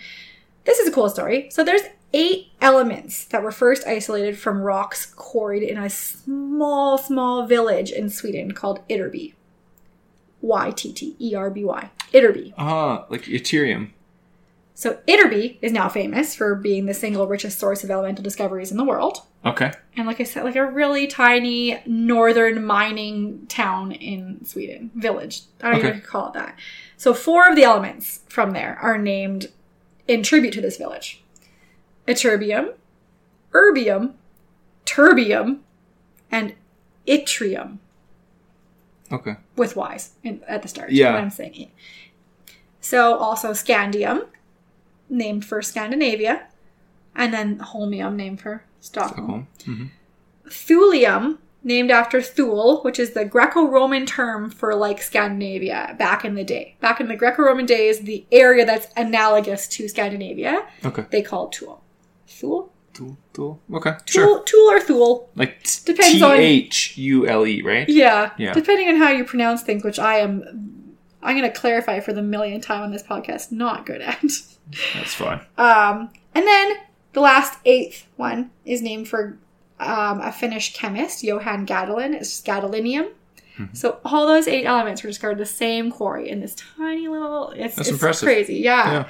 This 0.65 0.79
is 0.79 0.87
a 0.87 0.91
cool 0.91 1.09
story. 1.09 1.47
So 1.51 1.63
there's 1.63 1.81
eight 2.13 2.47
elements 2.61 3.25
that 3.25 3.43
were 3.43 3.51
first 3.51 3.85
isolated 3.87 4.37
from 4.37 4.61
rocks 4.61 5.05
quarried 5.05 5.63
in 5.63 5.77
a 5.77 5.89
small, 5.89 6.97
small 6.97 7.45
village 7.45 7.91
in 7.91 8.09
Sweden 8.09 8.51
called 8.53 8.85
Ytterby. 8.89 9.33
Y 10.41 10.71
T 10.71 10.93
T 10.93 11.15
E 11.19 11.33
R 11.35 11.49
B 11.49 11.63
Y. 11.63 11.89
Ytterby. 12.13 12.53
Ah, 12.57 13.05
like 13.09 13.23
Ethereum. 13.23 13.89
So 14.77 14.99
Ytterby 15.07 15.57
is 15.61 15.71
now 15.71 15.87
famous 15.87 16.35
for 16.35 16.53
being 16.53 16.85
the 16.85 16.93
single 16.93 17.27
richest 17.27 17.57
source 17.59 17.83
of 17.83 17.89
elemental 17.89 18.23
discoveries 18.23 18.71
in 18.71 18.77
the 18.77 18.83
world. 18.83 19.19
Okay. 19.45 19.71
And 19.95 20.05
like 20.05 20.19
I 20.19 20.23
said, 20.25 20.43
like 20.43 20.57
a 20.57 20.65
really 20.69 21.07
tiny 21.07 21.79
northern 21.85 22.65
mining 22.65 23.45
town 23.47 23.93
in 23.93 24.43
Sweden, 24.45 24.91
village. 24.93 25.43
I 25.61 25.69
don't 25.71 25.79
Okay. 25.79 25.87
even 25.89 26.01
call 26.01 26.27
it 26.27 26.33
that. 26.33 26.59
So 26.97 27.13
four 27.13 27.47
of 27.49 27.55
the 27.55 27.63
elements 27.63 28.19
from 28.27 28.51
there 28.51 28.77
are 28.81 28.97
named 28.97 29.47
in 30.07 30.23
tribute 30.23 30.53
to 30.53 30.61
this 30.61 30.77
village: 30.77 31.23
Ytterbium, 32.07 32.73
Erbium, 33.51 34.13
Terbium, 34.85 35.59
and 36.31 36.53
Yttrium 37.07 37.77
Okay. 39.11 39.35
with 39.55 39.75
Y's 39.75 40.11
in, 40.23 40.41
at 40.47 40.61
the 40.61 40.67
start. 40.67 40.91
Yeah. 40.91 41.15
I'm 41.15 41.29
saying 41.29 41.55
it. 41.55 41.69
So 42.81 43.17
also 43.17 43.51
Scandium, 43.51 44.27
named 45.09 45.45
for 45.45 45.61
Scandinavia, 45.61 46.47
and 47.15 47.33
then 47.33 47.59
Holmium, 47.59 48.15
named 48.15 48.41
for 48.41 48.63
Stockholm. 48.79 49.47
Stockholm. 49.57 49.77
hmm 49.77 49.85
Thulium, 50.47 51.39
named 51.65 51.91
after 51.91 52.21
Thule, 52.21 52.81
which 52.83 52.99
is 52.99 53.11
the 53.11 53.25
Greco-Roman 53.25 54.05
term 54.05 54.49
for 54.49 54.73
like 54.75 55.01
Scandinavia 55.01 55.95
back 55.99 56.23
in 56.23 56.35
the 56.35 56.43
day. 56.43 56.77
Back 56.79 57.01
in 57.01 57.07
the 57.09 57.15
Greco-Roman 57.15 57.65
days, 57.65 57.99
the 58.01 58.25
area 58.31 58.65
that's 58.65 58.87
analogous 58.95 59.67
to 59.69 59.87
Scandinavia, 59.89 60.65
Okay. 60.85 61.05
they 61.11 61.21
called 61.21 61.53
Thule. 61.55 61.83
Thule? 62.27 62.71
Tool. 62.93 63.17
Tool. 63.33 63.59
Okay. 63.73 63.91
Thule, 63.91 64.05
Sure. 64.05 64.43
Thule 64.45 64.71
or 64.71 64.79
Thule? 64.79 65.29
Like 65.35 65.61
Depends 65.83 66.13
T 66.13 66.21
on- 66.23 66.37
H 66.37 66.97
U 66.97 67.27
L 67.27 67.45
E, 67.45 67.61
right? 67.61 67.89
Yeah. 67.89 68.31
Yeah. 68.37 68.53
Depending 68.53 68.87
on 68.87 68.95
how 68.95 69.09
you 69.09 69.25
pronounce 69.25 69.63
things, 69.63 69.83
which 69.83 69.99
I 69.99 70.19
am, 70.19 70.95
I'm 71.21 71.35
going 71.37 71.51
to 71.51 71.59
clarify 71.59 71.99
for 71.99 72.13
the 72.13 72.21
millionth 72.21 72.63
time 72.63 72.83
on 72.83 72.91
this 72.91 73.03
podcast, 73.03 73.51
not 73.51 73.85
good 73.85 73.99
at. 74.01 74.21
That's 74.93 75.13
fine. 75.13 75.41
Um, 75.57 76.09
and 76.33 76.47
then 76.47 76.75
the 77.13 77.19
last 77.21 77.59
eighth 77.65 78.07
one 78.15 78.51
is 78.63 78.81
named 78.81 79.07
for 79.09 79.37
um, 79.79 80.21
a 80.21 80.31
Finnish 80.31 80.73
chemist, 80.73 81.23
Johann 81.23 81.65
Gadolin. 81.65 82.13
It's 82.13 82.41
gadolinium. 82.41 83.09
So 83.71 83.99
all 84.03 84.27
those 84.27 84.49
eight 84.49 84.65
elements 84.65 85.01
were 85.01 85.09
discovered 85.09 85.33
in 85.33 85.37
the 85.37 85.45
same 85.45 85.89
quarry 85.89 86.29
in 86.29 86.41
this 86.41 86.55
tiny 86.55 87.07
little. 87.07 87.51
It's, 87.51 87.75
That's 87.75 87.87
it's 87.87 87.89
impressive. 87.91 88.25
crazy, 88.27 88.55
yeah. 88.55 88.91
Yeah. 88.91 89.07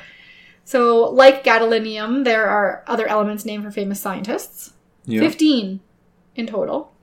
So 0.65 1.05
like 1.09 1.43
gadolinium, 1.43 2.23
there 2.25 2.45
are 2.47 2.83
other 2.85 3.07
elements 3.07 3.43
named 3.43 3.63
for 3.63 3.71
famous 3.71 3.99
scientists. 3.99 4.73
Yeah. 5.05 5.21
Fifteen 5.21 5.79
in 6.35 6.45
total. 6.45 6.93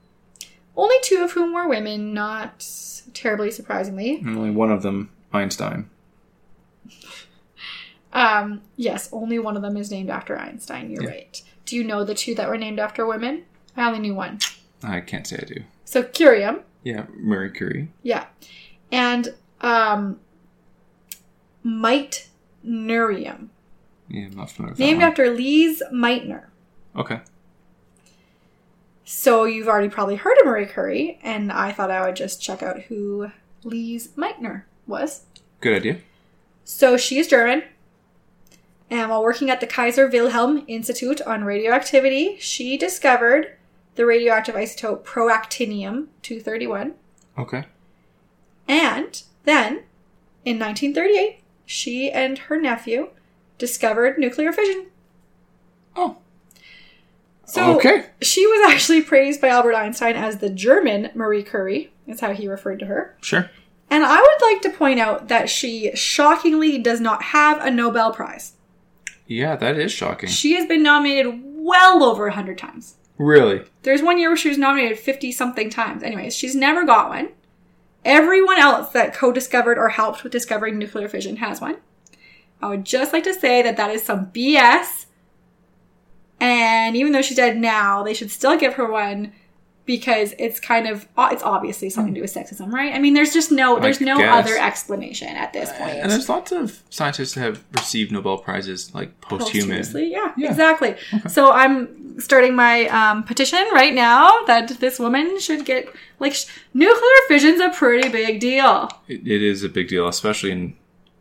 Only 0.77 0.95
two 1.03 1.21
of 1.21 1.31
whom 1.33 1.53
were 1.53 1.67
women, 1.67 2.13
not 2.13 2.65
terribly 3.13 3.51
surprisingly. 3.51 4.15
And 4.19 4.37
Only 4.37 4.51
one 4.51 4.71
of 4.71 4.81
them, 4.81 5.09
Einstein. 5.33 5.89
Um, 8.15 8.61
yes, 8.75 9.09
only 9.11 9.39
one 9.39 9.55
of 9.55 9.63
them 9.63 9.75
is 9.75 9.89
named 9.89 10.11
after 10.11 10.37
Einstein. 10.37 10.91
You're 10.91 11.03
Yeah. 11.03 11.09
right. 11.09 11.41
Do 11.65 11.75
you 11.75 11.83
know 11.83 12.03
the 12.03 12.13
two 12.13 12.35
that 12.35 12.47
were 12.47 12.57
named 12.59 12.79
after 12.79 13.07
women? 13.07 13.45
I 13.75 13.87
only 13.87 13.99
knew 13.99 14.15
one. 14.15 14.39
I 14.83 14.99
can't 15.01 15.25
say 15.25 15.37
I 15.41 15.45
do. 15.45 15.63
So 15.85 16.03
curium, 16.03 16.61
Yeah, 16.83 17.05
Marie 17.15 17.49
Curie. 17.51 17.91
yeah, 18.03 18.25
and 18.91 19.33
um, 19.61 20.19
Meitnerium, 21.65 23.47
Yeah, 24.09 24.25
I'm 24.25 24.35
not 24.35 24.51
familiar 24.51 24.71
with 24.71 24.79
named 24.79 25.01
after 25.01 25.29
Lise 25.29 25.81
Meitner. 25.91 26.45
Okay. 26.95 27.21
So 29.05 29.43
you've 29.45 29.67
already 29.67 29.89
probably 29.89 30.15
heard 30.15 30.37
of 30.39 30.45
Marie 30.45 30.65
Curie, 30.65 31.19
and 31.23 31.51
I 31.51 31.71
thought 31.71 31.91
I 31.91 32.05
would 32.05 32.15
just 32.15 32.41
check 32.41 32.63
out 32.63 32.81
who 32.83 33.31
Lise 33.63 34.09
Meitner 34.17 34.63
was. 34.87 35.23
Good 35.61 35.75
idea. 35.75 35.97
So 36.63 36.97
she 36.97 37.17
is 37.19 37.27
German. 37.27 37.63
And 38.89 39.09
while 39.09 39.23
working 39.23 39.49
at 39.49 39.59
the 39.59 39.67
Kaiser 39.67 40.07
Wilhelm 40.07 40.63
Institute 40.67 41.21
on 41.21 41.43
radioactivity, 41.43 42.37
she 42.39 42.77
discovered 42.77 43.55
the 43.95 44.05
radioactive 44.05 44.55
isotope 44.55 45.03
proactinium 45.03 46.07
231. 46.21 46.93
Okay. 47.37 47.65
And 48.67 49.21
then, 49.43 49.83
in 50.45 50.59
1938, 50.59 51.39
she 51.65 52.11
and 52.11 52.37
her 52.37 52.59
nephew 52.59 53.09
discovered 53.57 54.17
nuclear 54.17 54.51
fission. 54.51 54.87
Oh. 55.95 56.17
So 57.45 57.75
okay. 57.77 58.05
she 58.21 58.45
was 58.47 58.71
actually 58.71 59.01
praised 59.01 59.41
by 59.41 59.49
Albert 59.49 59.75
Einstein 59.75 60.15
as 60.15 60.37
the 60.37 60.49
German 60.49 61.11
Marie 61.13 61.43
Curie. 61.43 61.91
That's 62.07 62.21
how 62.21 62.33
he 62.33 62.47
referred 62.47 62.79
to 62.79 62.85
her. 62.85 63.15
Sure. 63.21 63.49
And 63.89 64.03
I 64.03 64.19
would 64.19 64.41
like 64.41 64.61
to 64.63 64.69
point 64.77 64.99
out 64.99 65.27
that 65.27 65.49
she 65.49 65.91
shockingly 65.95 66.79
does 66.79 66.99
not 66.99 67.21
have 67.21 67.63
a 67.63 67.69
Nobel 67.69 68.11
Prize. 68.11 68.53
Yeah, 69.27 69.55
that 69.55 69.77
is 69.77 69.91
shocking. 69.91 70.29
She 70.29 70.53
has 70.55 70.65
been 70.65 70.83
nominated 70.83 71.41
well 71.43 72.03
over 72.03 72.23
100 72.23 72.57
times. 72.57 72.95
Really? 73.23 73.61
There's 73.83 74.01
one 74.01 74.17
year 74.19 74.29
where 74.29 74.37
she 74.37 74.49
was 74.49 74.57
nominated 74.57 74.99
50 74.99 75.31
something 75.31 75.69
times. 75.69 76.03
Anyways, 76.03 76.35
she's 76.35 76.55
never 76.55 76.85
got 76.85 77.09
one. 77.09 77.29
Everyone 78.05 78.59
else 78.59 78.89
that 78.89 79.13
co 79.13 79.31
discovered 79.31 79.77
or 79.77 79.89
helped 79.89 80.23
with 80.23 80.31
discovering 80.31 80.77
nuclear 80.77 81.07
fission 81.07 81.37
has 81.37 81.61
one. 81.61 81.77
I 82.61 82.67
would 82.67 82.85
just 82.85 83.13
like 83.13 83.23
to 83.25 83.33
say 83.33 83.61
that 83.61 83.77
that 83.77 83.91
is 83.91 84.03
some 84.03 84.27
BS. 84.27 85.05
And 86.39 86.95
even 86.97 87.13
though 87.13 87.21
she's 87.21 87.37
dead 87.37 87.57
now, 87.57 88.03
they 88.03 88.13
should 88.13 88.31
still 88.31 88.57
give 88.57 88.73
her 88.75 88.89
one 88.89 89.31
because 89.85 90.33
it's 90.39 90.59
kind 90.59 90.87
of 90.87 91.07
it's 91.17 91.43
obviously 91.43 91.89
something 91.89 92.13
to 92.13 92.19
do 92.19 92.21
with 92.23 92.33
sexism, 92.33 92.71
right? 92.71 92.93
I 92.93 92.99
mean, 92.99 93.13
there's 93.13 93.33
just 93.33 93.51
no 93.51 93.79
there's 93.79 93.99
no 94.01 94.17
guess. 94.17 94.45
other 94.45 94.57
explanation 94.57 95.29
at 95.29 95.51
this 95.53 95.71
point. 95.73 95.97
And 95.97 96.09
there's 96.11 96.29
lots 96.29 96.51
of 96.51 96.81
scientists 96.89 97.33
that 97.33 97.41
have 97.41 97.63
received 97.73 98.11
Nobel 98.11 98.37
prizes, 98.37 98.93
like 98.95 99.19
posthuman. 99.21 99.39
Posthumously, 99.39 100.11
yeah, 100.11 100.33
Yeah. 100.37 100.49
exactly. 100.49 100.95
So 101.27 101.51
I'm 101.51 102.02
starting 102.19 102.55
my 102.55 102.85
um, 102.87 103.23
petition 103.23 103.63
right 103.73 103.93
now 103.93 104.43
that 104.45 104.67
this 104.79 104.99
woman 104.99 105.39
should 105.39 105.65
get 105.65 105.87
like 106.19 106.33
sh- 106.33 106.45
nuclear 106.73 107.21
fission's 107.27 107.59
a 107.59 107.69
pretty 107.69 108.09
big 108.09 108.39
deal. 108.39 108.89
It, 109.07 109.25
it 109.27 109.41
is 109.41 109.63
a 109.63 109.69
big 109.69 109.87
deal, 109.87 110.07
especially 110.07 110.51
in 110.51 110.75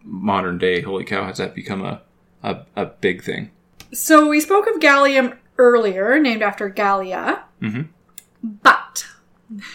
modern 0.05 0.59
day. 0.59 0.81
Holy 0.83 1.05
cow, 1.05 1.25
has 1.25 1.39
that 1.39 1.55
become 1.55 1.85
a 1.85 2.03
a, 2.43 2.63
a 2.77 2.87
big 2.87 3.23
thing? 3.23 3.51
So 3.93 4.29
we 4.29 4.41
spoke 4.41 4.67
of 4.67 4.81
gallium 4.81 5.37
earlier, 5.59 6.19
named 6.19 6.43
after 6.43 6.69
Gallia, 6.69 7.45
Mhm. 7.61 7.89
but 8.43 9.07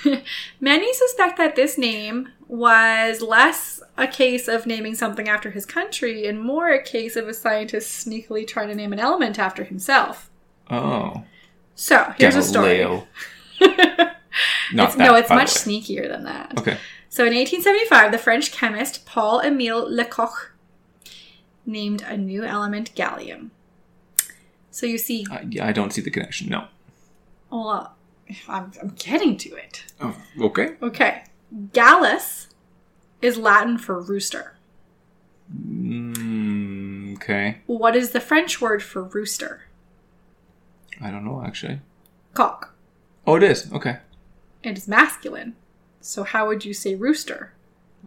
many 0.60 0.94
suspect 0.94 1.38
that 1.38 1.56
this 1.56 1.78
name 1.78 2.30
was 2.48 3.22
less 3.22 3.82
a 3.98 4.08
case 4.08 4.48
of 4.48 4.66
naming 4.66 4.96
something 4.96 5.28
after 5.30 5.52
his 5.52 5.66
country 5.66 6.28
and 6.28 6.40
more 6.42 6.70
a 6.70 6.82
case 6.84 7.16
of 7.16 7.28
a 7.28 7.34
scientist 7.34 8.06
sneakily 8.08 8.46
trying 8.48 8.68
to 8.70 8.76
name 8.76 8.94
an 8.94 9.00
element 9.00 9.38
after 9.40 9.64
himself. 9.64 10.30
Oh, 10.70 11.24
So 11.76 12.14
here's 12.18 12.36
a 12.36 12.44
story. 12.44 12.78
Galileo. 12.78 13.08
Not 14.74 14.90
It's, 14.90 14.96
that, 14.96 14.98
no, 14.98 15.16
it's 15.16 15.30
much 15.30 15.50
sneakier 15.50 16.08
than 16.10 16.24
that. 16.26 16.54
Okay. 16.58 16.78
So 17.10 17.24
in 17.26 17.34
1875, 17.34 18.12
the 18.12 18.18
French 18.18 18.52
chemist 18.52 19.06
Paul 19.06 19.40
Emile 19.42 19.90
Lecoq 19.90 20.52
named 21.66 22.04
a 22.08 22.18
new 22.18 22.44
element 22.44 22.94
gallium. 22.96 23.50
So 24.72 24.86
you 24.86 24.98
see, 24.98 25.26
I, 25.32 25.46
yeah, 25.50 25.66
I 25.66 25.72
don't 25.72 25.92
see 25.92 26.02
the 26.02 26.12
connection. 26.12 26.50
No. 26.50 26.68
well, 27.50 27.96
I'm, 28.48 28.72
I'm 28.82 28.90
getting 28.98 29.38
to 29.38 29.56
it. 29.56 29.86
Oh, 30.02 30.16
okay. 30.42 30.76
Okay. 30.82 31.24
Gallus 31.74 32.48
is 33.22 33.38
Latin 33.38 33.78
for 33.78 34.00
rooster. 34.00 34.58
Mm, 35.56 37.16
okay. 37.16 37.60
What 37.66 37.96
is 37.96 38.12
the 38.12 38.20
French 38.20 38.60
word 38.62 38.84
for 38.84 39.02
rooster? 39.04 39.62
I 41.02 41.12
don't 41.12 41.26
know 41.26 41.44
actually. 41.46 41.80
Cock. 42.34 42.74
Oh, 43.26 43.36
it 43.36 43.44
is. 43.44 43.72
Okay. 43.74 43.98
It 44.64 44.78
is 44.78 44.88
masculine. 44.88 45.56
So 46.02 46.24
how 46.24 46.48
would 46.48 46.66
you 46.66 46.74
say 46.74 46.96
rooster? 46.96 47.54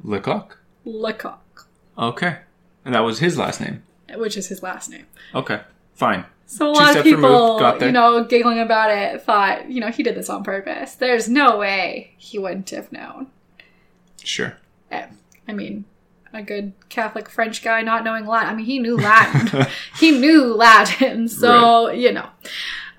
Lecoq. 0.05 0.57
Lecoq, 0.85 1.67
Okay. 1.99 2.39
And 2.85 2.95
that 2.95 3.01
was 3.01 3.19
his 3.19 3.37
last 3.37 3.61
name. 3.61 3.83
which 4.15 4.37
is 4.37 4.49
his 4.49 4.63
last 4.63 4.89
name. 4.91 5.07
Okay. 5.35 5.61
Fine. 5.95 6.25
So 6.47 6.71
a 6.71 6.73
lot 6.73 6.97
of 6.97 7.05
people, 7.05 7.59
removed, 7.59 7.83
you 7.83 7.93
know, 7.93 8.25
giggling 8.25 8.59
about 8.59 8.91
it, 8.91 9.23
thought, 9.23 9.71
you 9.71 9.81
know, 9.81 9.91
he 9.91 10.03
did 10.03 10.17
this 10.17 10.29
on 10.29 10.43
purpose. 10.43 10.95
There's 10.95 11.29
no 11.29 11.59
way 11.59 12.15
he 12.17 12.39
wouldn't 12.41 12.71
have 12.71 12.91
known. 12.91 13.29
Sure. 14.25 14.57
Eh, 14.91 15.07
I 15.47 15.53
mean, 15.53 15.85
a 16.33 16.43
good 16.43 16.73
Catholic 16.89 17.29
French 17.29 17.63
guy 17.63 17.83
not 17.83 18.03
knowing 18.03 18.27
Latin. 18.27 18.49
I 18.49 18.55
mean, 18.55 18.67
he 18.67 18.79
knew 18.81 18.97
Latin. 18.97 19.67
he 19.99 20.11
knew 20.11 20.55
Latin, 20.55 21.29
so 21.29 21.91
you 21.91 22.11
know. 22.13 22.29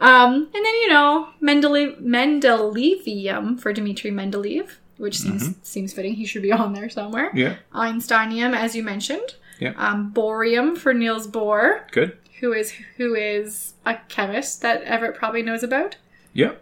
Um, 0.02 0.34
and 0.34 0.66
then 0.66 0.76
you 0.82 0.90
know 0.90 1.30
Mendele- 1.42 2.02
Mendelevium 2.02 3.60
for 3.60 3.72
Dmitri 3.72 4.12
Mendeleev, 4.12 4.70
which 4.98 5.18
seems 5.18 5.56
seems 5.62 5.94
fitting. 5.94 6.16
He 6.16 6.26
should 6.26 6.42
be 6.42 6.52
on 6.52 6.74
there 6.74 6.90
somewhere. 6.90 7.32
Yeah. 7.34 7.58
Einsteinium, 7.74 8.56
as 8.56 8.76
you 8.76 8.84
mentioned. 8.84 9.36
Yeah. 9.60 9.74
Um, 9.78 10.12
Bohrium 10.14 10.76
for 10.78 10.94
Niels 10.94 11.28
Bohr, 11.28 11.90
Good. 11.92 12.18
who 12.40 12.52
is 12.52 12.72
who 12.98 13.14
is 13.14 13.74
a 13.86 13.98
chemist 14.10 14.62
that 14.64 14.82
Everett 14.84 15.16
probably 15.16 15.44
knows 15.44 15.62
about. 15.64 15.98
Yeah. 16.34 16.54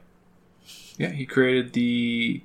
Yeah, 0.98 1.12
he 1.12 1.26
created 1.26 1.72
the. 1.74 2.42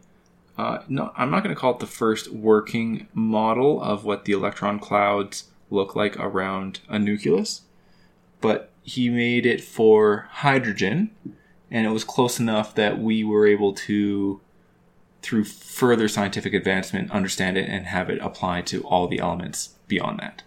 Uh, 0.56 0.78
no, 0.86 1.10
I'm 1.16 1.32
not 1.32 1.42
going 1.42 1.52
to 1.52 1.60
call 1.60 1.72
it 1.72 1.80
the 1.80 1.86
first 1.88 2.30
working 2.30 3.08
model 3.12 3.82
of 3.82 4.04
what 4.04 4.24
the 4.26 4.32
electron 4.32 4.78
clouds 4.78 5.50
look 5.70 5.96
like 5.96 6.16
around 6.20 6.78
a 6.88 6.96
nucleus, 7.00 7.62
but 8.40 8.70
he 8.84 9.08
made 9.08 9.46
it 9.46 9.62
for 9.64 10.28
hydrogen, 10.30 11.10
and 11.70 11.86
it 11.86 11.90
was 11.90 12.04
close 12.04 12.38
enough 12.38 12.74
that 12.76 13.00
we 13.00 13.24
were 13.24 13.46
able 13.46 13.72
to, 13.72 14.40
through 15.22 15.44
further 15.44 16.06
scientific 16.06 16.52
advancement, 16.54 17.10
understand 17.10 17.56
it 17.56 17.68
and 17.68 17.86
have 17.86 18.08
it 18.10 18.18
apply 18.20 18.60
to 18.62 18.82
all 18.84 19.08
the 19.08 19.18
elements 19.18 19.70
beyond 19.88 20.20
that. 20.20 20.42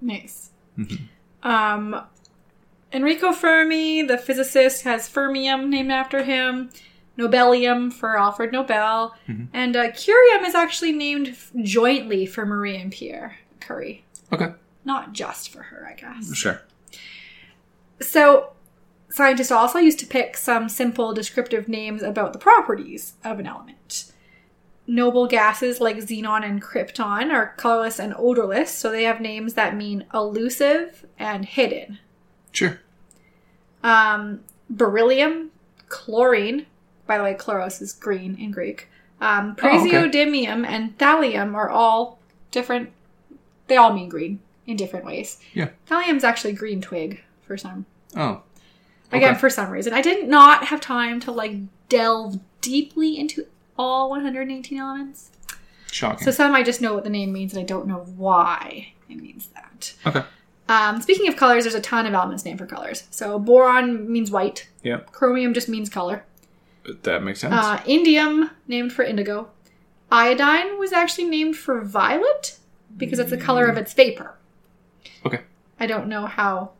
Nice. 0.00 0.50
Um, 1.42 2.04
Enrico 2.92 3.32
Fermi, 3.32 4.02
the 4.02 4.16
physicist, 4.16 4.84
has 4.84 5.08
fermium 5.08 5.68
named 5.68 5.92
after 5.92 6.22
him. 6.22 6.70
Nobelium 7.18 7.92
for 7.92 8.16
Alfred 8.18 8.50
Nobel, 8.50 9.14
and 9.52 9.76
uh, 9.76 9.90
curium 9.90 10.46
is 10.46 10.54
actually 10.54 10.92
named 10.92 11.28
f- 11.28 11.50
jointly 11.62 12.24
for 12.24 12.46
Marie 12.46 12.76
and 12.78 12.90
Pierre 12.90 13.36
Curie, 13.60 14.04
Okay. 14.32 14.52
not 14.86 15.12
just 15.12 15.50
for 15.50 15.60
her, 15.64 15.86
I 15.90 16.00
guess. 16.00 16.34
Sure. 16.34 16.62
So, 18.00 18.52
scientists 19.08 19.50
also 19.50 19.78
used 19.78 19.98
to 20.00 20.06
pick 20.06 20.36
some 20.36 20.68
simple 20.68 21.12
descriptive 21.12 21.68
names 21.68 22.02
about 22.02 22.32
the 22.32 22.38
properties 22.38 23.14
of 23.24 23.38
an 23.38 23.46
element. 23.46 24.12
Noble 24.86 25.26
gases 25.26 25.80
like 25.80 25.96
xenon 25.98 26.44
and 26.44 26.60
krypton 26.62 27.30
are 27.30 27.54
colorless 27.56 27.98
and 28.00 28.14
odorless, 28.18 28.70
so 28.70 28.90
they 28.90 29.04
have 29.04 29.20
names 29.20 29.54
that 29.54 29.76
mean 29.76 30.04
elusive 30.12 31.06
and 31.18 31.44
hidden. 31.44 31.98
Sure. 32.52 32.80
Um, 33.84 34.40
beryllium, 34.68 35.50
chlorine, 35.88 36.66
by 37.06 37.18
the 37.18 37.24
way, 37.24 37.34
chloros 37.34 37.80
is 37.82 37.92
green 37.92 38.36
in 38.36 38.50
Greek. 38.50 38.88
Um, 39.20 39.54
Oh, 39.62 39.68
okay. 39.68 39.90
praseodymium 39.90 40.66
and 40.66 40.96
thallium 40.98 41.54
are 41.54 41.68
all 41.68 42.18
different. 42.50 42.90
They 43.68 43.76
all 43.76 43.92
mean 43.92 44.08
green 44.08 44.40
in 44.66 44.76
different 44.76 45.04
ways. 45.04 45.38
Yeah. 45.54 45.68
Thallium's 45.88 46.24
actually 46.24 46.54
green 46.54 46.80
twig 46.80 47.22
for 47.50 47.56
some 47.56 47.84
Oh. 48.16 48.42
again 49.10 49.34
for 49.34 49.50
some 49.50 49.70
reason. 49.70 49.92
I 49.92 50.02
did 50.02 50.28
not 50.28 50.66
have 50.66 50.80
time 50.80 51.18
to 51.22 51.32
like 51.32 51.56
delve 51.88 52.38
deeply 52.60 53.18
into 53.18 53.44
all 53.76 54.08
118 54.10 54.78
elements. 54.78 55.32
Shocking. 55.90 56.24
So 56.24 56.30
some 56.30 56.54
I 56.54 56.62
just 56.62 56.80
know 56.80 56.94
what 56.94 57.02
the 57.02 57.10
name 57.10 57.32
means 57.32 57.52
and 57.52 57.60
I 57.60 57.64
don't 57.64 57.88
know 57.88 58.04
why 58.16 58.92
it 59.08 59.16
means 59.16 59.48
that. 59.48 59.94
okay. 60.06 60.22
Um, 60.68 61.02
speaking 61.02 61.26
of 61.26 61.34
colors, 61.34 61.64
there's 61.64 61.74
a 61.74 61.80
ton 61.80 62.06
of 62.06 62.14
elements 62.14 62.44
named 62.44 62.60
for 62.60 62.66
colors. 62.66 63.02
So 63.10 63.40
boron 63.40 64.08
means 64.12 64.30
white. 64.30 64.68
Yeah. 64.84 64.98
Chromium 65.10 65.54
just 65.54 65.68
means 65.68 65.90
color. 65.90 66.24
That 67.02 67.24
makes 67.24 67.40
sense. 67.40 67.52
Uh, 67.52 67.78
indium 67.78 68.50
named 68.68 68.92
for 68.92 69.02
indigo. 69.02 69.50
Iodine 70.12 70.78
was 70.78 70.92
actually 70.92 71.24
named 71.24 71.56
for 71.56 71.80
violet 71.80 72.58
because 72.96 73.18
it's 73.18 73.30
the 73.30 73.36
color 73.36 73.66
of 73.66 73.76
its 73.76 73.92
vapor. 73.92 74.36
Okay. 75.26 75.40
I 75.80 75.86
don't 75.88 76.06
know 76.06 76.26
how 76.26 76.70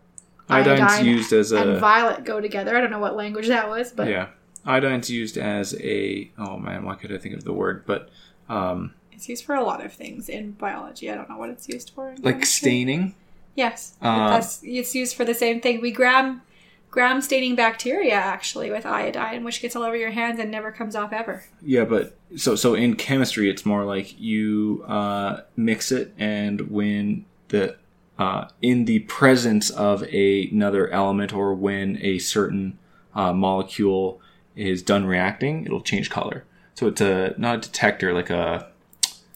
Iodine's 0.50 0.80
iodine 0.80 1.06
used 1.06 1.32
as 1.32 1.52
a 1.52 1.58
and 1.72 1.80
violet 1.80 2.24
go 2.24 2.40
together. 2.40 2.76
I 2.76 2.80
don't 2.80 2.90
know 2.90 2.98
what 2.98 3.16
language 3.16 3.48
that 3.48 3.68
was, 3.68 3.92
but 3.92 4.08
yeah. 4.08 4.28
Iodine's 4.66 5.10
used 5.10 5.36
as 5.38 5.74
a 5.80 6.30
oh 6.38 6.56
man, 6.58 6.84
why 6.84 6.94
could 6.96 7.12
I 7.12 7.18
think 7.18 7.34
of 7.34 7.44
the 7.44 7.52
word? 7.52 7.84
But 7.86 8.10
um, 8.48 8.94
it's 9.12 9.28
used 9.28 9.44
for 9.44 9.54
a 9.54 9.62
lot 9.62 9.84
of 9.84 9.92
things 9.92 10.28
in 10.28 10.52
biology. 10.52 11.10
I 11.10 11.14
don't 11.14 11.28
know 11.28 11.36
what 11.38 11.50
it's 11.50 11.68
used 11.68 11.90
for. 11.94 12.10
in 12.10 12.16
like 12.22 12.36
chemistry. 12.36 12.46
staining. 12.46 13.14
Yes, 13.54 13.94
Uh, 14.00 14.30
that's 14.30 14.60
it's 14.62 14.94
used 14.94 15.16
for 15.16 15.24
the 15.24 15.34
same 15.34 15.60
thing. 15.60 15.80
We 15.80 15.90
gram 15.92 16.42
gram 16.90 17.20
staining 17.20 17.54
bacteria 17.54 18.14
actually 18.14 18.70
with 18.70 18.84
iodine, 18.84 19.44
which 19.44 19.60
gets 19.62 19.76
all 19.76 19.82
over 19.82 19.96
your 19.96 20.10
hands 20.10 20.38
and 20.40 20.50
never 20.50 20.72
comes 20.72 20.96
off 20.96 21.12
ever. 21.12 21.44
Yeah, 21.62 21.84
but 21.84 22.16
so 22.36 22.54
so 22.56 22.74
in 22.74 22.96
chemistry, 22.96 23.50
it's 23.50 23.64
more 23.66 23.84
like 23.84 24.18
you 24.20 24.84
uh, 24.86 25.42
mix 25.56 25.92
it, 25.92 26.14
and 26.18 26.70
when 26.70 27.24
the 27.48 27.76
uh, 28.20 28.48
in 28.60 28.84
the 28.84 28.98
presence 29.00 29.70
of 29.70 30.02
a, 30.12 30.48
another 30.50 30.88
element, 30.90 31.32
or 31.32 31.54
when 31.54 31.98
a 32.02 32.18
certain 32.18 32.78
uh, 33.14 33.32
molecule 33.32 34.20
is 34.54 34.82
done 34.82 35.06
reacting, 35.06 35.64
it'll 35.64 35.80
change 35.80 36.10
color. 36.10 36.44
So 36.74 36.86
it's 36.88 37.00
a 37.00 37.34
not 37.38 37.54
a 37.56 37.60
detector, 37.60 38.12
like 38.12 38.28
a 38.30 38.68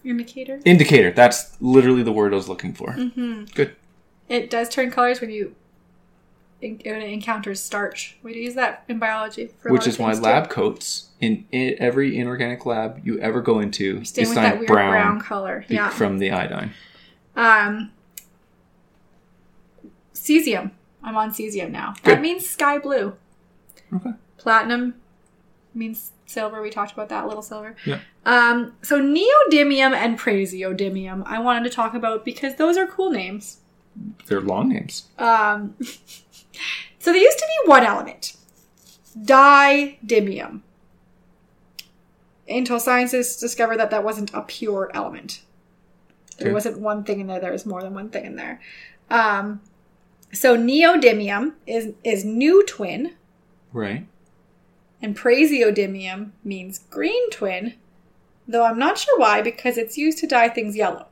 Indicator. 0.05 0.61
indicator. 0.67 1.11
That's 1.13 1.57
literally 1.63 2.03
the 2.03 2.13
word 2.13 2.35
I 2.35 2.37
was 2.37 2.49
looking 2.49 2.75
for. 2.75 2.89
Mm-hmm. 2.89 3.45
Good. 3.55 3.75
It 4.29 4.51
does 4.51 4.69
turn 4.69 4.91
colors 4.91 5.21
when 5.23 5.31
you 5.31 5.55
when 6.61 6.79
it 6.83 7.11
encounters 7.11 7.61
starch. 7.61 8.17
We 8.23 8.35
use 8.37 8.55
that 8.55 8.85
in 8.89 8.99
biology, 8.99 9.51
for 9.59 9.73
Which 9.73 9.87
is 9.87 9.99
why 9.99 10.13
too. 10.13 10.21
lab 10.21 10.51
coats 10.51 11.09
in, 11.21 11.47
in 11.53 11.77
every 11.79 12.19
inorganic 12.19 12.67
lab 12.67 13.01
you 13.03 13.19
ever 13.19 13.41
go 13.41 13.61
into 13.61 14.01
is 14.03 14.15
with 14.17 14.35
that 14.35 14.59
weird 14.59 14.69
brown, 14.69 14.91
brown, 14.93 15.21
color. 15.21 15.65
Yeah. 15.69 15.89
from 15.89 16.19
the 16.19 16.31
iodine. 16.31 16.73
Um, 17.37 17.91
cesium. 20.15 20.71
I'm 21.03 21.17
on 21.17 21.31
cesium 21.33 21.71
now. 21.71 21.95
Good. 22.03 22.17
That 22.17 22.21
means 22.23 22.49
sky 22.49 22.79
blue. 22.79 23.15
Okay. 23.95 24.11
Platinum 24.39 24.95
means 25.75 26.13
silver. 26.27 26.63
We 26.63 26.71
talked 26.71 26.93
about 26.93 27.09
that 27.11 27.27
little 27.27 27.43
silver. 27.43 27.77
Yeah. 27.85 28.01
Um, 28.25 28.75
so 28.83 29.01
neodymium 29.01 29.93
and 29.93 30.19
praseodymium 30.19 31.23
I 31.27 31.39
wanted 31.41 31.65
to 31.65 31.71
talk 31.71 31.95
about 31.95 32.25
because 32.25 32.55
those 32.57 32.77
are 32.79 32.87
cool 32.87 33.11
names. 33.11 33.59
They're 34.27 34.41
long 34.41 34.71
names. 34.71 35.09
Um, 35.19 35.75
so 36.99 37.13
there 37.13 37.17
used 37.17 37.39
to 37.39 37.47
be 37.65 37.69
one 37.71 37.85
element, 37.85 38.37
didymium. 39.19 40.61
Until 42.49 42.79
scientists 42.79 43.41
discovered 43.41 43.79
that 43.79 43.91
that 43.91 44.05
wasn't 44.05 44.33
a 44.35 44.43
pure 44.43 44.91
element. 44.95 45.43
There 46.39 46.49
Okay. 46.49 46.55
wasn't 46.55 46.81
one 46.81 47.05
thing 47.05 47.21
in 47.21 47.27
there. 47.27 47.41
There 47.41 47.53
was 47.53 47.65
more 47.65 47.83
than 47.83 47.95
one 47.95 48.11
thing 48.11 48.25
in 48.27 48.37
there. 48.37 48.61
Um, 49.11 49.61
so 50.35 50.57
neodymium 50.57 51.53
is 51.67 51.93
is 52.05 52.25
new 52.25 52.65
twin, 52.67 53.15
Right. 53.73 54.07
and 55.01 55.17
praseodymium 55.17 56.31
means 56.45 56.81
green 56.91 57.31
twin. 57.31 57.75
Though 58.47 58.65
I'm 58.65 58.79
not 58.79 58.99
sure 58.99 59.19
why, 59.19 59.41
because 59.41 59.79
it's 59.79 59.97
used 59.97 60.19
to 60.19 60.27
dye 60.27 60.49
things 60.51 60.77
yellow, 60.77 61.07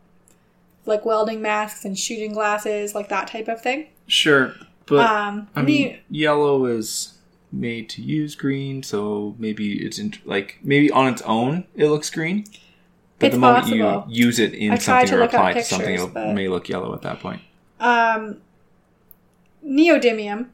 like 0.84 1.04
welding 1.06 1.40
masks 1.40 1.84
and 1.84 1.98
shooting 1.98 2.34
glasses, 2.34 2.94
like 2.94 3.08
that 3.08 3.28
type 3.28 3.48
of 3.48 3.62
thing. 3.62 3.86
Sure, 4.06 4.54
but 4.86 5.08
um, 5.10 5.48
I 5.56 5.62
ne- 5.62 5.66
mean, 5.66 5.98
yellow 6.10 6.66
is 6.66 7.14
made 7.50 7.88
to 7.90 8.02
use 8.02 8.34
green, 8.34 8.82
so 8.82 9.34
maybe 9.38 9.82
it's 9.84 9.98
in, 9.98 10.12
like 10.24 10.58
maybe 10.62 10.90
on 10.90 11.12
its 11.12 11.22
own 11.22 11.64
it 11.74 11.88
looks 11.88 12.10
green. 12.10 12.44
But 13.18 13.26
It's 13.26 13.36
the 13.36 13.40
moment 13.40 13.64
possible. 13.66 14.04
you 14.08 14.26
use 14.26 14.38
it 14.38 14.52
in 14.52 14.72
I 14.72 14.78
something 14.78 15.14
or 15.14 15.22
apply 15.22 15.52
it 15.52 15.54
to 15.54 15.62
something, 15.64 15.94
it 15.94 16.34
may 16.34 16.48
look 16.48 16.68
yellow 16.68 16.92
at 16.92 17.02
that 17.02 17.20
point. 17.20 17.40
Um, 17.78 18.38
neodymium. 19.66 20.48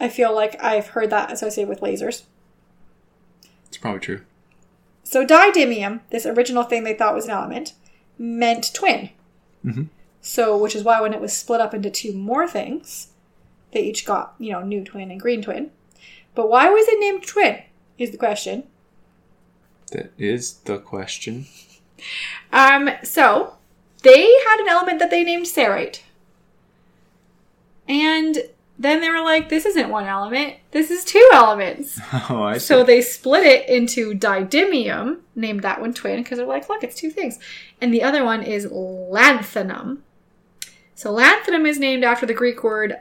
I 0.00 0.08
feel 0.08 0.34
like 0.34 0.62
I've 0.62 0.88
heard 0.88 1.10
that 1.10 1.32
associated 1.32 1.68
with 1.68 1.80
lasers. 1.80 2.22
It's 3.68 3.76
probably 3.78 4.00
true. 4.00 4.20
So 5.02 5.24
didymium, 5.26 6.00
this 6.10 6.26
original 6.26 6.64
thing 6.64 6.84
they 6.84 6.94
thought 6.94 7.14
was 7.14 7.26
an 7.26 7.30
element, 7.32 7.74
meant 8.18 8.72
twin. 8.74 9.10
Mhm. 9.64 9.88
So, 10.20 10.56
which 10.56 10.74
is 10.74 10.82
why 10.84 11.00
when 11.00 11.12
it 11.12 11.20
was 11.20 11.32
split 11.32 11.60
up 11.60 11.74
into 11.74 11.90
two 11.90 12.12
more 12.14 12.48
things, 12.48 13.08
they 13.72 13.82
each 13.82 14.04
got 14.06 14.34
you 14.38 14.52
know 14.52 14.62
new 14.62 14.82
twin 14.82 15.10
and 15.10 15.20
green 15.20 15.42
twin. 15.42 15.70
But 16.34 16.48
why 16.48 16.70
was 16.70 16.86
it 16.88 16.98
named 16.98 17.26
twin? 17.26 17.62
Is 17.98 18.10
the 18.10 18.16
question. 18.16 18.64
That 19.92 20.12
is 20.18 20.54
the 20.64 20.78
question. 20.78 21.46
Um, 22.52 22.90
so 23.02 23.56
they 24.02 24.22
had 24.48 24.60
an 24.60 24.68
element 24.68 24.98
that 24.98 25.10
they 25.10 25.22
named 25.22 25.46
cerate. 25.46 26.00
And 27.88 28.38
then 28.78 29.00
they 29.00 29.10
were 29.10 29.20
like, 29.20 29.48
this 29.50 29.66
isn't 29.66 29.88
one 29.88 30.06
element, 30.06 30.56
this 30.72 30.90
is 30.90 31.04
two 31.04 31.28
elements. 31.32 32.00
Oh, 32.30 32.42
I 32.42 32.54
see. 32.54 32.66
So 32.66 32.82
they 32.84 33.00
split 33.02 33.44
it 33.44 33.68
into 33.68 34.14
didymium, 34.14 35.18
named 35.36 35.62
that 35.62 35.80
one 35.80 35.92
twin, 35.94 36.22
because 36.22 36.38
they're 36.38 36.46
like, 36.46 36.68
look, 36.68 36.82
it's 36.82 36.96
two 36.96 37.10
things. 37.10 37.38
And 37.80 37.92
the 37.94 38.02
other 38.02 38.24
one 38.24 38.42
is 38.42 38.66
lanthanum. 38.66 39.98
So 40.94 41.12
lanthanum 41.12 41.66
is 41.66 41.78
named 41.78 42.02
after 42.04 42.24
the 42.26 42.34
Greek 42.34 42.64
word 42.64 42.96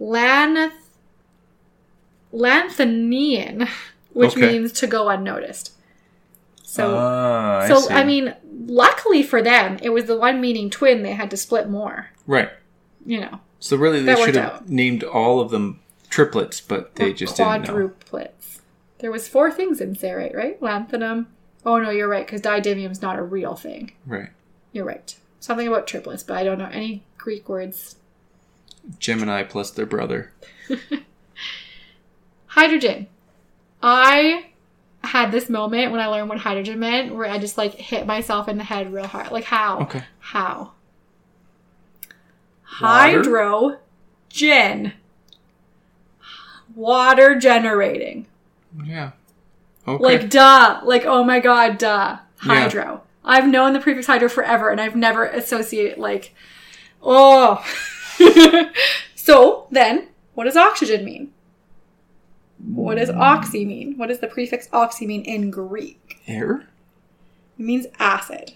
lanath- 0.00 0.72
lanthanian, 2.32 3.68
which 4.12 4.32
Okay. 4.36 4.52
means 4.52 4.72
to 4.72 4.86
go 4.86 5.08
unnoticed. 5.08 5.72
So 6.62 6.96
Ah, 6.98 7.58
I 7.60 7.68
so 7.68 7.80
see. 7.80 7.94
I 7.94 8.04
mean, 8.04 8.34
luckily 8.66 9.22
for 9.22 9.40
them, 9.42 9.78
it 9.82 9.90
was 9.90 10.04
the 10.06 10.16
one 10.16 10.40
meaning 10.40 10.68
twin 10.70 11.02
they 11.02 11.12
had 11.12 11.30
to 11.30 11.36
split 11.36 11.68
more. 11.68 12.10
right. 12.26 12.50
You 13.04 13.20
know, 13.20 13.38
So 13.66 13.76
really, 13.76 14.00
they 14.00 14.14
should 14.14 14.36
have 14.36 14.52
out. 14.52 14.68
named 14.68 15.02
all 15.02 15.40
of 15.40 15.50
them 15.50 15.80
triplets, 16.08 16.60
but 16.60 16.94
they 16.94 17.10
Or 17.10 17.14
just 17.14 17.36
quadruplets. 17.36 18.60
There 18.98 19.10
was 19.10 19.26
four 19.26 19.50
things 19.50 19.80
in 19.80 19.96
cerate, 19.96 20.36
right? 20.36 20.60
Lanthanum. 20.60 21.26
Oh 21.64 21.78
no, 21.78 21.90
you're 21.90 22.06
right, 22.06 22.24
because 22.24 22.40
didymium's 22.40 23.02
not 23.02 23.18
a 23.18 23.24
real 23.24 23.56
thing. 23.56 23.90
Right. 24.06 24.28
You're 24.70 24.84
right. 24.84 25.16
Something 25.40 25.66
about 25.66 25.88
triplets, 25.88 26.22
but 26.22 26.36
I 26.36 26.44
don't 26.44 26.58
know 26.58 26.70
any 26.72 27.02
Greek 27.18 27.48
words. 27.48 27.96
Gemini 29.00 29.42
plus 29.42 29.72
their 29.72 29.84
brother. 29.84 30.30
Hydrogen. 32.46 33.08
I 33.82 34.46
had 35.02 35.32
this 35.32 35.48
moment 35.50 35.90
when 35.90 36.00
I 36.00 36.06
learned 36.06 36.28
what 36.28 36.38
hydrogen 36.38 36.78
meant 36.78 37.16
where 37.16 37.28
I 37.28 37.38
just 37.38 37.58
like 37.58 37.74
hit 37.74 38.06
myself 38.06 38.48
in 38.48 38.58
the 38.58 38.64
head 38.64 38.92
real 38.92 39.08
hard. 39.08 39.32
Like 39.32 39.44
how? 39.44 39.80
Okay. 39.80 40.04
How? 40.20 40.72
Hydrogen. 42.66 43.78
Water 46.74 47.38
generating. 47.38 48.26
Yeah. 48.84 49.12
Okay. 49.88 50.02
Like 50.02 50.28
duh. 50.30 50.80
Like 50.84 51.04
oh 51.06 51.24
my 51.24 51.40
god, 51.40 51.78
duh. 51.78 52.18
Hydro. 52.38 53.02
I've 53.24 53.48
known 53.48 53.72
the 53.72 53.80
prefix 53.80 54.06
hydro 54.06 54.28
forever 54.28 54.70
and 54.70 54.80
I've 54.80 54.96
never 54.96 55.24
associated 55.24 55.98
like 55.98 56.34
oh. 57.02 57.64
so 59.14 59.66
then, 59.70 60.08
what 60.34 60.44
does 60.44 60.56
oxygen 60.56 61.04
mean? 61.04 61.32
What 62.58 62.96
does 62.96 63.10
hmm. 63.10 63.20
oxy 63.20 63.64
mean? 63.64 63.96
What 63.96 64.08
does 64.08 64.20
the 64.20 64.26
prefix 64.26 64.68
oxy 64.72 65.06
mean 65.06 65.22
in 65.22 65.50
Greek? 65.50 66.20
Air? 66.26 66.66
It 67.58 67.62
means 67.62 67.86
acid. 67.98 68.54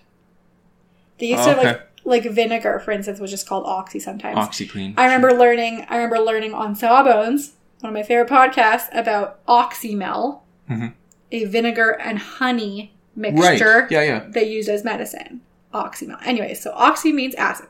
They 1.18 1.28
used 1.28 1.42
Oh, 1.42 1.54
to 1.54 1.58
okay. 1.58 1.68
like 1.68 1.89
like 2.04 2.24
vinegar, 2.24 2.78
for 2.80 2.90
instance, 2.92 3.20
was 3.20 3.30
just 3.30 3.46
called 3.48 3.64
oxy 3.66 4.00
sometimes. 4.00 4.36
OxiClean. 4.38 4.94
I 4.96 5.04
remember 5.04 5.32
learning. 5.32 5.86
I 5.88 5.96
remember 5.96 6.18
learning 6.18 6.54
on 6.54 6.74
Sawbones, 6.74 7.52
one 7.80 7.90
of 7.90 7.94
my 7.94 8.02
favorite 8.02 8.28
podcasts, 8.28 8.88
about 8.92 9.44
oxymel, 9.46 10.40
Mhm. 10.70 10.94
a 11.32 11.44
vinegar 11.44 11.90
and 12.00 12.18
honey 12.18 12.92
Right. 13.16 13.34
mixture 13.34 13.86
Yeah, 13.90 14.02
yeah. 14.02 14.24
they 14.28 14.44
used 14.44 14.68
as 14.68 14.84
medicine. 14.84 15.40
Oxymel. 15.74 16.18
Anyway, 16.24 16.54
so 16.54 16.72
oxy 16.74 17.12
means 17.12 17.34
acid. 17.34 17.66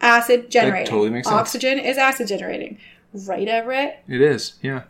Acid 0.00 0.50
generating. 0.50 0.86
totally 0.86 1.10
makes 1.10 1.26
sense. 1.28 1.38
Oxygen 1.40 1.78
is 1.78 1.98
acid 1.98 2.28
generating. 2.28 2.78
Right, 3.12 3.46
Everett? 3.48 3.98
It 4.08 4.20
is. 4.20 4.54
Yeah. 4.62 4.82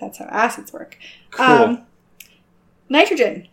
That's 0.00 0.18
how 0.18 0.26
acids 0.26 0.72
work. 0.72 0.96
Cool. 1.30 1.44
Um, 1.46 1.86
nitrogen. 2.88 3.48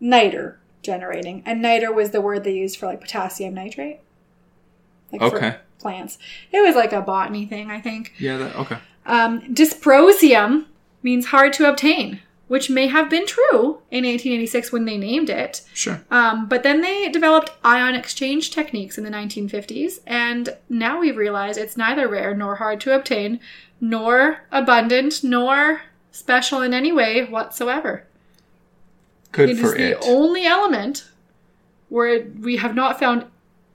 Niter 0.00 0.58
generating. 0.82 1.42
And 1.46 1.62
niter 1.62 1.92
was 1.92 2.10
the 2.10 2.20
word 2.20 2.44
they 2.44 2.54
used 2.54 2.76
for 2.78 2.86
like 2.86 3.00
potassium 3.00 3.54
nitrate. 3.54 4.00
Like 5.12 5.22
Okay. 5.22 5.50
for 5.52 5.60
plants. 5.78 6.18
It 6.52 6.60
was 6.60 6.74
like 6.76 6.92
a 6.92 7.00
botany 7.00 7.46
thing, 7.46 7.70
I 7.70 7.80
think. 7.80 8.12
yeah, 8.18 8.36
that 8.38 8.56
okay. 8.56 8.78
Um, 9.06 9.42
dysprosium 9.54 10.66
means 11.02 11.26
hard 11.26 11.52
to 11.54 11.68
obtain, 11.68 12.20
which 12.48 12.70
may 12.70 12.86
have 12.86 13.10
been 13.10 13.26
true 13.26 13.80
in 13.90 14.04
1886 14.04 14.70
when 14.72 14.84
they 14.84 14.96
named 14.96 15.28
it. 15.28 15.62
Sure. 15.74 16.00
Um, 16.10 16.46
but 16.48 16.62
then 16.62 16.80
they 16.82 17.08
developed 17.10 17.50
ion 17.64 17.94
exchange 17.96 18.52
techniques 18.52 18.96
in 18.96 19.02
the 19.04 19.10
1950s, 19.10 20.00
and 20.06 20.56
now 20.68 21.00
we 21.00 21.10
realize 21.10 21.56
it's 21.56 21.76
neither 21.76 22.06
rare 22.08 22.32
nor 22.34 22.56
hard 22.56 22.80
to 22.82 22.94
obtain, 22.94 23.40
nor 23.80 24.44
abundant, 24.52 25.24
nor 25.24 25.82
special 26.12 26.62
in 26.62 26.72
any 26.72 26.92
way 26.92 27.24
whatsoever. 27.24 28.04
Good 29.32 29.50
It 29.50 29.58
is 29.58 29.60
for 29.60 29.76
the 29.76 29.92
it. 29.92 29.98
only 30.06 30.46
element 30.46 31.08
where 31.88 32.24
we 32.40 32.56
have 32.58 32.74
not 32.74 32.98
found 32.98 33.26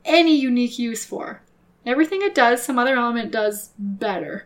any 0.05 0.36
unique 0.36 0.80
use 0.80 1.03
for. 1.05 1.41
Everything 1.86 2.22
it 2.22 2.36
does, 2.36 2.64
some 2.64 2.78
other 2.80 2.95
element 2.95 3.32
does 3.32 3.72
better. 3.78 4.45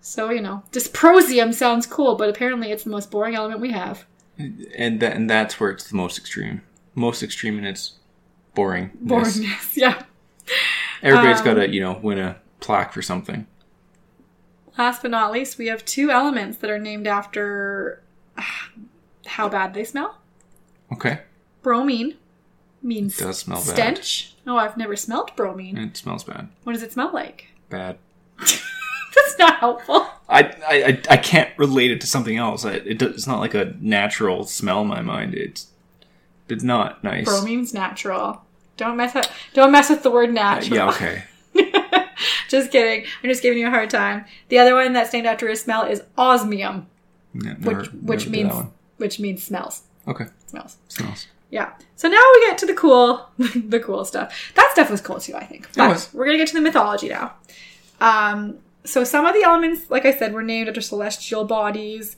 So, 0.00 0.30
you 0.30 0.40
know, 0.40 0.62
dysprosium 0.72 1.54
sounds 1.54 1.86
cool, 1.86 2.14
but 2.16 2.28
apparently 2.28 2.70
it's 2.70 2.84
the 2.84 2.90
most 2.90 3.10
boring 3.10 3.34
element 3.34 3.60
we 3.60 3.72
have. 3.72 4.04
and 4.38 5.00
that 5.00 5.14
and 5.16 5.30
that's 5.30 5.58
where 5.60 5.70
it's 5.70 5.88
the 5.88 5.96
most 5.96 6.18
extreme. 6.18 6.62
Most 6.94 7.22
extreme 7.22 7.58
in 7.58 7.64
its 7.64 7.94
boring. 8.54 8.90
Boringness, 9.04 9.76
yeah. 9.76 10.02
Everybody's 11.02 11.38
Um, 11.40 11.44
got 11.44 11.54
to 11.54 11.68
you 11.72 11.80
know 11.80 11.98
win 12.02 12.18
a 12.18 12.36
plaque 12.60 12.92
for 12.92 13.02
something. 13.02 13.46
Last 14.76 15.02
but 15.02 15.10
not 15.10 15.32
least, 15.32 15.56
we 15.58 15.66
have 15.68 15.84
two 15.84 16.10
elements 16.10 16.58
that 16.58 16.70
are 16.70 16.78
named 16.78 17.06
after 17.06 18.02
ah, 18.36 18.70
how 19.26 19.48
bad 19.48 19.72
they 19.74 19.84
smell. 19.84 20.18
Okay. 20.94 21.20
Bromine 21.62 22.14
means 22.82 23.16
Does 23.16 23.38
smell 23.38 23.58
bad. 23.58 23.66
stench. 23.98 24.34
Oh, 24.46 24.56
I've 24.56 24.76
never 24.76 24.96
smelled 24.96 25.34
bromine. 25.36 25.76
It 25.78 25.96
smells 25.96 26.24
bad. 26.24 26.48
What 26.64 26.72
does 26.74 26.82
it 26.82 26.92
smell 26.92 27.10
like? 27.12 27.46
Bad. 27.70 27.98
That's 28.38 29.38
not 29.38 29.58
helpful. 29.60 30.06
I, 30.28 30.42
I, 30.68 30.74
I- 30.88 31.02
I 31.10 31.16
can't 31.16 31.50
relate 31.58 31.90
it 31.90 32.00
to 32.02 32.06
something 32.06 32.36
else. 32.36 32.64
I, 32.64 32.72
it, 32.74 33.00
it's 33.00 33.26
not 33.26 33.40
like 33.40 33.54
a 33.54 33.74
natural 33.80 34.44
smell 34.44 34.82
in 34.82 34.88
my 34.88 35.00
mind. 35.02 35.34
It's 35.34 35.68
it's 36.48 36.62
not 36.64 37.02
nice. 37.02 37.24
Bromine's 37.24 37.72
natural. 37.72 38.42
Don't 38.76 38.96
mess 38.96 39.14
up. 39.16 39.26
Don't 39.54 39.70
mess 39.72 39.88
with 39.88 40.02
the 40.02 40.10
word 40.10 40.30
Uh, 40.30 40.32
natural. 40.32 40.76
yeah. 40.76 40.88
Okay. 40.90 41.22
just 42.48 42.70
kidding. 42.70 43.06
I'm 43.22 43.30
just 43.30 43.42
giving 43.42 43.58
you 43.58 43.68
a 43.68 43.70
hard 43.70 43.88
time. 43.88 44.24
The 44.48 44.58
other 44.58 44.74
one 44.74 44.92
that's 44.92 45.12
named 45.12 45.26
after 45.26 45.48
a 45.48 45.56
smell 45.56 45.84
is 45.84 46.02
osmium, 46.18 46.86
Yeah, 47.34 47.54
never- 47.58 47.76
which 47.78 47.92
never 47.92 48.06
which 48.06 48.22
did 48.24 48.32
means 48.32 48.52
one. 48.52 48.70
which 48.98 49.20
means 49.20 49.42
smells. 49.42 49.82
okay. 50.08 50.26
Smells. 50.54 50.76
Smells. 50.88 51.26
Yeah. 51.50 51.72
So 51.96 52.08
now 52.08 52.22
we 52.34 52.46
get 52.46 52.58
to 52.58 52.66
the 52.66 52.74
cool, 52.74 53.28
the 53.38 53.80
cool 53.80 54.04
stuff. 54.04 54.52
That 54.54 54.70
stuff 54.72 54.90
was 54.90 55.00
cool 55.00 55.20
too, 55.20 55.34
I 55.36 55.44
think. 55.44 55.68
But 55.76 56.10
we're 56.12 56.24
gonna 56.26 56.38
get 56.38 56.48
to 56.48 56.54
the 56.54 56.60
mythology 56.60 57.08
now. 57.08 57.34
Um, 58.00 58.58
so 58.84 59.04
some 59.04 59.24
of 59.26 59.34
the 59.34 59.42
elements, 59.42 59.90
like 59.90 60.04
I 60.04 60.12
said, 60.16 60.32
were 60.32 60.42
named 60.42 60.68
after 60.68 60.80
celestial 60.80 61.44
bodies, 61.44 62.16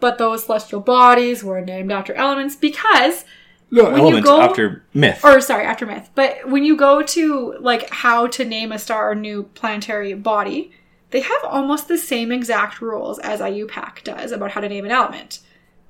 but 0.00 0.18
those 0.18 0.44
celestial 0.44 0.80
bodies 0.80 1.42
were 1.44 1.60
named 1.60 1.90
after 1.92 2.14
elements 2.14 2.56
because, 2.56 3.24
No, 3.70 3.84
When 3.84 3.94
you 3.94 4.00
elements 4.00 4.28
go- 4.28 4.40
after 4.40 4.84
myth. 4.94 5.20
or 5.24 5.40
sorry, 5.40 5.64
after 5.64 5.84
myth. 5.86 6.10
But 6.14 6.48
when 6.48 6.64
you 6.64 6.76
go 6.76 7.02
to 7.02 7.56
like 7.60 7.90
how 7.90 8.28
to 8.28 8.44
name 8.44 8.72
a 8.72 8.78
star 8.78 9.10
or 9.10 9.14
new 9.14 9.44
planetary 9.54 10.14
body, 10.14 10.70
they 11.10 11.20
have 11.20 11.44
almost 11.44 11.88
the 11.88 11.98
same 11.98 12.30
exact 12.32 12.80
rules 12.80 13.18
as 13.18 13.40
IUPAC 13.40 14.04
does 14.04 14.32
about 14.32 14.52
how 14.52 14.60
to 14.60 14.68
name 14.68 14.84
an 14.84 14.90
element. 14.92 15.40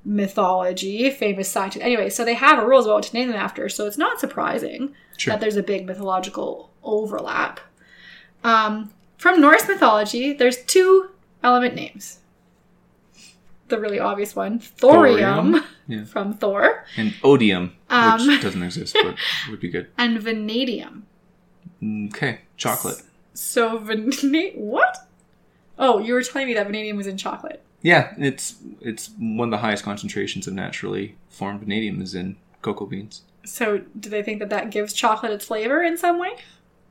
Mythology, 0.07 1.09
famous 1.09 1.49
scientist. 1.49 1.83
Anyway, 1.83 2.09
so 2.09 2.23
they 2.23 2.33
have 2.33 2.57
a 2.63 2.65
rules 2.65 2.85
about 2.85 2.93
what 2.95 3.03
to 3.03 3.13
name 3.13 3.27
them 3.27 3.35
after. 3.37 3.67
So 3.67 3.85
it's 3.85 3.97
not 3.97 4.19
surprising 4.21 4.93
Sure. 5.17 5.33
that 5.33 5.41
there's 5.41 5.57
a 5.57 5.63
big 5.63 5.85
mythological 5.85 6.71
overlap. 6.81 7.59
Um, 8.43 8.91
from 9.17 9.41
Norse 9.41 9.67
mythology, 9.67 10.31
there's 10.31 10.63
two 10.63 11.09
element 11.43 11.75
names. 11.75 12.19
The 13.67 13.79
really 13.79 13.99
obvious 13.99 14.33
one, 14.33 14.59
thorium, 14.59 15.51
Thorium, 15.55 15.63
yeah. 15.87 16.05
from 16.05 16.33
Thor, 16.35 16.85
and 16.95 17.13
odium, 17.21 17.73
Um. 17.89 18.25
which 18.25 18.41
doesn't 18.41 18.63
exist, 18.63 18.95
but 19.03 19.15
would 19.49 19.59
be 19.59 19.67
good. 19.69 19.87
and 19.97 20.21
vanadium. 20.21 21.05
Okay, 21.83 22.39
chocolate. 22.55 23.01
So 23.33 23.77
vanadium, 23.77 24.53
what? 24.55 25.09
Oh, 25.77 25.99
you 25.99 26.13
were 26.13 26.23
telling 26.23 26.47
me 26.47 26.53
that 26.53 26.65
vanadium 26.65 26.95
was 26.95 27.07
in 27.07 27.17
chocolate. 27.17 27.61
Yeah, 27.81 28.13
it's 28.17 28.55
it's 28.81 29.11
one 29.19 29.49
of 29.49 29.51
the 29.51 29.57
highest 29.59 29.83
concentrations 29.83 30.47
of 30.47 30.53
naturally 30.53 31.15
formed 31.29 31.59
vanadium 31.61 32.01
is 32.01 32.15
in 32.15 32.37
cocoa 32.61 32.85
beans. 32.85 33.21
So 33.45 33.83
do 33.99 34.09
they 34.09 34.23
think 34.23 34.39
that 34.39 34.49
that 34.49 34.71
gives 34.71 34.93
chocolate 34.93 35.31
its 35.31 35.45
flavor 35.45 35.81
in 35.83 35.97
some 35.97 36.19
way? 36.19 36.31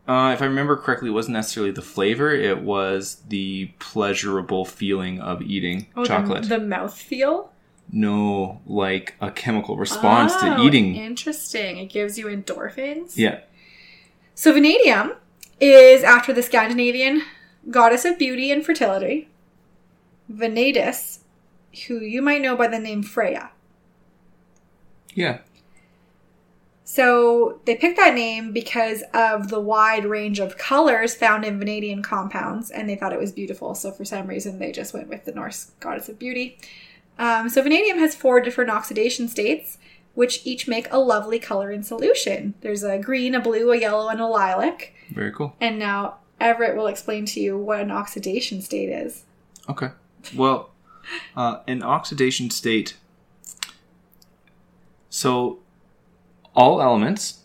Uh, 0.09 0.31
if 0.33 0.41
I 0.41 0.45
remember 0.47 0.77
correctly, 0.77 1.09
it 1.09 1.13
wasn't 1.13 1.35
necessarily 1.35 1.73
the 1.73 1.83
flavor; 1.83 2.33
it 2.33 2.63
was 2.63 3.23
the 3.29 3.73
pleasurable 3.81 4.65
feeling 4.65 5.21
of 5.21 5.43
eating 5.43 5.89
Oh, 5.97 6.05
chocolate. 6.05 6.43
The, 6.45 6.51
the 6.51 6.61
mouth 6.61 6.97
feel. 6.97 7.51
no, 7.93 8.61
like 8.67 9.15
a 9.21 9.31
chemical 9.33 9.77
response 9.77 10.35
to 10.37 10.57
Oh, 10.57 10.63
eating. 10.65 10.95
Interesting. 10.95 11.79
It 11.79 11.87
gives 11.87 12.17
you 12.19 12.27
endorphins. 12.27 13.17
Yeah. 13.17 13.41
So 14.37 14.53
vanadium 14.53 15.15
is 15.61 16.05
after 16.05 16.33
the 16.33 16.43
Scandinavian 16.43 17.23
goddess 17.71 18.05
of 18.05 18.17
beauty 18.19 18.53
and 18.53 18.65
fertility, 18.65 19.29
Vanadis, 20.31 21.21
who 21.87 22.01
you 22.01 22.23
might 22.23 22.43
know 22.43 22.57
by 22.57 22.69
the 22.69 22.79
name 22.79 23.03
Freya. 23.03 23.51
Yeah. 25.15 25.39
So 26.85 27.61
they 27.65 27.75
picked 27.75 27.97
that 27.97 28.15
name 28.15 28.53
because 28.53 29.03
of 29.13 29.49
the 29.49 29.61
wide 29.61 30.05
range 30.05 30.39
of 30.39 30.57
colors 30.57 31.15
found 31.15 31.45
in 31.45 31.59
vanadium 31.59 32.01
compounds, 32.03 32.71
and 32.71 32.89
they 32.89 32.95
thought 32.95 33.13
it 33.13 33.19
was 33.19 33.33
beautiful. 33.33 33.75
So 33.75 33.91
for 33.91 34.05
some 34.05 34.27
reason, 34.27 34.59
they 34.59 34.73
just 34.73 34.95
went 34.95 35.09
with 35.09 35.25
the 35.25 35.33
Norse 35.33 35.73
goddess 35.81 36.09
of 36.09 36.19
beauty. 36.19 36.59
Um, 37.19 37.49
so 37.49 37.63
vanadium 37.63 37.99
has 37.99 38.15
four 38.15 38.41
different 38.41 38.71
oxidation 38.71 39.27
states, 39.29 39.79
which 40.15 40.47
each 40.47 40.69
make 40.69 40.91
a 40.91 40.99
lovely 40.99 41.39
color 41.39 41.71
in 41.71 41.83
solution. 41.83 42.55
There's 42.61 42.83
a 42.83 42.99
green, 42.99 43.35
a 43.35 43.41
blue, 43.41 43.73
a 43.73 43.77
yellow, 43.79 44.09
and 44.09 44.21
a 44.21 44.27
lilac. 44.27 44.93
Very 45.11 45.33
cool. 45.33 45.57
And 45.61 45.79
now 45.79 46.19
Everett 46.41 46.77
will 46.77 46.87
explain 46.87 47.27
to 47.27 47.41
you 47.41 47.59
what 47.59 47.81
an 47.81 47.91
oxidation 47.91 48.63
state 48.63 48.89
is. 48.89 49.25
Okay. 49.69 49.91
Well, 50.35 50.71
uh, 51.37 51.61
an 51.67 51.83
oxidation 51.83 52.51
state. 52.51 52.97
So, 55.09 55.61
all 56.55 56.81
elements 56.81 57.43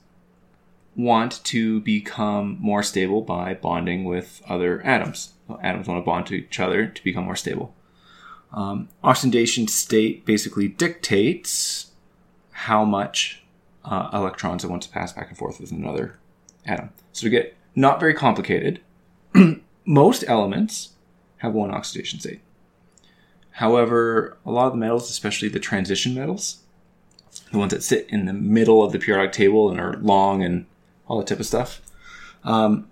want 0.96 1.44
to 1.46 1.80
become 1.82 2.58
more 2.60 2.84
stable 2.84 3.22
by 3.22 3.54
bonding 3.54 4.04
with 4.04 4.42
other 4.48 4.82
atoms, 4.82 5.34
atoms 5.62 5.88
want 5.88 6.02
to 6.02 6.06
bond 6.06 6.26
to 6.28 6.36
each 6.36 6.60
other 6.60 6.88
to 6.88 7.04
become 7.04 7.26
more 7.26 7.36
stable. 7.36 7.74
Um, 8.52 8.90
oxidation 9.04 9.68
state 9.68 10.26
basically 10.26 10.68
dictates 10.68 11.92
how 12.52 12.84
much 12.84 13.44
uh, 13.86 14.10
electrons 14.14 14.64
it 14.64 14.70
wants 14.70 14.88
to 14.88 14.94
pass 14.94 15.14
back 15.14 15.30
and 15.30 15.38
forth 15.38 15.60
with 15.60 15.72
another 15.72 16.20
atom. 16.66 16.90
So 17.14 17.26
to 17.26 17.30
get 17.30 17.56
not 17.76 18.00
very 18.00 18.14
complicated, 18.14 18.82
most 19.86 20.24
elements 20.28 20.90
have 21.38 21.54
one 21.54 21.72
oxidation 21.72 22.20
state. 22.20 22.42
However, 23.52 24.38
a 24.46 24.52
lot 24.52 24.68
of 24.68 24.74
the 24.74 24.78
metals, 24.78 25.10
especially 25.10 25.50
the 25.50 25.60
transition 25.60 26.14
metals, 26.14 26.62
the 27.52 27.58
ones 27.58 27.74
that 27.74 27.84
sit 27.84 28.08
in 28.10 28.26
the 28.26 28.34
middle 28.34 28.84
of 28.84 28.92
the 28.92 29.00
periodic 29.00 29.34
table 29.34 29.70
and 29.70 29.80
are 29.80 29.98
long 29.98 30.44
and 30.44 30.66
all 31.08 31.18
that 31.20 31.28
type 31.28 31.40
of 31.40 31.46
stuff, 31.46 31.82
um, 32.44 32.88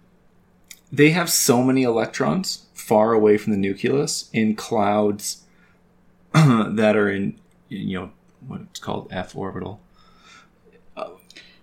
they 0.91 1.11
have 1.11 1.29
so 1.29 1.63
many 1.63 1.83
electrons 1.83 2.65
far 2.73 3.13
away 3.13 3.37
from 3.37 3.53
the 3.53 3.59
nucleus 3.59 4.29
in 4.33 4.55
clouds 4.55 5.43
that 6.33 6.95
are 6.95 7.09
in, 7.09 7.39
you 7.69 7.99
know, 7.99 8.11
what 8.47 8.61
it's 8.61 8.79
called 8.79 9.07
F 9.11 9.35
orbital. 9.35 9.79
Uh, 10.97 11.11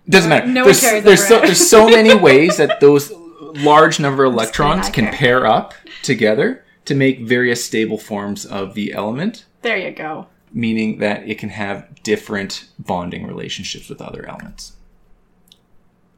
doesn't 0.09 0.29
matter. 0.29 0.47
No 0.47 0.61
one 0.61 0.65
there's, 0.65 0.81
cares 0.81 1.03
there's 1.03 1.27
so 1.27 1.39
there's 1.39 1.69
so 1.69 1.89
many 1.89 2.15
ways 2.15 2.57
that 2.57 2.79
those 2.79 3.11
large 3.41 3.99
number 3.99 4.23
of 4.23 4.33
electrons 4.33 4.89
can 4.89 5.11
pair 5.13 5.45
up 5.45 5.73
together 6.01 6.63
to 6.87 6.95
make 6.95 7.19
various 7.21 7.63
stable 7.63 7.97
forms 7.97 8.45
of 8.45 8.73
the 8.73 8.93
element, 8.93 9.45
There 9.61 9.77
you 9.77 9.91
go. 9.91 10.27
meaning 10.51 10.99
that 10.99 11.27
it 11.29 11.37
can 11.37 11.49
have 11.49 12.01
different 12.03 12.65
bonding 12.79 13.25
relationships 13.27 13.89
with 13.89 14.01
other 14.01 14.27
elements. 14.27 14.73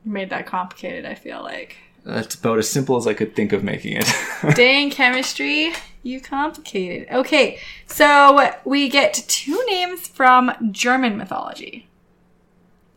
You 0.05 0.11
made 0.11 0.30
that 0.30 0.45
complicated, 0.45 1.05
I 1.05 1.15
feel 1.15 1.43
like. 1.43 1.76
That's 2.05 2.36
about 2.36 2.57
as 2.59 2.70
simple 2.70 2.95
as 2.95 3.05
I 3.07 3.13
could 3.13 3.36
think 3.36 3.51
of 3.51 3.63
making 3.63 3.97
it. 3.97 4.07
Dang 4.55 4.89
chemistry, 4.89 5.74
you 6.01 6.22
complicated. 6.22 7.07
Okay, 7.11 7.59
so 7.86 8.53
we 8.63 8.88
get 8.88 9.13
two 9.28 9.61
names 9.67 10.07
from 10.07 10.51
German 10.72 11.17
mythology. 11.17 11.88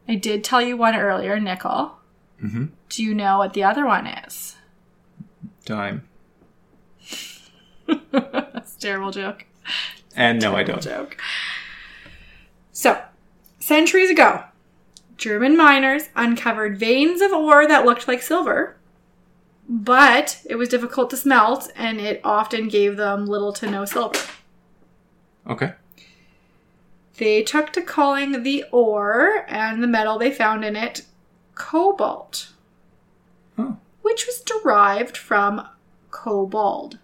I 0.09 0.14
did 0.14 0.45
tell 0.45 0.62
you 0.62 0.77
one 0.77 0.95
earlier, 0.95 1.41
nickel. 1.41 1.97
Mhm. 2.43 2.70
Do 2.89 3.03
you 3.03 3.14
know 3.14 3.39
what 3.39 3.55
the 3.55 3.64
other 3.64 3.85
one 3.87 4.07
is? 4.07 4.57
Time. 5.64 6.07
That's 8.11 8.76
a 8.76 8.80
terrible 8.80 9.11
joke. 9.11 9.47
And 10.16 10.40
no, 10.40 10.55
I 10.55 10.62
don't. 10.62 10.82
joke. 10.82 11.16
So, 12.72 13.01
centuries 13.61 14.11
ago, 14.11 14.45
German 15.16 15.57
miners 15.57 16.05
uncovered 16.16 16.78
veins 16.78 17.20
of 17.22 17.32
ore 17.32 17.66
that 17.66 17.84
looked 17.84 18.09
like 18.09 18.22
silver, 18.22 18.76
but 19.68 20.40
it 20.47 20.57
was 20.57 20.68
difficult 20.68 21.11
to 21.11 21.16
smelt 21.16 21.70
and 21.76 22.01
it 22.01 22.20
often 22.24 22.68
gave 22.68 22.97
them 22.97 23.26
little 23.26 23.53
to 23.55 23.70
no 23.70 23.84
silver. 23.84 24.18
Okay. 25.49 25.72
They 27.18 27.43
took 27.43 27.72
to 27.74 27.82
calling 27.82 28.43
the 28.43 28.64
ore 28.72 29.45
and 29.49 29.82
the 29.82 29.86
metal 29.86 30.18
they 30.18 30.32
found 30.32 30.64
in 30.64 30.76
it 30.76 31.03
cobalt, 31.55 32.49
Oh. 33.59 33.76
which 34.01 34.26
was 34.26 34.40
derived 34.40 35.16
from 35.16 35.68
kobold. 36.11 36.99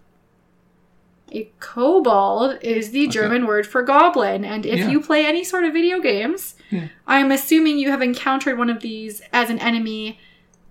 A 1.31 1.51
kobold 1.59 2.57
is 2.61 2.91
the 2.91 3.07
German 3.07 3.45
word 3.45 3.67
for 3.67 3.81
goblin, 3.83 4.43
and 4.45 4.65
if 4.65 4.79
Yeah. 4.79 4.89
you 4.89 4.99
play 5.01 5.25
any 5.25 5.43
sort 5.43 5.63
of 5.63 5.73
video 5.73 5.99
games, 5.99 6.55
Yeah. 6.69 6.87
I'm 7.07 7.31
assuming 7.31 7.77
you 7.77 7.91
have 7.91 8.01
encountered 8.01 8.57
one 8.57 8.69
of 8.69 8.81
these 8.81 9.21
as 9.33 9.49
an 9.49 9.59
enemy 9.59 10.19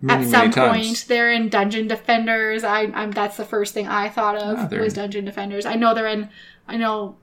Many, 0.00 0.24
at 0.24 0.30
some 0.30 0.40
many 0.40 0.52
times. 0.52 0.76
point. 0.86 1.04
They're 1.08 1.30
in 1.32 1.48
Dungeon 1.48 1.88
Defenders. 1.88 2.64
I, 2.64 2.90
I'm 2.94 3.10
that's 3.12 3.36
the 3.36 3.44
first 3.44 3.74
thing 3.74 3.86
I 3.88 4.08
thought 4.08 4.36
of 4.36 4.58
Ah, 4.72 4.76
was 4.76 4.94
Dungeon 4.94 5.24
Defenders. 5.24 5.66
I 5.66 5.74
know 5.74 5.94
they're 5.94 6.06
in. 6.06 6.28
I 6.68 6.76
know 6.76 7.16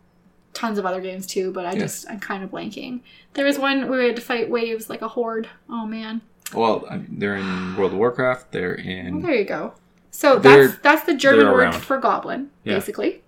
tons 0.53 0.77
of 0.79 0.85
other 0.85 1.01
games 1.01 1.27
too, 1.27 1.51
but 1.51 1.65
I 1.65 1.73
Yeah. 1.73 1.79
just 1.79 2.09
I'm 2.09 2.19
kind 2.19 2.43
of 2.43 2.51
blanking. 2.51 3.01
There 3.33 3.45
was 3.45 3.59
one 3.59 3.89
where 3.89 3.99
we 3.99 4.05
had 4.07 4.15
to 4.15 4.21
fight 4.21 4.49
waves 4.49 4.89
like 4.89 5.01
a 5.01 5.09
horde. 5.09 5.49
Oh 5.69 5.85
man. 5.85 6.21
Well, 6.53 6.85
I 6.89 6.97
mean, 6.97 7.07
they're 7.17 7.35
in 7.35 7.75
World 7.75 7.91
of 7.93 7.97
Warcraft. 7.97 8.51
They're 8.51 8.77
Well, 8.77 8.87
in. 8.87 9.21
there 9.21 9.35
you 9.35 9.43
go. 9.45 9.73
So 10.11 10.37
that's 10.39 10.77
that's 10.77 11.03
the 11.03 11.13
German 11.13 11.51
word 11.51 11.75
for 11.75 11.97
goblin, 11.97 12.49
Yeah. 12.63 12.75
basically. 12.75 13.21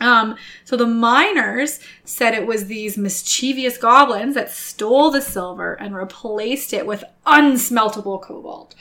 Um, 0.00 0.36
so 0.64 0.76
the 0.76 0.86
miners 0.86 1.78
said 2.04 2.34
it 2.34 2.46
was 2.46 2.66
these 2.66 2.96
mischievous 2.96 3.76
goblins 3.76 4.34
that 4.34 4.50
stole 4.50 5.10
the 5.10 5.20
silver 5.20 5.74
and 5.74 5.94
replaced 5.94 6.72
it 6.72 6.86
with 6.86 7.04
unsmeltable 7.26 8.20
cobalt. 8.20 8.74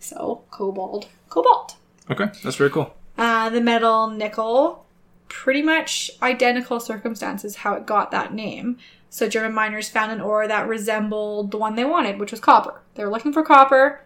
So 0.00 0.42
cobalt, 0.50 1.08
cobalt. 1.28 1.76
Okay, 2.10 2.26
that's 2.42 2.56
very 2.56 2.70
cool. 2.70 2.94
Uh, 3.16 3.48
the 3.50 3.60
metal 3.60 4.08
nickel, 4.08 4.84
pretty 5.28 5.62
much 5.62 6.10
identical 6.20 6.80
circumstances 6.80 7.56
how 7.56 7.74
it 7.74 7.86
got 7.86 8.10
that 8.10 8.34
name. 8.34 8.76
So 9.08 9.28
German 9.28 9.54
miners 9.54 9.88
found 9.88 10.10
an 10.10 10.20
ore 10.20 10.48
that 10.48 10.68
resembled 10.68 11.52
the 11.52 11.56
one 11.56 11.76
they 11.76 11.84
wanted, 11.84 12.18
which 12.18 12.32
was 12.32 12.40
copper. 12.40 12.82
They 12.94 13.04
were 13.04 13.10
looking 13.10 13.32
for 13.32 13.44
copper. 13.44 14.00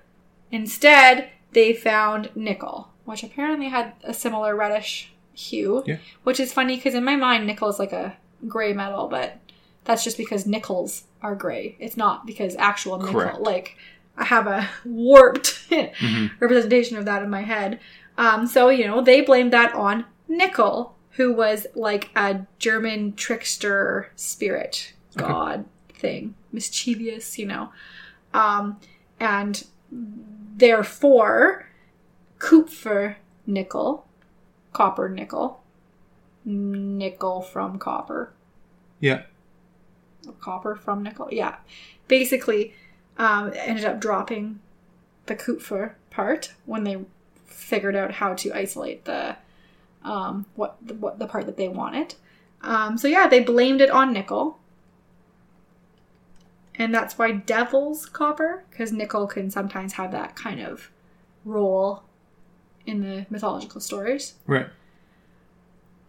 Instead, 0.50 1.30
they 1.52 1.72
found 1.72 2.30
nickel, 2.34 2.90
which 3.04 3.22
apparently 3.22 3.70
had 3.70 3.94
a 4.04 4.12
similar 4.12 4.54
reddish 4.54 5.12
hue. 5.38 5.82
Yeah. 5.86 5.98
Which 6.24 6.40
is 6.40 6.52
funny 6.52 6.76
because 6.76 6.94
in 6.94 7.04
my 7.04 7.16
mind, 7.16 7.46
nickel 7.46 7.68
is 7.68 7.78
like 7.78 7.92
a 7.92 8.16
gray 8.46 8.72
metal, 8.72 9.08
but 9.08 9.38
that's 9.84 10.04
just 10.04 10.16
because 10.18 10.46
nickels 10.46 11.04
are 11.22 11.34
gray. 11.34 11.76
It's 11.78 11.96
not 11.96 12.26
because 12.26 12.54
actual 12.56 12.98
nickel. 12.98 13.12
Correct. 13.20 13.40
Like 13.40 13.76
I 14.16 14.24
have 14.24 14.46
a 14.46 14.68
warped 14.84 15.68
Mhm. 15.70 16.30
representation 16.40 16.96
of 16.96 17.04
that 17.04 17.22
in 17.22 17.30
my 17.30 17.42
head. 17.42 17.78
Um, 18.16 18.46
so 18.46 18.68
you 18.68 18.86
know 18.86 19.00
they 19.00 19.20
blamed 19.20 19.52
that 19.52 19.74
on 19.74 20.04
Nickel, 20.28 20.94
who 21.12 21.32
was 21.32 21.66
like 21.74 22.10
a 22.16 22.40
German 22.58 23.14
trickster 23.14 24.10
spirit 24.16 24.92
Okay. 25.16 25.26
god 25.28 25.64
thing, 25.94 26.34
mischievous, 26.52 27.38
you 27.38 27.46
know, 27.46 27.70
um, 28.34 28.78
and 29.20 29.64
therefore 30.56 31.66
Kupfer 32.38 33.16
nickel, 33.46 34.06
copper 34.78 35.08
nickel, 35.08 35.60
nickel 36.44 37.42
from 37.42 37.80
copper, 37.80 38.32
Yeah. 39.00 39.22
copper 40.40 40.76
from 40.76 41.02
nickel. 41.02 41.28
Yeah, 41.32 41.56
basically, 42.06 42.74
um, 43.16 43.52
ended 43.56 43.84
up 43.84 44.00
dropping 44.00 44.60
the 45.26 45.34
Kupfer 45.34 45.96
part 46.10 46.52
when 46.64 46.84
they 46.84 47.04
figured 47.44 47.96
out 47.96 48.12
how 48.12 48.34
to 48.34 48.52
isolate 48.52 49.04
the 49.04 49.36
um, 50.04 50.46
what 50.54 50.76
the, 50.80 50.94
what 50.94 51.18
the 51.18 51.26
part 51.26 51.46
that 51.46 51.56
they 51.56 51.68
wanted. 51.68 52.14
Um, 52.62 52.96
so 52.96 53.08
yeah, 53.08 53.26
they 53.26 53.40
blamed 53.40 53.80
it 53.80 53.90
on 53.90 54.12
nickel, 54.12 54.60
and 56.76 56.94
that's 56.94 57.18
why 57.18 57.32
devil's 57.32 58.06
copper 58.06 58.62
because 58.70 58.92
nickel 58.92 59.26
can 59.26 59.50
sometimes 59.50 59.94
have 59.94 60.12
that 60.12 60.36
kind 60.36 60.60
of 60.60 60.88
role 61.44 62.04
in 62.88 63.00
the 63.02 63.26
mythological 63.30 63.80
stories. 63.80 64.34
Right. 64.46 64.66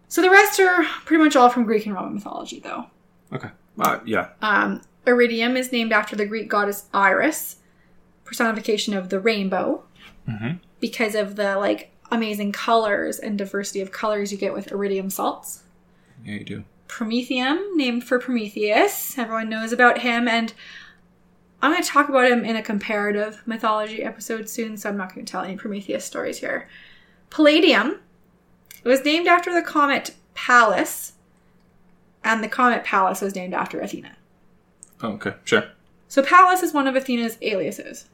So 0.08 0.22
the 0.22 0.30
rest 0.30 0.60
are 0.60 0.84
pretty 1.06 1.24
much 1.24 1.36
all 1.36 1.50
from 1.50 1.66
Greek 1.66 1.86
and 1.86 1.94
Roman 1.94 2.16
mythology, 2.16 2.60
though. 2.60 2.86
Okay. 3.32 3.50
Uh, 3.80 4.00
yeah. 4.06 4.30
Um, 4.42 4.82
iridium 5.06 5.56
is 5.56 5.72
named 5.72 5.92
after 5.92 6.16
the 6.16 6.26
Greek 6.26 6.48
goddess 6.50 6.86
Iris, 6.94 7.58
personification 8.26 8.94
of 8.96 9.10
the 9.10 9.20
rainbow, 9.20 9.84
Mm-hmm. 10.28 10.58
because 10.80 11.16
of 11.16 11.36
the 11.38 11.56
like 11.58 11.92
amazing 12.12 12.52
colors 12.52 13.18
and 13.18 13.36
diversity 13.36 13.82
of 13.82 13.92
colors 13.92 14.32
you 14.32 14.38
get 14.38 14.54
with 14.54 14.72
iridium 14.72 15.10
salts. 15.10 15.64
Yeah, 16.24 16.36
you 16.36 16.44
do. 16.44 16.64
Promethium, 16.88 17.76
named 17.76 18.04
for 18.04 18.20
Prometheus. 18.20 19.18
Everyone 19.18 19.50
knows 19.50 19.72
about 19.72 20.00
him, 20.00 20.28
and 20.28 20.54
I'm 21.62 21.72
going 21.72 21.84
to 21.84 21.90
talk 21.90 22.10
about 22.10 22.32
him 22.32 22.46
in 22.46 22.56
a 22.56 22.64
comparative 22.64 23.42
mythology 23.46 24.04
episode 24.04 24.48
soon, 24.48 24.78
so 24.78 24.90
I'm 24.90 24.98
not 24.98 25.14
going 25.14 25.26
to 25.26 25.32
tell 25.32 25.44
any 25.44 25.58
Prometheus 25.58 26.06
stories 26.06 26.40
here. 26.40 26.70
Palladium 27.30 28.00
it 28.84 28.88
was 28.88 29.04
named 29.04 29.28
after 29.28 29.54
the 29.54 29.62
comet 29.62 30.16
Pallas, 30.34 31.14
and 32.24 32.44
the 32.44 32.48
comet 32.48 32.84
Pallas 32.84 33.22
was 33.22 33.36
named 33.36 33.54
after 33.54 33.80
Athena. 33.80 34.16
Oh, 35.02 35.10
okay. 35.14 35.34
Sure. 35.44 35.66
So 36.08 36.24
Pallas 36.24 36.64
is 36.64 36.74
one 36.74 36.88
of 36.88 36.96
Athena's 36.96 37.38
aliases. 37.42 38.06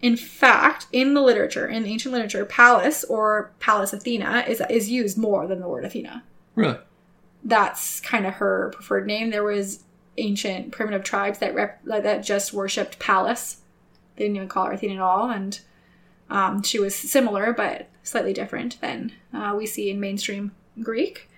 In 0.00 0.16
fact, 0.16 0.86
in 0.92 1.14
the 1.14 1.20
literature, 1.20 1.66
in 1.66 1.86
ancient 1.86 2.12
literature, 2.12 2.44
Pallas 2.44 3.04
or 3.04 3.52
Pallas 3.60 3.92
Athena 3.92 4.44
is 4.48 4.60
is 4.68 4.90
used 4.90 5.16
more 5.16 5.46
than 5.46 5.60
the 5.60 5.68
word 5.68 5.84
Athena. 5.84 6.24
Really? 6.56 6.78
That's 7.44 8.00
kind 8.00 8.26
of 8.26 8.34
her 8.34 8.70
preferred 8.74 9.06
name. 9.06 9.30
There 9.30 9.44
was 9.44 9.84
ancient 10.18 10.72
primitive 10.72 11.04
tribes 11.04 11.38
that 11.38 11.54
rep, 11.54 11.82
that 11.84 12.22
just 12.22 12.52
worshipped 12.52 12.98
Pallas. 12.98 13.58
They 14.16 14.24
didn't 14.24 14.36
even 14.36 14.48
call 14.48 14.66
her 14.66 14.72
Athena 14.72 14.94
at 14.94 15.00
all, 15.00 15.30
and 15.30 15.58
um, 16.28 16.62
she 16.62 16.78
was 16.78 16.94
similar 16.94 17.52
but 17.52 17.88
slightly 18.02 18.32
different 18.32 18.80
than 18.80 19.12
uh, 19.32 19.54
we 19.56 19.66
see 19.66 19.90
in 19.90 20.00
mainstream 20.00 20.52
Greek. 20.82 21.28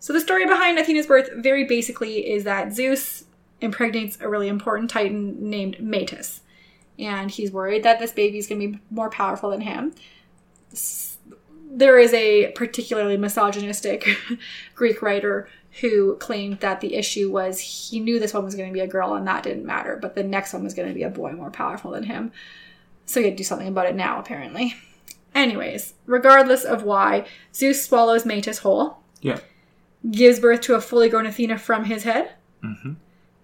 So 0.00 0.12
the 0.12 0.20
story 0.20 0.46
behind 0.46 0.78
Athena's 0.78 1.06
birth, 1.06 1.30
very 1.36 1.64
basically, 1.64 2.30
is 2.30 2.44
that 2.44 2.72
Zeus 2.72 3.24
impregnates 3.60 4.18
a 4.20 4.28
really 4.28 4.48
important 4.48 4.90
titan 4.90 5.50
named 5.50 5.80
Metis, 5.80 6.42
and 6.98 7.30
he's 7.30 7.50
worried 7.50 7.82
that 7.82 7.98
this 7.98 8.12
baby 8.12 8.38
is 8.38 8.46
going 8.46 8.60
to 8.60 8.68
be 8.68 8.82
more 8.90 9.10
powerful 9.10 9.50
than 9.50 9.62
him. 9.62 9.94
There 11.76 11.98
is 11.98 12.12
a 12.14 12.52
particularly 12.52 13.16
misogynistic 13.16 14.06
Greek 14.76 15.02
writer 15.02 15.48
who 15.80 16.14
claimed 16.16 16.60
that 16.60 16.80
the 16.80 16.94
issue 16.94 17.30
was 17.32 17.58
he 17.58 17.98
knew 17.98 18.20
this 18.20 18.32
one 18.32 18.44
was 18.44 18.54
going 18.54 18.68
to 18.68 18.72
be 18.72 18.78
a 18.80 18.86
girl 18.86 19.14
and 19.14 19.26
that 19.26 19.42
didn't 19.42 19.66
matter, 19.66 19.98
but 20.00 20.14
the 20.14 20.22
next 20.22 20.52
one 20.52 20.62
was 20.62 20.72
going 20.74 20.86
to 20.86 20.94
be 20.94 21.02
a 21.02 21.10
boy 21.10 21.32
more 21.32 21.50
powerful 21.50 21.90
than 21.90 22.04
him. 22.04 22.30
So 23.06 23.18
he 23.20 23.26
had 23.26 23.32
to 23.34 23.38
do 23.38 23.44
something 23.44 23.66
about 23.66 23.86
it 23.86 23.96
now, 23.96 24.20
apparently. 24.20 24.74
Anyways, 25.34 25.94
regardless 26.06 26.62
of 26.64 26.84
why, 26.84 27.26
Zeus 27.52 27.84
swallows 27.84 28.24
Metis 28.24 28.58
whole, 28.58 28.98
Yeah. 29.20 29.40
gives 30.08 30.38
birth 30.38 30.60
to 30.62 30.74
a 30.76 30.80
fully 30.80 31.08
grown 31.08 31.26
Athena 31.26 31.58
from 31.58 31.84
his 31.86 32.04
head, 32.04 32.30
Mm-hmm. 32.62 32.92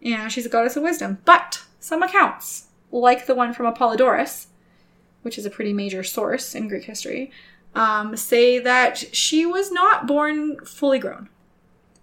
and 0.02 0.30
she's 0.32 0.46
a 0.46 0.50
goddess 0.50 0.76
of 0.76 0.84
wisdom. 0.84 1.18
But 1.24 1.62
some 1.80 2.02
accounts, 2.02 2.68
like 2.92 3.26
the 3.26 3.34
one 3.34 3.52
from 3.52 3.66
Apollodorus, 3.66 4.46
which 5.22 5.36
is 5.36 5.44
a 5.44 5.50
pretty 5.50 5.72
major 5.72 6.04
source 6.04 6.54
in 6.54 6.68
Greek 6.68 6.84
history, 6.84 7.32
um, 7.74 8.16
say 8.16 8.58
that 8.58 9.14
she 9.14 9.46
was 9.46 9.70
not 9.70 10.06
born 10.06 10.58
fully 10.64 10.98
grown. 10.98 11.28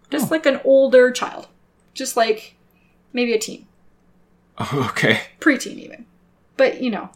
Just 0.09 0.25
Oh. 0.27 0.29
like 0.31 0.45
an 0.45 0.61
older 0.63 1.11
child. 1.11 1.47
Just 1.93 2.15
like 2.15 2.55
maybe 3.13 3.33
a 3.33 3.39
teen. 3.39 3.65
Okay. 4.73 5.21
Preteen, 5.39 5.77
even. 5.77 6.05
But, 6.55 6.81
you 6.81 6.89
know, 6.89 7.09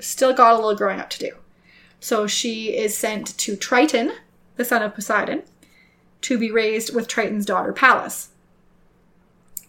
still 0.00 0.32
got 0.32 0.52
a 0.52 0.56
little 0.56 0.74
growing 0.74 0.98
up 0.98 1.10
to 1.10 1.18
do. 1.18 1.32
So 2.00 2.26
she 2.26 2.76
is 2.76 2.96
sent 2.96 3.36
to 3.38 3.54
Triton, 3.56 4.12
the 4.56 4.64
son 4.64 4.82
of 4.82 4.94
Poseidon, 4.94 5.42
to 6.22 6.36
be 6.38 6.50
raised 6.50 6.94
with 6.94 7.06
Triton's 7.06 7.46
daughter 7.46 7.72
Pallas. 7.72 8.30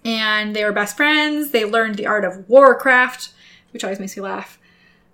And 0.03 0.55
they 0.55 0.63
were 0.63 0.71
best 0.71 0.95
friends. 0.97 1.51
They 1.51 1.65
learned 1.65 1.95
the 1.95 2.07
art 2.07 2.25
of 2.25 2.47
warcraft, 2.49 3.29
which 3.71 3.83
always 3.83 3.99
makes 3.99 4.15
me 4.15 4.23
laugh. 4.23 4.57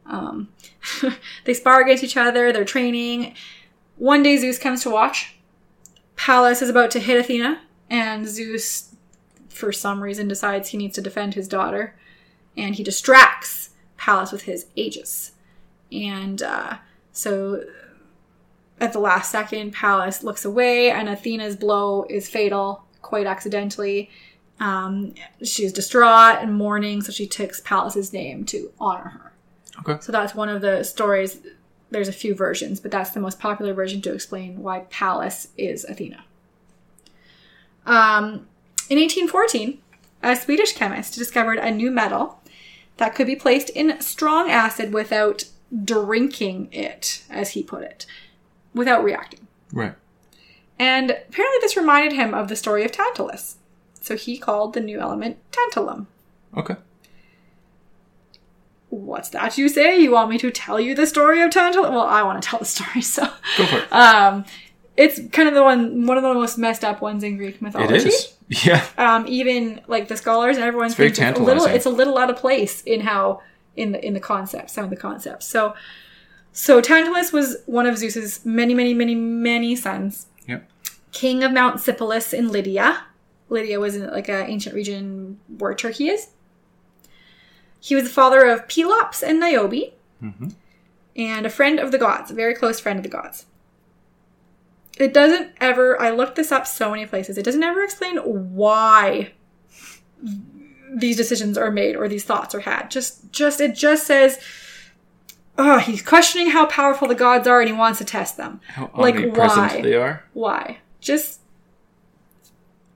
Um, 0.05 0.49
they 1.45 1.53
spar 1.53 1.81
against 1.81 2.03
each 2.03 2.17
other, 2.17 2.51
they're 2.51 2.65
training. 2.65 3.35
One 3.97 4.23
day 4.23 4.37
Zeus 4.37 4.57
comes 4.57 4.83
to 4.83 4.89
watch. 4.89 5.35
Pallas 6.15 6.61
is 6.61 6.69
about 6.69 6.91
to 6.91 6.99
hit 6.99 7.19
Athena, 7.19 7.61
and 7.89 8.27
Zeus, 8.27 8.95
for 9.49 9.71
some 9.71 10.01
reason, 10.01 10.27
decides 10.27 10.69
he 10.69 10.77
needs 10.77 10.95
to 10.95 11.01
defend 11.01 11.33
his 11.33 11.47
daughter. 11.47 11.95
And 12.55 12.75
he 12.75 12.83
distracts 12.83 13.71
Pallas 13.97 14.31
with 14.31 14.43
his 14.43 14.67
Aegis. 14.75 15.31
And 15.91 16.41
uh, 16.41 16.77
so 17.11 17.63
at 18.79 18.93
the 18.93 18.99
last 18.99 19.31
second, 19.31 19.73
Pallas 19.73 20.23
looks 20.23 20.45
away, 20.45 20.91
and 20.91 21.07
Athena's 21.07 21.55
blow 21.55 22.05
is 22.09 22.29
fatal, 22.29 22.83
quite 23.01 23.27
accidentally. 23.27 24.09
Um, 24.59 25.13
she's 25.43 25.73
distraught 25.73 26.39
and 26.41 26.55
mourning, 26.55 27.01
so 27.01 27.11
she 27.11 27.27
takes 27.27 27.61
Pallas's 27.61 28.13
name 28.13 28.45
to 28.45 28.71
honor 28.79 29.09
her. 29.09 29.32
Okay. 29.87 29.99
So 30.01 30.11
that's 30.11 30.33
one 30.33 30.49
of 30.49 30.61
the 30.61 30.83
stories. 30.83 31.39
There's 31.89 32.07
a 32.07 32.13
few 32.13 32.33
versions, 32.33 32.79
but 32.79 32.91
that's 32.91 33.11
the 33.11 33.19
most 33.19 33.39
popular 33.39 33.73
version 33.73 34.01
to 34.01 34.13
explain 34.13 34.61
why 34.61 34.81
Pallas 34.89 35.49
is 35.57 35.83
Athena. 35.85 36.23
Um, 37.85 38.47
in 38.89 38.97
1814, 38.97 39.79
a 40.21 40.35
Swedish 40.35 40.73
chemist 40.73 41.15
discovered 41.15 41.59
a 41.59 41.69
new 41.69 41.91
metal 41.91 42.39
that 42.97 43.13
could 43.15 43.27
be 43.27 43.35
placed 43.35 43.69
in 43.69 43.99
strong 44.01 44.49
acid 44.49 44.93
without 44.93 45.45
drinking 45.83 46.69
it, 46.71 47.23
as 47.29 47.51
he 47.51 47.63
put 47.63 47.83
it, 47.83 48.05
without 48.73 49.03
reacting. 49.03 49.47
Right. 49.71 49.95
And 50.79 51.11
apparently, 51.11 51.59
this 51.61 51.77
reminded 51.77 52.13
him 52.13 52.33
of 52.33 52.47
the 52.47 52.55
story 52.55 52.83
of 52.83 52.91
Tantalus. 52.91 53.57
So 54.01 54.15
he 54.15 54.37
called 54.37 54.73
the 54.73 54.81
new 54.81 54.99
element 54.99 55.37
tantalum. 55.51 56.07
Okay. 56.55 56.75
What's 59.13 59.29
that 59.29 59.59
you 59.59 59.69
say? 59.69 59.99
You 59.99 60.09
want 60.09 60.31
me 60.31 60.39
to 60.39 60.49
tell 60.49 60.79
you 60.79 60.95
the 60.95 61.05
story 61.05 61.39
of 61.43 61.51
Tantalus? 61.51 61.91
Well, 61.91 62.01
I 62.01 62.23
want 62.23 62.41
to 62.41 62.49
tell 62.49 62.57
the 62.57 62.65
story, 62.65 63.01
so. 63.15 63.21
Go 63.59 63.65
for 63.67 63.77
it. 63.77 63.93
Um, 63.93 64.43
it's 64.97 65.19
kind 65.31 65.47
of 65.47 65.53
the 65.53 65.61
one, 65.61 66.07
one 66.07 66.17
of 66.17 66.23
the 66.23 66.33
most 66.33 66.57
messed 66.57 66.83
up 66.83 66.99
ones 66.99 67.23
in 67.23 67.37
Greek 67.37 67.61
mythology. 67.61 68.09
is. 68.09 68.33
Yeah. 68.49 68.83
Um, 68.97 69.25
even 69.27 69.81
like 69.85 70.07
the 70.07 70.17
scholars 70.17 70.57
and 70.57 70.65
everyone's 70.65 70.97
It's 70.99 71.19
very 71.19 71.31
a 71.31 71.37
little, 71.37 71.65
it's 71.65 71.85
a 71.85 71.91
little 71.91 72.17
out 72.17 72.31
of 72.31 72.37
place 72.37 72.81
in 72.81 73.01
how 73.01 73.43
in 73.75 73.91
the 73.91 74.03
in 74.03 74.15
the 74.15 74.19
concepts, 74.19 74.73
some 74.73 74.83
of 74.83 74.89
the 74.89 74.97
concepts. 74.97 75.45
So, 75.45 75.75
so 76.51 76.81
Tantalus 76.81 77.31
was 77.31 77.57
one 77.67 77.85
of 77.85 77.95
Zeus's 77.99 78.43
many, 78.43 78.73
many, 78.73 78.95
many, 78.95 79.13
many 79.13 79.75
sons. 79.75 80.25
Yep. 80.47 80.67
King 81.11 81.43
of 81.43 81.51
Mount 81.51 81.81
Sipylus 81.81 82.33
in 82.33 82.49
Lydia. 82.49 83.03
Lydia 83.49 83.79
was 83.79 83.95
in 83.95 84.09
like 84.09 84.27
an 84.27 84.49
ancient 84.49 84.73
region 84.73 85.39
where 85.59 85.75
Turkey 85.75 86.09
is. 86.09 86.29
He 87.85 87.95
was 87.95 88.05
the 88.05 88.09
father 88.09 88.45
of 88.45 88.67
Pelops 88.69 89.21
and 89.21 89.41
Niobe, 89.41 89.91
Mm-hmm. 90.23 90.47
and 91.17 91.45
a 91.45 91.49
friend 91.49 91.79
of 91.81 91.91
the 91.91 91.97
gods, 91.97 92.31
a 92.31 92.33
very 92.33 92.55
close 92.55 92.79
friend 92.79 92.97
of 92.97 93.03
the 93.03 93.09
gods. 93.09 93.45
It 94.97 95.13
doesn't 95.13 95.51
ever, 95.59 95.99
I 96.01 96.11
looked 96.11 96.35
this 96.37 96.49
up 96.49 96.65
so 96.65 96.89
many 96.91 97.05
places, 97.05 97.37
it 97.37 97.43
doesn't 97.43 97.61
ever 97.61 97.83
explain 97.83 98.17
why 98.19 99.33
these 100.95 101.17
decisions 101.17 101.57
are 101.57 101.71
made 101.71 101.97
or 101.97 102.07
these 102.07 102.23
thoughts 102.23 102.55
are 102.55 102.61
had. 102.61 102.89
Just, 102.89 103.31
just, 103.33 103.59
it 103.59 103.75
just 103.75 104.07
says, 104.07 104.39
oh, 105.57 105.79
he's 105.79 106.01
questioning 106.01 106.51
how 106.51 106.67
powerful 106.67 107.09
the 107.09 107.15
gods 107.15 107.47
are 107.49 107.59
and 107.59 107.67
he 107.69 107.75
wants 107.75 107.99
to 107.99 108.05
test 108.05 108.37
them. 108.37 108.61
How 108.67 108.89
Like, 108.95 109.15
why? 109.35 109.81
they 109.81 109.95
are. 109.95 110.23
Why? 110.31 110.77
Just 111.01 111.41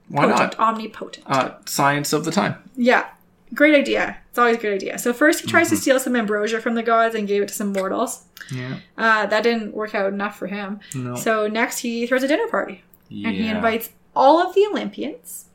Why 0.08 0.24
potent, 0.30 0.56
not? 0.58 0.68
omnipotent. 0.74 1.26
Uh, 1.28 1.56
science 1.66 2.14
of 2.14 2.24
the 2.24 2.30
time. 2.30 2.56
Yeah. 2.74 3.06
Great 3.54 3.74
idea. 3.74 4.18
It's 4.28 4.38
always 4.38 4.56
a 4.56 4.60
great 4.60 4.74
idea. 4.74 4.98
So 4.98 5.12
first 5.12 5.40
he 5.40 5.46
tries 5.46 5.66
Mm-hmm. 5.68 5.76
to 5.76 5.82
steal 5.82 6.00
some 6.00 6.14
ambrosia 6.16 6.60
from 6.60 6.74
the 6.74 6.82
gods 6.82 7.14
and 7.14 7.26
gave 7.26 7.42
it 7.42 7.48
to 7.48 7.54
some 7.54 7.72
mortals. 7.72 8.24
Yeah. 8.52 8.78
Uh, 8.96 9.26
that 9.26 9.42
didn't 9.42 9.74
work 9.74 9.94
out 9.94 10.12
enough 10.12 10.38
for 10.38 10.46
him. 10.46 10.80
No. 10.94 11.14
So 11.16 11.46
next 11.48 11.78
he 11.78 12.06
throws 12.06 12.22
a 12.22 12.28
dinner 12.28 12.46
party. 12.48 12.82
yeah. 13.08 13.28
And 13.28 13.36
he 13.36 13.48
invites 13.48 13.90
all 14.14 14.38
of 14.46 14.54
the 14.54 14.66
Olympians. 14.66 15.46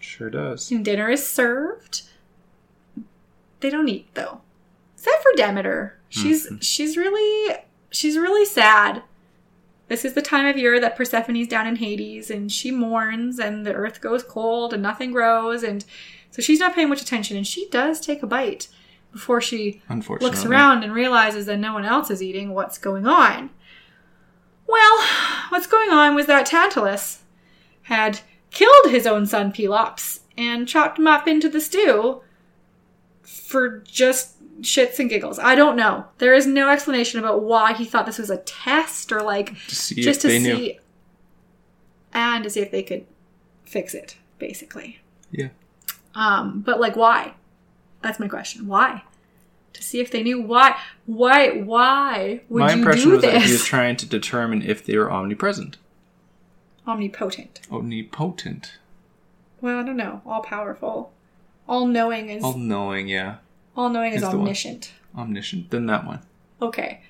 Sure 0.00 0.30
does. 0.30 0.70
And 0.70 0.84
dinner 0.84 1.08
is 1.08 1.26
served. 1.26 2.02
They 3.60 3.70
don't 3.70 3.88
eat 3.88 4.08
though. 4.14 4.40
Except 4.96 5.22
for 5.22 5.32
Demeter. 5.36 5.98
She's 6.08 6.46
Mm-hmm. 6.46 6.58
she's 6.60 6.96
really 6.96 7.56
she's 7.90 8.16
really 8.16 8.44
sad. 8.44 9.02
This 9.88 10.04
is 10.04 10.14
the 10.14 10.22
time 10.22 10.46
of 10.46 10.56
year 10.58 10.80
that 10.80 10.96
Persephone's 10.96 11.46
down 11.46 11.66
in 11.66 11.76
Hades 11.76 12.30
and 12.30 12.50
she 12.50 12.70
mourns 12.72 13.38
and 13.38 13.64
the 13.64 13.72
earth 13.72 14.00
goes 14.00 14.22
cold 14.24 14.72
and 14.72 14.82
nothing 14.82 15.12
grows 15.12 15.62
and 15.62 15.84
so 16.36 16.42
she's 16.42 16.60
not 16.60 16.74
paying 16.74 16.90
much 16.90 17.00
attention 17.00 17.34
and 17.36 17.46
she 17.46 17.66
does 17.70 17.98
take 17.98 18.22
a 18.22 18.26
bite 18.26 18.68
before 19.10 19.40
she 19.40 19.80
looks 20.20 20.44
around 20.50 20.82
and 20.82 20.92
realizes 20.92 21.46
that 21.46 21.58
no 21.58 21.72
one 21.72 21.86
else 21.86 22.10
is 22.10 22.22
eating 22.22 22.52
what's 22.52 22.76
going 22.76 23.06
on. 23.06 23.48
Well, 24.66 25.06
what's 25.48 25.66
going 25.66 25.88
on 25.90 26.14
was 26.14 26.26
that 26.26 26.44
Tantalus 26.44 27.22
had 27.84 28.20
killed 28.50 28.90
his 28.90 29.06
own 29.06 29.24
son 29.24 29.50
Pelops 29.52 30.20
and 30.36 30.68
chopped 30.68 30.98
him 30.98 31.06
up 31.06 31.26
into 31.26 31.48
the 31.48 31.62
stew 31.62 32.20
for 33.22 33.78
just 33.80 34.34
shits 34.60 34.98
and 34.98 35.08
giggles. 35.08 35.38
I 35.38 35.54
don't 35.54 35.76
know. 35.76 36.04
There 36.18 36.34
is 36.34 36.46
no 36.46 36.68
explanation 36.68 37.18
about 37.18 37.42
why 37.42 37.72
he 37.72 37.86
thought 37.86 38.04
this 38.04 38.18
was 38.18 38.28
a 38.28 38.36
test 38.38 39.12
or 39.12 39.22
like 39.22 39.54
To 39.68 39.94
just 39.94 40.20
to 40.22 40.28
see 40.28 40.38
knew. 40.40 40.74
and 42.12 42.44
to 42.44 42.50
see 42.50 42.60
if 42.60 42.70
they 42.70 42.82
could 42.82 43.06
fix 43.64 43.94
it, 43.94 44.16
basically. 44.38 44.98
Yeah. 45.30 45.48
Um, 46.16 46.62
but 46.66 46.80
like 46.80 46.96
why? 46.96 47.34
That's 48.02 48.18
my 48.18 48.26
question. 48.26 48.66
Why? 48.66 49.02
To 49.74 49.82
see 49.82 50.00
if 50.00 50.10
they 50.10 50.22
knew 50.22 50.40
why 50.40 50.76
why 51.04 51.50
why 51.58 52.40
would 52.48 52.62
you 52.62 52.66
do 52.68 52.72
this? 52.72 52.72
My 52.72 52.72
you 52.72 52.78
impression 52.78 53.08
do 53.10 53.14
was 53.16 53.22
that 53.22 53.42
he 53.42 53.52
was 53.52 53.64
trying 53.64 53.96
to 53.98 54.06
determine 54.06 54.62
if 54.62 54.84
they 54.84 54.96
were 54.96 55.12
omnipresent. 55.12 55.76
Omnipotent. 56.88 57.60
Omnipotent. 57.70 58.78
Well, 59.60 59.78
I 59.80 59.82
don't 59.82 59.96
know. 59.96 60.22
All 60.24 60.40
powerful. 60.42 61.12
All 61.68 61.86
knowing 61.86 62.28
is 62.30 62.42
All 62.44 62.56
knowing, 62.56 63.08
yeah. 63.08 63.36
all 63.76 63.88
knowing 63.90 64.12
is 64.12 64.16
is 64.16 64.22
the 64.22 64.28
one. 64.28 64.38
omniscient. 64.38 64.92
Omniscient. 65.16 65.70
Then 65.70 65.86
that 65.86 66.06
one. 66.06 66.20
Okay. 66.62 67.00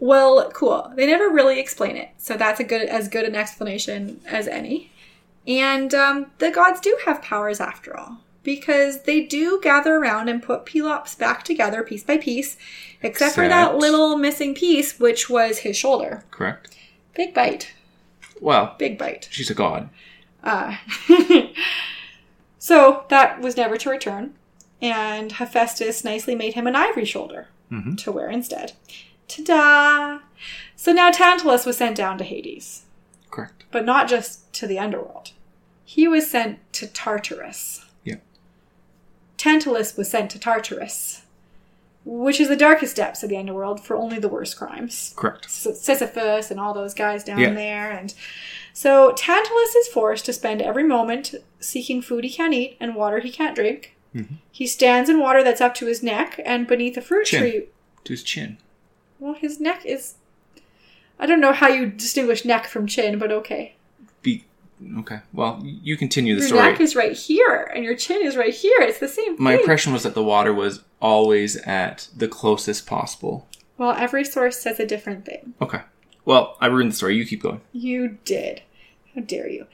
Well, 0.00 0.50
cool. 0.52 0.92
They 0.96 1.06
never 1.06 1.28
really 1.28 1.60
explain 1.60 1.96
it, 1.96 2.08
so 2.16 2.36
that's 2.36 2.58
a 2.58 2.64
good 2.64 2.82
as 2.88 3.08
good 3.08 3.24
an 3.24 3.34
explanation 3.36 4.20
as 4.26 4.48
any. 4.48 4.90
And 5.46 5.94
um, 5.94 6.26
the 6.38 6.50
gods 6.50 6.80
do 6.80 6.98
have 7.06 7.22
powers 7.22 7.60
after 7.60 7.96
all, 7.96 8.18
because 8.42 9.02
they 9.02 9.20
do 9.22 9.60
gather 9.62 9.96
around 9.96 10.28
and 10.28 10.42
put 10.42 10.64
Pelops 10.64 11.14
back 11.14 11.42
together 11.44 11.82
piece 11.82 12.02
by 12.04 12.16
piece, 12.16 12.56
except 13.02 13.34
for 13.34 13.46
that 13.48 13.76
little 13.76 14.16
missing 14.16 14.54
piece, 14.54 14.98
which 14.98 15.28
was 15.28 15.58
his 15.58 15.76
shoulder. 15.76 16.24
Correct? 16.30 16.76
Big 17.14 17.34
bite. 17.34 17.72
Well, 18.40 18.74
Big 18.78 18.96
bite. 18.98 19.28
she's 19.30 19.50
a 19.50 19.54
god. 19.54 19.90
Uh, 20.42 20.76
so 22.58 23.04
that 23.08 23.40
was 23.40 23.56
never 23.56 23.76
to 23.76 23.90
return, 23.90 24.34
and 24.80 25.32
Hephaestus 25.32 26.04
nicely 26.04 26.34
made 26.34 26.54
him 26.54 26.66
an 26.66 26.76
ivory 26.76 27.04
shoulder 27.04 27.48
Mhm. 27.70 27.96
to 27.98 28.12
wear 28.12 28.28
instead. 28.30 28.72
Ta 29.28 29.42
da! 29.44 30.18
So 30.76 30.92
now 30.92 31.10
Tantalus 31.10 31.66
was 31.66 31.76
sent 31.76 31.96
down 31.96 32.18
to 32.18 32.24
Hades, 32.24 32.82
Correct. 33.30 33.64
but 33.70 33.84
not 33.84 34.08
just 34.08 34.50
to 34.54 34.66
the 34.66 34.78
underworld. 34.78 35.32
He 35.84 36.08
was 36.08 36.30
sent 36.30 36.58
to 36.74 36.86
Tartarus. 36.86 37.84
Tantalus 39.40 39.96
was 39.96 40.10
sent 40.10 40.30
to 40.32 40.38
Tartarus 40.38 41.22
which 42.06 42.40
is 42.40 42.48
the 42.48 42.56
darkest 42.56 42.96
depths 42.96 43.22
of 43.22 43.28
the 43.28 43.36
underworld 43.36 43.78
for 43.84 43.94
only 43.94 44.18
the 44.18 44.26
worst 44.28 44.56
crimes. 44.56 45.12
Correct. 45.16 45.44
S- 45.44 45.78
Sisyphus 45.82 46.50
and 46.50 46.58
all 46.58 46.72
those 46.72 46.94
guys 46.94 47.22
down 47.22 47.38
Yeah. 47.38 47.52
there. 47.52 47.90
And 47.92 48.14
so 48.72 49.12
Tantalus 49.12 49.74
is 49.74 49.86
forced 49.88 50.24
to 50.24 50.32
spend 50.32 50.62
every 50.62 50.82
moment 50.82 51.34
seeking 51.60 52.00
food 52.00 52.24
he 52.24 52.30
can't 52.30 52.54
eat 52.54 52.78
and 52.80 52.94
water 52.94 53.18
he 53.18 53.30
can't 53.30 53.54
drink. 53.54 53.94
Mm-hmm. 54.14 54.36
He 54.50 54.66
stands 54.66 55.10
in 55.10 55.20
water 55.20 55.44
that's 55.44 55.60
up 55.60 55.74
to 55.74 55.86
his 55.86 56.02
neck 56.02 56.40
and 56.42 56.66
beneath 56.66 56.96
a 56.96 57.02
fruit 57.02 57.26
Chin. 57.26 57.40
tree. 57.40 57.66
To 58.04 58.12
his 58.14 58.22
chin. 58.22 58.56
Well, 59.18 59.34
his 59.34 59.60
neck 59.60 59.84
is. 59.84 60.14
I 61.18 61.26
don't 61.26 61.40
know 61.40 61.52
how 61.52 61.68
you 61.68 61.84
distinguish 61.86 62.46
neck 62.46 62.66
from 62.66 62.86
chin, 62.86 63.18
but 63.18 63.30
okay. 63.30 63.74
Okay. 65.00 65.20
Well, 65.32 65.60
you 65.62 65.96
continue 65.96 66.34
the 66.34 66.40
Your 66.40 66.48
story. 66.48 66.62
neck 66.72 66.80
is 66.80 66.96
right 66.96 67.12
here, 67.12 67.70
and 67.74 67.84
your 67.84 67.94
chin 67.96 68.22
is 68.22 68.36
right 68.36 68.54
here. 68.54 68.78
It's 68.80 68.98
the 68.98 69.08
same 69.08 69.36
My 69.38 69.52
thing. 69.52 69.60
impression 69.60 69.92
was 69.92 70.02
that 70.04 70.14
the 70.14 70.24
water 70.24 70.52
was 70.54 70.82
always 71.00 71.56
at 71.58 72.08
the 72.16 72.28
closest 72.28 72.86
possible. 72.86 73.46
well, 73.78 73.92
every 73.92 74.24
source 74.24 74.58
says 74.58 74.80
a 74.80 74.86
different 74.86 75.24
thing. 75.26 75.54
Okay. 75.60 75.80
Well, 76.24 76.56
I 76.60 76.66
ruined 76.66 76.92
the 76.92 76.96
story. 76.96 77.16
You 77.16 77.26
keep 77.26 77.42
going. 77.42 77.60
You 77.72 78.18
did. 78.24 78.62
How 79.14 79.20
dare 79.22 79.48
you? 79.48 79.66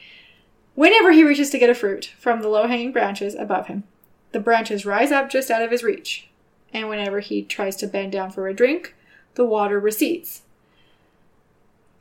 Whenever 0.74 1.12
he 1.12 1.24
reaches 1.24 1.50
to 1.50 1.59
get 1.59 1.70
a 1.70 1.74
fruit 1.74 2.12
from 2.18 2.40
the 2.42 2.48
low 2.48 2.66
hanging 2.66 2.92
branches 2.92 3.34
above 3.34 3.66
him, 3.66 3.84
the 4.32 4.40
branches 4.40 4.84
rise 4.86 5.11
up 5.12 5.30
just 5.30 5.50
out 5.50 5.62
of 5.62 5.70
his 5.70 5.82
reach. 5.82 6.28
And 6.72 6.88
whenever 6.88 7.20
he 7.20 7.42
tries 7.42 7.76
to 7.76 7.86
bend 7.86 8.12
down 8.12 8.30
for 8.30 8.46
a 8.48 8.54
drink, 8.54 8.94
the 9.34 9.44
water 9.44 9.78
recedes. 9.80 10.42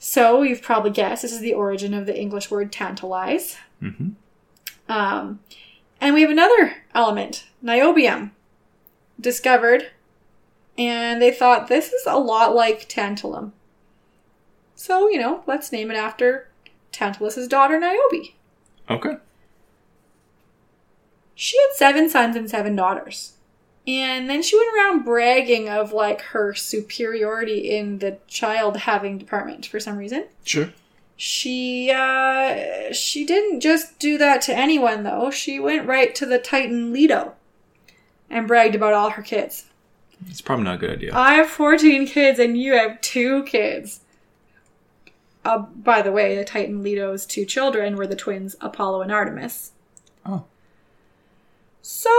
So, 0.08 0.44
you've 0.44 0.62
probably 0.62 0.92
guessed 0.92 1.24
this 1.24 1.32
is 1.32 1.40
the 1.40 1.56
origin 1.56 1.92
of 1.96 2.06
the 2.06 2.16
English 2.16 2.52
word 2.52 2.72
tantalize. 2.72 3.58
Mm-hmm. 3.82 4.10
Um, 4.88 5.40
and 6.00 6.14
we 6.14 6.22
have 6.22 6.30
another 6.30 6.76
element, 6.94 7.48
niobium, 7.64 8.30
discovered. 9.20 9.90
And 10.78 11.20
they 11.20 11.32
thought 11.32 11.70
this 11.70 11.92
is 11.92 12.06
a 12.06 12.20
lot 12.20 12.54
like 12.54 12.88
tantalum. 12.88 13.52
So, 14.76 15.10
you 15.10 15.18
know, 15.18 15.42
let's 15.48 15.72
name 15.72 15.90
it 15.90 15.98
after 15.98 16.50
Tantalus's 16.92 17.48
daughter, 17.48 17.80
Niobe. 17.80 18.28
Okay. 18.88 19.18
She 21.34 21.58
had 21.58 21.76
seven 21.76 22.12
sons 22.12 22.36
and 22.36 22.48
seven 22.48 22.76
daughters. 22.76 23.35
And 23.88 24.30
then 24.30 24.42
she 24.42 24.58
went 24.58 24.76
around 24.76 25.06
bragging 25.06 25.70
of 25.70 25.92
like 25.94 26.22
her 26.22 26.54
superiority 26.56 27.76
in 27.76 28.00
the 28.00 28.18
child 28.28 28.78
having 28.78 29.18
department 29.18 29.66
for 29.68 29.80
some 29.80 29.98
reason. 29.98 30.26
Sure. 30.44 30.72
She 31.18 31.92
uh 31.92 32.92
she 32.92 33.26
didn't 33.26 33.62
just 33.62 34.00
do 34.00 34.18
that 34.18 34.42
to 34.44 34.58
anyone 34.58 35.04
though. 35.04 35.30
She 35.30 35.60
went 35.60 35.88
right 35.88 36.14
to 36.16 36.26
the 36.26 36.40
Titan 36.40 36.92
Leto 36.92 37.34
and 38.30 38.48
bragged 38.48 38.76
about 38.76 38.94
all 38.94 39.12
her 39.12 39.22
kids. 39.22 39.66
It's 40.28 40.42
probably 40.42 40.66
not 40.66 40.76
a 40.76 40.80
good 40.80 40.92
idea. 40.92 41.16
I 41.16 41.36
have 41.36 41.50
14 41.50 42.08
kids 42.08 42.40
and 42.40 42.58
you 42.58 42.74
have 42.74 43.00
two 43.02 43.44
kids. 43.44 44.02
Uh, 45.44 45.60
by 45.60 46.02
the 46.02 46.12
way, 46.12 46.36
the 46.36 46.44
Titan 46.44 46.82
Leto's 46.82 47.26
two 47.26 47.46
children 47.46 47.96
were 47.96 48.08
the 48.08 48.16
twins 48.16 48.56
Apollo 48.62 49.04
and 49.04 49.12
Artemis. 49.12 49.72
Oh. 50.26 50.46
So 51.88 52.10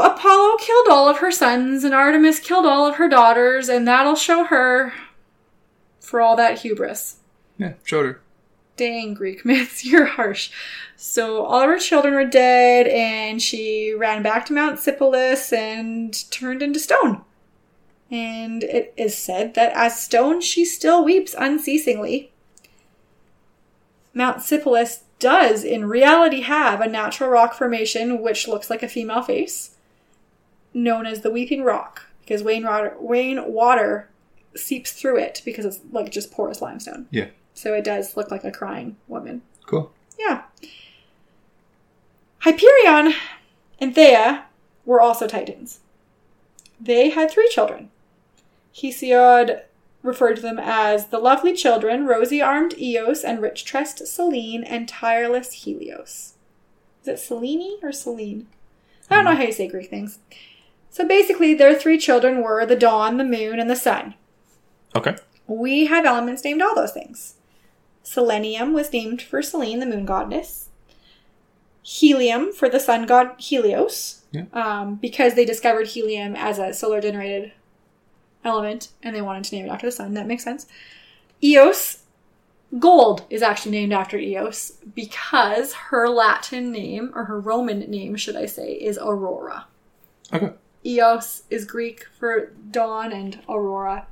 Apollo 0.00 0.58
killed 0.58 0.86
all 0.88 1.08
of 1.08 1.18
her 1.18 1.32
sons 1.32 1.82
and 1.82 1.92
Artemis 1.92 2.38
killed 2.38 2.64
all 2.64 2.86
of 2.86 2.94
her 2.94 3.08
daughters, 3.08 3.68
and 3.68 3.86
that'll 3.86 4.14
show 4.14 4.44
her 4.44 4.92
for 5.98 6.20
all 6.20 6.36
that 6.36 6.60
hubris. 6.60 7.16
Yeah, 7.58 7.72
showed 7.82 8.06
her. 8.06 8.20
Dang, 8.76 9.14
Greek 9.14 9.44
myths, 9.44 9.84
you're 9.84 10.04
harsh. 10.04 10.52
So 10.94 11.44
all 11.44 11.62
of 11.62 11.68
her 11.68 11.80
children 11.80 12.14
were 12.14 12.26
dead, 12.26 12.86
and 12.86 13.42
she 13.42 13.92
ran 13.92 14.22
back 14.22 14.46
to 14.46 14.52
Mount 14.52 14.78
Sipylus 14.78 15.52
and 15.52 16.30
turned 16.30 16.62
into 16.62 16.78
stone. 16.78 17.22
And 18.12 18.62
it 18.62 18.94
is 18.96 19.18
said 19.18 19.54
that 19.54 19.72
as 19.72 20.00
stone, 20.00 20.40
she 20.40 20.64
still 20.64 21.04
weeps 21.04 21.34
unceasingly. 21.36 22.30
Mount 24.14 24.42
Sipylus 24.42 25.02
does, 25.18 25.64
in 25.64 25.88
reality, 25.88 26.42
have 26.42 26.80
a 26.80 26.88
natural 26.88 27.30
rock 27.30 27.54
formation 27.54 28.20
which 28.22 28.48
looks 28.48 28.70
like 28.70 28.82
a 28.82 28.88
female 28.88 29.22
face, 29.22 29.76
known 30.72 31.06
as 31.06 31.22
the 31.22 31.30
Weeping 31.30 31.64
Rock, 31.64 32.06
because 32.20 32.42
rain 32.42 32.64
water, 32.64 32.96
rain 33.00 33.52
water 33.52 34.08
seeps 34.56 34.92
through 34.92 35.18
it 35.18 35.42
because 35.44 35.64
it's 35.64 35.80
like 35.92 36.10
just 36.10 36.30
porous 36.30 36.62
limestone. 36.62 37.06
Yeah. 37.10 37.28
So 37.54 37.74
it 37.74 37.84
does 37.84 38.16
look 38.16 38.30
like 38.30 38.44
a 38.44 38.52
crying 38.52 38.96
woman. 39.08 39.42
Cool. 39.66 39.92
Yeah. 40.18 40.42
Hyperion 42.40 43.14
and 43.80 43.94
Thea 43.94 44.44
were 44.84 45.00
also 45.00 45.26
Titans. 45.26 45.80
They 46.80 47.10
had 47.10 47.30
three 47.30 47.48
children. 47.48 47.90
Hesiod 48.74 49.62
referred 50.02 50.36
to 50.36 50.42
them 50.42 50.58
as 50.60 51.08
the 51.08 51.18
lovely 51.18 51.52
children, 51.52 52.06
rosy 52.06 52.40
armed 52.40 52.78
Eos 52.78 53.24
and 53.24 53.42
rich 53.42 53.64
tressed 53.64 54.06
Selene 54.06 54.62
and 54.64 54.88
tireless 54.88 55.52
Helios. 55.52 56.34
Is 57.02 57.08
it 57.08 57.18
Selene 57.18 57.78
or 57.82 57.92
Selene? 57.92 58.46
I 59.10 59.16
don't 59.16 59.24
know 59.24 59.34
how 59.34 59.42
you 59.44 59.52
say 59.52 59.68
Greek 59.68 59.90
things. 59.90 60.18
So 60.90 61.06
basically, 61.06 61.54
their 61.54 61.74
three 61.74 61.98
children 61.98 62.42
were 62.42 62.64
the 62.66 62.76
dawn, 62.76 63.16
the 63.16 63.24
moon, 63.24 63.58
and 63.58 63.68
the 63.70 63.76
sun. 63.76 64.14
Okay. 64.94 65.16
We 65.46 65.86
have 65.86 66.04
elements 66.04 66.44
named 66.44 66.62
all 66.62 66.74
those 66.74 66.92
things. 66.92 67.34
Selenium 68.02 68.72
was 68.72 68.92
named 68.92 69.20
for 69.20 69.42
Selene, 69.42 69.80
the 69.80 69.86
moon 69.86 70.04
goddess. 70.06 70.68
Helium 71.82 72.52
for 72.52 72.68
the 72.68 72.80
sun 72.80 73.06
god 73.06 73.32
Helios, 73.38 74.22
Yeah. 74.30 74.44
um, 74.52 74.96
because 74.96 75.34
they 75.34 75.44
discovered 75.46 75.86
helium 75.88 76.36
as 76.36 76.58
a 76.58 76.74
solar 76.74 77.00
generated 77.00 77.52
element 78.44 78.88
and 79.02 79.14
they 79.14 79.22
wanted 79.22 79.44
to 79.44 79.54
name 79.56 79.66
it 79.66 79.70
after 79.70 79.86
the 79.86 79.92
sun. 79.92 80.14
That 80.14 80.26
makes 80.26 80.44
sense. 80.44 80.66
Eos, 81.42 82.02
gold 82.78 83.24
is 83.30 83.42
actually 83.42 83.72
named 83.72 83.92
after 83.92 84.18
Eos 84.18 84.72
because 84.94 85.72
her 85.74 86.08
Latin 86.08 86.70
name, 86.72 87.12
or 87.14 87.24
her 87.24 87.40
Roman 87.40 87.80
name, 87.90 88.16
should 88.16 88.36
I 88.36 88.46
say, 88.46 88.72
is 88.72 88.98
Aurora. 88.98 89.66
Okay. 90.32 90.52
Eos 90.84 91.42
is 91.50 91.64
Greek 91.64 92.06
for 92.18 92.52
dawn, 92.70 93.12
and 93.12 93.40
Aurora 93.48 94.06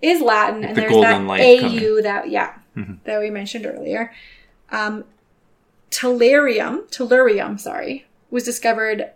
is 0.00 0.20
Latin, 0.20 0.64
and 0.64 0.76
the 0.76 0.80
there's 0.82 0.94
that 0.94 1.20
AU 1.22 1.60
coming. 1.60 2.02
that 2.02 2.30
yeah 2.30 2.54
Mhm. 2.76 2.98
that 3.04 3.18
we 3.20 3.30
mentioned 3.30 3.66
earlier. 3.66 4.12
Um, 4.70 5.04
tellurium, 5.90 6.88
tellurium, 6.90 7.58
sorry, 7.58 8.06
was 8.30 8.44
discovered 8.44 9.10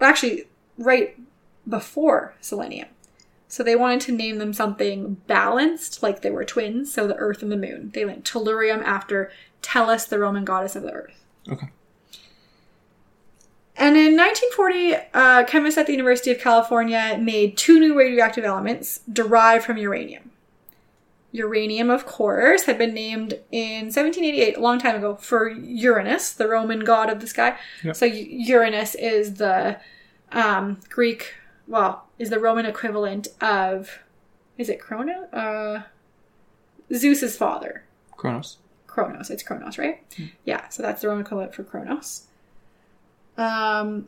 actually 0.00 0.44
right 0.78 1.16
before 1.68 2.34
selenium. 2.40 2.88
So 3.48 3.62
they 3.62 3.76
wanted 3.76 4.00
to 4.02 4.12
name 4.12 4.38
them 4.38 4.52
something 4.52 5.14
balanced, 5.26 6.02
like 6.02 6.22
they 6.22 6.30
were 6.30 6.44
twins. 6.44 6.92
So 6.92 7.06
the 7.06 7.16
Earth 7.16 7.42
and 7.42 7.52
the 7.52 7.56
Moon. 7.56 7.90
They 7.94 8.04
went 8.04 8.24
tellurium 8.24 8.82
after 8.82 9.30
Tellus, 9.62 10.08
the 10.08 10.18
Roman 10.18 10.44
goddess 10.44 10.76
of 10.76 10.82
the 10.82 10.92
Earth. 10.92 11.24
Okay. 11.48 11.68
And 13.78 13.96
in 13.96 14.16
1940, 14.16 14.94
uh, 15.12 15.44
chemists 15.44 15.76
at 15.76 15.86
the 15.86 15.92
University 15.92 16.30
of 16.30 16.38
California 16.38 17.18
made 17.20 17.58
two 17.58 17.78
new 17.78 17.96
radioactive 17.96 18.44
elements 18.44 19.00
derived 19.12 19.64
from 19.64 19.76
uranium. 19.76 20.30
Uranium, 21.32 21.90
of 21.90 22.06
course, 22.06 22.62
had 22.64 22.78
been 22.78 22.94
named 22.94 23.34
in 23.52 23.86
1788, 23.86 24.56
a 24.56 24.60
long 24.60 24.78
time 24.78 24.96
ago, 24.96 25.16
for 25.16 25.50
Uranus, 25.50 26.32
the 26.32 26.48
Roman 26.48 26.80
god 26.80 27.10
of 27.10 27.20
the 27.20 27.26
sky. 27.26 27.58
Yep. 27.84 27.96
So 27.96 28.06
Uranus 28.06 28.94
is 28.94 29.34
the 29.34 29.78
um, 30.32 30.80
Greek, 30.88 31.34
well, 31.68 32.05
is 32.18 32.30
the 32.30 32.38
Roman 32.40 32.66
equivalent 32.66 33.28
of, 33.40 34.00
is 34.58 34.68
it 34.68 34.80
Chrono? 34.80 35.24
Uh, 35.32 35.82
Zeus's 36.94 37.36
father. 37.36 37.84
Kronos. 38.16 38.58
Kronos. 38.86 39.30
It's 39.30 39.42
Kronos, 39.42 39.76
right? 39.78 40.02
Yeah, 40.44 40.68
so 40.68 40.82
that's 40.82 41.02
the 41.02 41.08
Roman 41.08 41.24
equivalent 41.24 41.54
for 41.54 41.62
Kronos. 41.64 42.26
Um, 43.36 44.06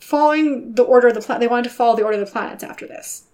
following 0.00 0.74
the 0.74 0.82
order 0.84 1.08
of 1.08 1.14
the 1.14 1.20
planet, 1.20 1.40
they 1.40 1.48
wanted 1.48 1.64
to 1.68 1.74
follow 1.74 1.96
the 1.96 2.02
order 2.04 2.18
of 2.20 2.26
the 2.26 2.32
planets 2.32 2.64
after 2.64 2.86
this. 2.86 3.24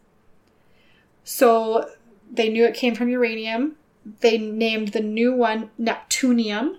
So 1.24 1.88
they 2.30 2.48
knew 2.48 2.64
it 2.64 2.74
came 2.74 2.94
from 2.94 3.08
uranium. 3.08 3.76
They 4.20 4.38
named 4.38 4.88
the 4.88 5.00
new 5.00 5.32
one 5.34 5.70
Neptunium, 5.78 6.78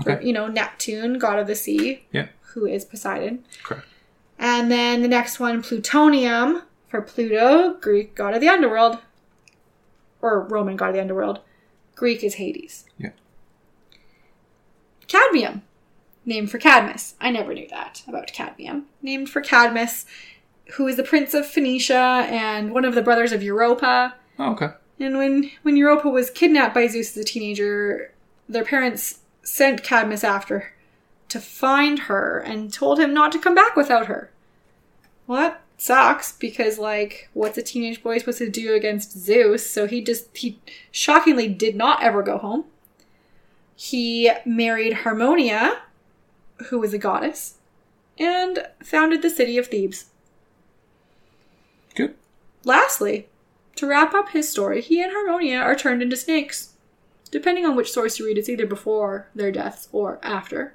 Okay. 0.00 0.24
you 0.26 0.32
know, 0.32 0.46
Neptune, 0.48 1.18
god 1.18 1.38
of 1.38 1.46
the 1.46 1.54
sea, 1.54 2.04
Yeah. 2.10 2.28
who 2.54 2.66
is 2.66 2.84
Poseidon. 2.84 3.44
Correct. 3.62 3.86
And 4.40 4.72
then 4.72 5.02
the 5.02 5.08
next 5.08 5.38
one, 5.38 5.62
Plutonium, 5.62 6.62
for 6.88 7.02
Pluto, 7.02 7.74
Greek 7.74 8.14
god 8.14 8.34
of 8.34 8.40
the 8.40 8.48
underworld, 8.48 8.98
or 10.22 10.40
Roman 10.40 10.76
god 10.76 10.88
of 10.88 10.94
the 10.94 11.00
underworld. 11.02 11.40
Greek 11.94 12.24
is 12.24 12.34
Hades. 12.34 12.86
Yeah. 12.96 13.10
Cadmium, 15.06 15.60
named 16.24 16.50
for 16.50 16.56
Cadmus. 16.56 17.16
I 17.20 17.30
never 17.30 17.52
knew 17.52 17.68
that 17.68 18.02
about 18.08 18.32
cadmium. 18.32 18.86
Named 19.02 19.28
for 19.28 19.42
Cadmus, 19.42 20.06
who 20.76 20.88
is 20.88 20.96
the 20.96 21.02
prince 21.02 21.34
of 21.34 21.46
Phoenicia 21.46 22.26
and 22.30 22.72
one 22.72 22.86
of 22.86 22.94
the 22.94 23.02
brothers 23.02 23.32
of 23.32 23.42
Europa. 23.42 24.14
Oh, 24.38 24.52
okay. 24.52 24.70
And 24.98 25.18
when 25.18 25.50
when 25.62 25.76
Europa 25.76 26.08
was 26.08 26.30
kidnapped 26.30 26.74
by 26.74 26.86
Zeus 26.86 27.14
as 27.14 27.22
a 27.22 27.24
teenager, 27.24 28.14
their 28.48 28.64
parents 28.64 29.18
sent 29.42 29.82
Cadmus 29.82 30.24
after 30.24 30.72
to 31.30 31.40
find 31.40 32.00
her 32.00 32.38
and 32.38 32.72
told 32.72 32.98
him 32.98 33.14
not 33.14 33.32
to 33.32 33.38
come 33.38 33.54
back 33.54 33.76
without 33.76 34.06
her. 34.06 34.30
Well, 35.26 35.40
that 35.40 35.62
sucks 35.78 36.32
because 36.32 36.78
like 36.78 37.30
what's 37.32 37.56
a 37.56 37.62
teenage 37.62 38.02
boy 38.02 38.18
supposed 38.18 38.38
to 38.38 38.50
do 38.50 38.74
against 38.74 39.16
Zeus? 39.16 39.68
So 39.68 39.86
he 39.86 40.02
just 40.02 40.36
he 40.36 40.58
shockingly 40.90 41.48
did 41.48 41.76
not 41.76 42.02
ever 42.02 42.22
go 42.22 42.38
home. 42.38 42.64
He 43.74 44.30
married 44.44 44.92
Harmonia, 44.92 45.82
who 46.68 46.78
was 46.78 46.92
a 46.92 46.98
goddess, 46.98 47.54
and 48.18 48.66
founded 48.82 49.22
the 49.22 49.30
city 49.30 49.56
of 49.56 49.68
Thebes. 49.68 50.10
Good. 51.94 52.14
Lastly, 52.64 53.28
to 53.76 53.86
wrap 53.86 54.12
up 54.12 54.30
his 54.30 54.50
story, 54.50 54.82
he 54.82 55.02
and 55.02 55.12
Harmonia 55.12 55.58
are 55.58 55.74
turned 55.74 56.02
into 56.02 56.16
snakes. 56.16 56.74
Depending 57.30 57.64
on 57.64 57.76
which 57.76 57.92
source 57.92 58.18
you 58.18 58.26
read, 58.26 58.36
it's 58.36 58.48
either 58.48 58.66
before 58.66 59.28
their 59.34 59.52
deaths 59.52 59.88
or 59.92 60.18
after. 60.22 60.74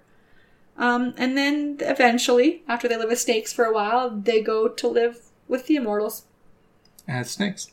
Um, 0.77 1.13
and 1.17 1.37
then 1.37 1.77
eventually, 1.79 2.63
after 2.67 2.87
they 2.87 2.97
live 2.97 3.11
as 3.11 3.21
snakes 3.21 3.53
for 3.53 3.65
a 3.65 3.73
while, 3.73 4.09
they 4.09 4.41
go 4.41 4.67
to 4.67 4.87
live 4.87 5.29
with 5.47 5.67
the 5.67 5.75
immortals. 5.75 6.25
As 7.07 7.31
snakes. 7.31 7.71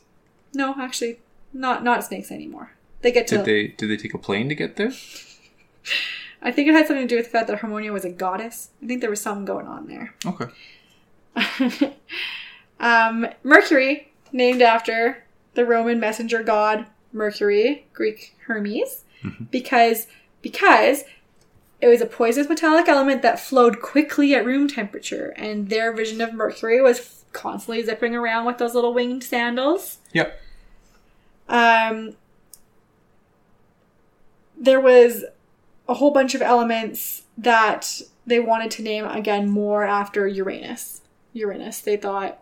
No, 0.53 0.75
actually, 0.79 1.19
not 1.51 1.83
not 1.83 2.03
snakes 2.03 2.31
anymore. 2.31 2.73
They 3.01 3.11
get 3.11 3.27
to. 3.27 3.37
Did 3.37 3.45
they 3.45 3.67
did 3.67 3.89
they 3.89 3.97
take 3.97 4.13
a 4.13 4.17
plane 4.17 4.47
to 4.49 4.55
get 4.55 4.75
there? 4.75 4.93
I 6.41 6.51
think 6.51 6.67
it 6.67 6.73
had 6.73 6.87
something 6.87 7.07
to 7.07 7.15
do 7.15 7.17
with 7.17 7.25
the 7.25 7.31
fact 7.31 7.47
that 7.47 7.59
Harmonia 7.59 7.91
was 7.91 8.05
a 8.05 8.09
goddess. 8.09 8.69
I 8.81 8.87
think 8.87 9.01
there 9.01 9.09
was 9.09 9.21
something 9.21 9.45
going 9.45 9.65
on 9.65 9.87
there. 9.87 10.13
Okay. 10.25 10.45
um, 12.79 13.27
Mercury, 13.43 14.11
named 14.31 14.61
after 14.61 15.23
the 15.53 15.65
Roman 15.65 15.99
messenger 15.99 16.43
god 16.43 16.85
Mercury, 17.13 17.87
Greek 17.93 18.35
Hermes, 18.47 19.03
because 19.51 20.07
because 20.41 21.03
it 21.83 21.87
was 21.89 21.99
a 21.99 22.05
poisonous 22.05 22.47
metallic 22.47 22.87
element 22.87 23.21
that 23.23 23.41
flowed 23.41 23.81
quickly 23.81 24.33
at 24.33 24.45
room 24.45 24.69
temperature, 24.69 25.33
and 25.35 25.67
their 25.67 25.91
vision 25.91 26.21
of 26.21 26.33
Mercury 26.33 26.81
was 26.81 27.25
constantly 27.33 27.83
zipping 27.83 28.15
around 28.15 28.45
with 28.45 28.57
those 28.57 28.73
little 28.73 28.93
winged 28.93 29.21
sandals. 29.21 29.97
Yep. 30.13 30.39
Um, 31.49 32.15
there 34.57 34.79
was 34.79 35.25
a 35.89 35.95
whole 35.95 36.11
bunch 36.11 36.33
of 36.33 36.41
elements 36.41 37.23
that 37.37 38.01
they 38.25 38.39
wanted 38.39 38.71
to 38.71 38.81
name 38.81 39.03
again 39.03 39.49
more 39.49 39.83
after 39.83 40.25
Uranus. 40.25 41.01
Uranus. 41.33 41.81
They 41.81 41.97
thought, 41.97 42.39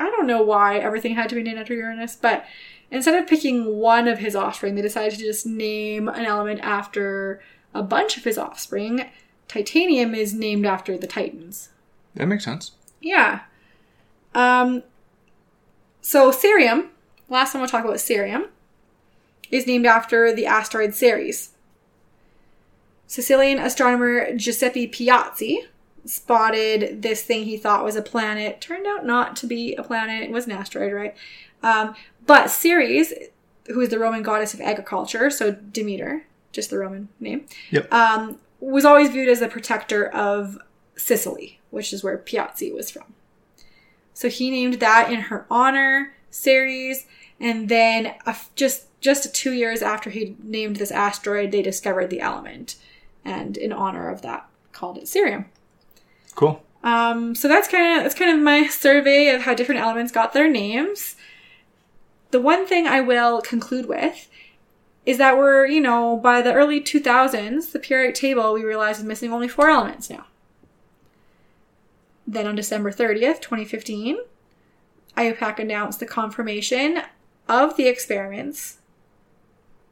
I 0.00 0.10
don't 0.10 0.26
know 0.26 0.42
why 0.42 0.78
everything 0.78 1.14
had 1.14 1.28
to 1.28 1.36
be 1.36 1.44
named 1.44 1.60
after 1.60 1.74
Uranus, 1.74 2.16
but 2.16 2.44
instead 2.90 3.14
of 3.22 3.28
picking 3.28 3.76
one 3.76 4.08
of 4.08 4.18
his 4.18 4.34
offspring, 4.34 4.74
they 4.74 4.82
decided 4.82 5.16
to 5.16 5.24
just 5.24 5.46
name 5.46 6.08
an 6.08 6.24
element 6.24 6.58
after 6.60 7.40
a 7.74 7.82
bunch 7.82 8.16
of 8.16 8.24
his 8.24 8.38
offspring. 8.38 9.08
Titanium 9.48 10.14
is 10.14 10.32
named 10.32 10.66
after 10.66 10.96
the 10.96 11.06
Titans. 11.06 11.70
That 12.14 12.26
makes 12.26 12.44
sense. 12.44 12.72
Yeah. 13.00 13.40
Um, 14.34 14.82
so 16.00 16.30
Cerium, 16.30 16.88
last 17.28 17.52
time 17.52 17.60
we'll 17.60 17.68
talk 17.68 17.84
about 17.84 17.96
Cerium, 17.96 18.48
is 19.50 19.66
named 19.66 19.86
after 19.86 20.32
the 20.32 20.46
asteroid 20.46 20.94
Ceres. 20.94 21.50
Sicilian 23.06 23.58
astronomer 23.58 24.34
Giuseppe 24.36 24.86
Piazzi 24.86 25.66
spotted 26.04 27.02
this 27.02 27.22
thing 27.22 27.44
he 27.44 27.56
thought 27.56 27.84
was 27.84 27.96
a 27.96 28.02
planet. 28.02 28.60
Turned 28.60 28.86
out 28.86 29.04
not 29.04 29.34
to 29.36 29.46
be 29.46 29.74
a 29.74 29.82
planet. 29.82 30.22
It 30.22 30.30
was 30.30 30.46
an 30.46 30.52
asteroid, 30.52 30.92
right? 30.92 31.16
Um, 31.62 31.94
but 32.26 32.50
Ceres, 32.50 33.12
who 33.66 33.80
is 33.80 33.88
the 33.88 33.98
Roman 33.98 34.22
goddess 34.22 34.54
of 34.54 34.60
agriculture, 34.60 35.28
so 35.30 35.50
Demeter, 35.50 36.24
just 36.52 36.70
the 36.70 36.78
Roman 36.78 37.08
name, 37.18 37.46
Yep. 37.70 37.92
um, 37.92 38.38
was 38.60 38.84
always 38.84 39.10
viewed 39.10 39.28
as 39.28 39.40
the 39.40 39.48
protector 39.48 40.08
of 40.08 40.58
Sicily, 40.96 41.60
which 41.70 41.92
is 41.92 42.02
where 42.04 42.18
Piazzi 42.18 42.72
was 42.74 42.90
from. 42.90 43.14
So 44.14 44.28
he 44.28 44.50
named 44.50 44.74
that 44.80 45.10
in 45.10 45.20
her 45.22 45.46
honor, 45.50 46.12
Ceres, 46.30 47.06
and 47.38 47.68
then 47.68 48.14
just 48.54 48.86
just 49.00 49.34
two 49.34 49.52
years 49.52 49.80
after 49.80 50.10
he 50.10 50.36
named 50.42 50.76
this 50.76 50.90
asteroid, 50.90 51.52
they 51.52 51.62
discovered 51.62 52.10
the 52.10 52.20
element, 52.20 52.76
and 53.24 53.56
in 53.56 53.72
honor 53.72 54.10
of 54.10 54.20
that, 54.20 54.46
called 54.72 54.98
it 54.98 55.04
Cerium. 55.04 55.46
Cool. 56.34 56.62
Um, 56.84 57.34
so 57.34 57.48
that's 57.48 57.66
kind 57.68 57.96
of 57.98 58.02
that's 58.04 58.14
kind 58.14 58.30
of 58.30 58.42
my 58.44 58.66
survey 58.70 59.28
of 59.28 59.42
how 59.42 59.54
different 59.54 59.80
elements 59.80 60.12
got 60.12 60.34
their 60.34 60.50
names. 60.50 61.16
The 62.30 62.40
one 62.40 62.66
thing 62.66 62.86
I 62.86 63.00
will 63.00 63.40
conclude 63.40 63.86
with 63.86 64.28
is 65.10 65.18
that 65.18 65.36
we're, 65.36 65.66
you 65.66 65.80
know, 65.80 66.16
by 66.16 66.40
the 66.40 66.52
early 66.52 66.80
2000s, 66.80 67.72
the 67.72 67.78
periodic 67.78 68.14
table 68.14 68.52
we 68.54 68.62
realized 68.64 69.00
is 69.00 69.04
missing 69.06 69.32
only 69.32 69.48
four 69.48 69.68
elements 69.68 70.08
now. 70.08 70.26
Then 72.26 72.46
on 72.46 72.54
December 72.54 72.92
30th, 72.92 73.40
2015, 73.40 74.18
IUPAC 75.16 75.58
announced 75.58 75.98
the 76.00 76.06
confirmation 76.06 77.02
of 77.48 77.76
the 77.76 77.88
experiments 77.88 78.78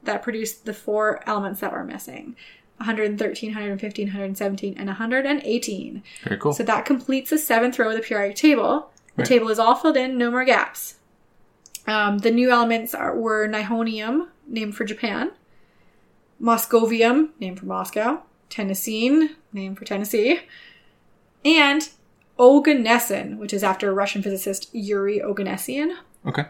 that 0.04 0.22
produced 0.22 0.64
the 0.64 0.72
four 0.72 1.20
elements 1.26 1.60
that 1.60 1.72
were 1.72 1.82
missing 1.84 2.36
113, 2.76 3.50
115, 3.50 4.06
117, 4.06 4.74
and 4.78 4.86
118. 4.86 6.02
Very 6.22 6.36
cool. 6.38 6.52
So 6.52 6.62
that 6.62 6.84
completes 6.84 7.30
the 7.30 7.38
seventh 7.38 7.76
row 7.78 7.88
of 7.90 7.96
the 7.96 8.02
periodic 8.02 8.36
table. 8.36 8.90
The 9.16 9.22
Right. 9.22 9.28
table 9.28 9.48
is 9.48 9.58
all 9.58 9.74
filled 9.74 9.96
in, 9.96 10.16
no 10.16 10.30
more 10.30 10.44
gaps. 10.44 10.94
Um, 11.88 12.18
the 12.18 12.30
new 12.30 12.50
elements 12.50 12.94
are, 12.94 13.16
were 13.16 13.48
Nihonium, 13.48 14.28
named 14.46 14.76
for 14.76 14.84
Japan, 14.84 15.32
Moscovium, 16.40 17.30
named 17.40 17.58
for 17.58 17.64
Moscow, 17.64 18.22
Tennessine, 18.50 19.36
named 19.54 19.78
for 19.78 19.86
Tennessee, 19.86 20.40
and 21.46 21.88
Oganesson, 22.38 23.38
which 23.38 23.54
is 23.54 23.64
after 23.64 23.92
Russian 23.94 24.22
physicist 24.22 24.68
Yuri 24.72 25.20
Oganessian. 25.20 25.96
okay. 26.26 26.44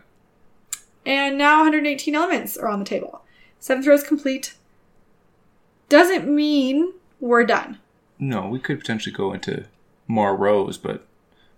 And 1.06 1.38
now 1.38 1.60
118 1.60 2.14
elements 2.16 2.56
are 2.58 2.68
on 2.68 2.80
the 2.80 2.84
table. 2.84 3.22
Seventh 3.60 3.86
row 3.86 3.94
is 3.94 4.02
complete. 4.02 4.54
Doesn't 5.88 6.28
mean 6.28 6.92
we're 7.20 7.46
done. 7.46 7.78
No, 8.18 8.48
we 8.48 8.58
could 8.58 8.80
potentially 8.80 9.14
go 9.14 9.32
into 9.32 9.64
more 10.08 10.36
rows, 10.36 10.76
but 10.76 11.06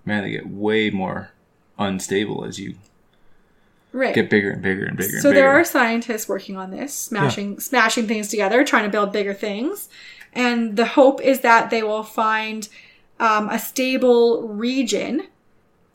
man, 0.05 0.23
they 0.23 0.31
get 0.31 0.49
way 0.49 0.91
more 0.91 1.33
unstable 1.79 2.45
as 2.45 2.61
you 2.61 2.77
Right. 3.93 4.15
get 4.15 4.31
bigger 4.31 4.51
and 4.51 4.63
bigger 4.63 4.85
and 4.85 4.97
bigger 4.97 5.15
and 5.15 5.23
so 5.23 5.31
bigger. 5.31 5.41
there 5.41 5.51
are 5.51 5.65
scientists 5.65 6.29
working 6.29 6.57
on 6.57 6.71
this 6.71 6.95
smashing 6.95 7.59
smashing 7.59 8.07
things 8.07 8.29
together 8.29 8.63
trying 8.65 8.85
to 8.85 8.91
build 8.91 9.13
bigger 9.13 9.35
things 9.35 9.89
and 10.33 10.77
the 10.77 10.87
hope 10.87 11.21
is 11.21 11.41
that 11.41 11.71
they 11.71 11.83
will 11.83 12.05
find 12.05 12.69
um, 13.19 13.49
a 13.49 13.59
stable 13.59 14.47
region 14.47 15.27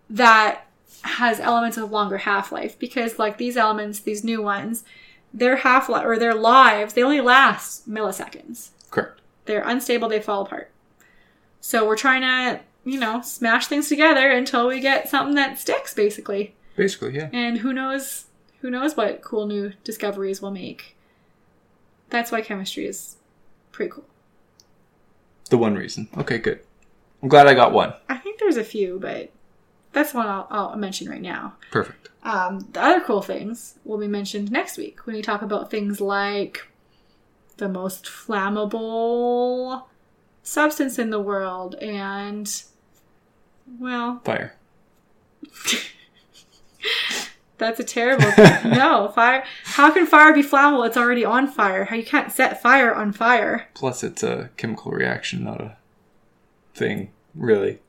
that 0.10 0.68
has 1.04 1.40
elements 1.40 1.78
of 1.78 1.92
longer 1.92 2.18
half-life 2.18 2.78
because 2.80 3.18
like 3.18 3.38
these 3.38 3.56
elements 3.56 4.00
these 4.00 4.24
new 4.24 4.42
ones 4.42 4.84
their 5.34 5.58
half-life 5.58 6.06
or 6.06 6.18
their 6.20 6.36
lives 6.36 6.94
they 6.94 7.04
only 7.04 7.22
last 7.22 7.90
milliseconds 7.90 8.70
Correct. 8.92 9.22
they're 9.46 9.68
unstable 9.68 10.10
they 10.10 10.20
fall 10.20 10.42
apart 10.42 10.70
so 11.62 11.86
we're 11.86 11.96
trying 11.96 12.22
to 12.22 12.62
you 12.84 13.00
know 13.00 13.22
smash 13.22 13.68
things 13.68 13.88
together 13.88 14.32
until 14.32 14.68
we 14.68 14.80
get 14.80 15.08
something 15.08 15.36
that 15.36 15.60
sticks 15.60 15.94
basically 15.94 16.56
Basically, 16.76 17.16
yeah. 17.16 17.30
and 17.32 17.60
who 17.60 17.72
knows 17.74 18.26
who 18.62 18.70
knows 18.70 18.98
what 18.98 19.22
cool 19.22 19.46
new 19.48 19.74
discoveries 19.84 20.42
we'll 20.42 20.52
make 20.52 20.96
that's 22.10 22.32
why 22.32 22.42
chemistry 22.42 22.86
is 22.86 23.18
pretty 23.72 23.92
cool 23.92 24.06
The 25.50 25.58
one 25.58 25.76
reason. 25.76 26.08
Okay, 26.18 26.38
good. 26.38 26.60
I'm 27.24 27.30
glad 27.30 27.48
I 27.48 27.54
got 27.54 27.72
one. 27.74 27.94
i 28.10 28.18
think 28.18 28.40
there's 28.40 28.58
a 28.58 28.64
few 28.64 29.00
but 29.00 29.32
that's 29.94 30.14
one 30.14 30.28
i'll, 30.28 30.48
I'll 30.50 30.76
mention 30.76 31.10
right 31.10 31.22
now 31.22 31.54
Perfect. 31.72 32.10
um, 32.24 32.68
the 32.74 32.82
other 32.82 33.02
cool 33.02 33.22
things 33.22 33.76
will 33.86 33.98
be 33.98 34.08
mentioned 34.08 34.52
next 34.52 34.78
week 34.78 35.06
when 35.06 35.16
we 35.16 35.22
talk 35.22 35.42
about 35.42 35.72
things 35.72 36.02
like 36.02 36.68
the 37.58 37.70
most 37.70 38.06
flammable 38.06 39.84
substance 40.44 41.00
in 41.00 41.10
the 41.10 41.20
world 41.22 41.76
and 41.76 42.64
well 43.80 44.20
Fire. 44.26 44.56
That's 47.58 47.80
a 47.80 47.84
terrible. 47.86 48.30
thing. 48.32 48.72
no 48.72 49.08
fire. 49.16 49.46
How 49.64 49.90
can 49.92 50.06
fire 50.06 50.34
be 50.34 50.44
flammable? 50.44 50.86
It's 50.88 50.98
already 50.98 51.24
on 51.24 51.48
fire. 51.48 51.86
How 51.86 51.96
you 51.96 52.04
can't 52.04 52.32
set 52.32 52.62
fire 52.62 52.94
on 52.94 53.14
fire? 53.14 53.70
Plus, 53.74 54.04
it's 54.04 54.24
a 54.24 54.50
chemical 54.58 54.92
reaction, 54.92 55.44
not 55.46 55.62
a 55.62 55.78
thing, 56.74 57.12
really. 57.34 57.80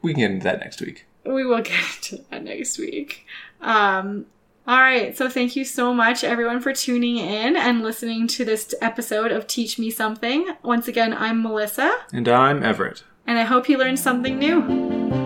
We 0.00 0.12
can 0.14 0.20
get 0.20 0.30
into 0.30 0.44
that 0.44 0.60
next 0.60 0.80
week. 0.80 1.04
We 1.26 1.44
will 1.44 1.60
get 1.60 1.74
into 2.12 2.24
that 2.30 2.44
next 2.44 2.78
week. 2.78 3.26
Um, 3.60 4.24
all 4.66 4.78
right. 4.78 5.16
So 5.16 5.28
thank 5.28 5.54
you 5.54 5.64
so 5.64 5.92
much, 5.92 6.24
everyone, 6.24 6.60
for 6.60 6.72
tuning 6.72 7.18
in 7.18 7.56
and 7.56 7.82
listening 7.82 8.26
to 8.28 8.44
this 8.44 8.74
episode 8.80 9.32
of 9.32 9.46
Teach 9.46 9.78
Me 9.78 9.90
Something. 9.90 10.54
Once 10.62 10.88
again, 10.88 11.12
I'm 11.12 11.42
Melissa, 11.42 11.92
And 12.12 12.26
I'm 12.28 12.62
Everett. 12.62 13.02
and 13.26 13.38
I 13.38 13.42
hope 13.42 13.68
you 13.68 13.76
learned 13.76 13.98
something 13.98 14.38
new. 14.38 15.25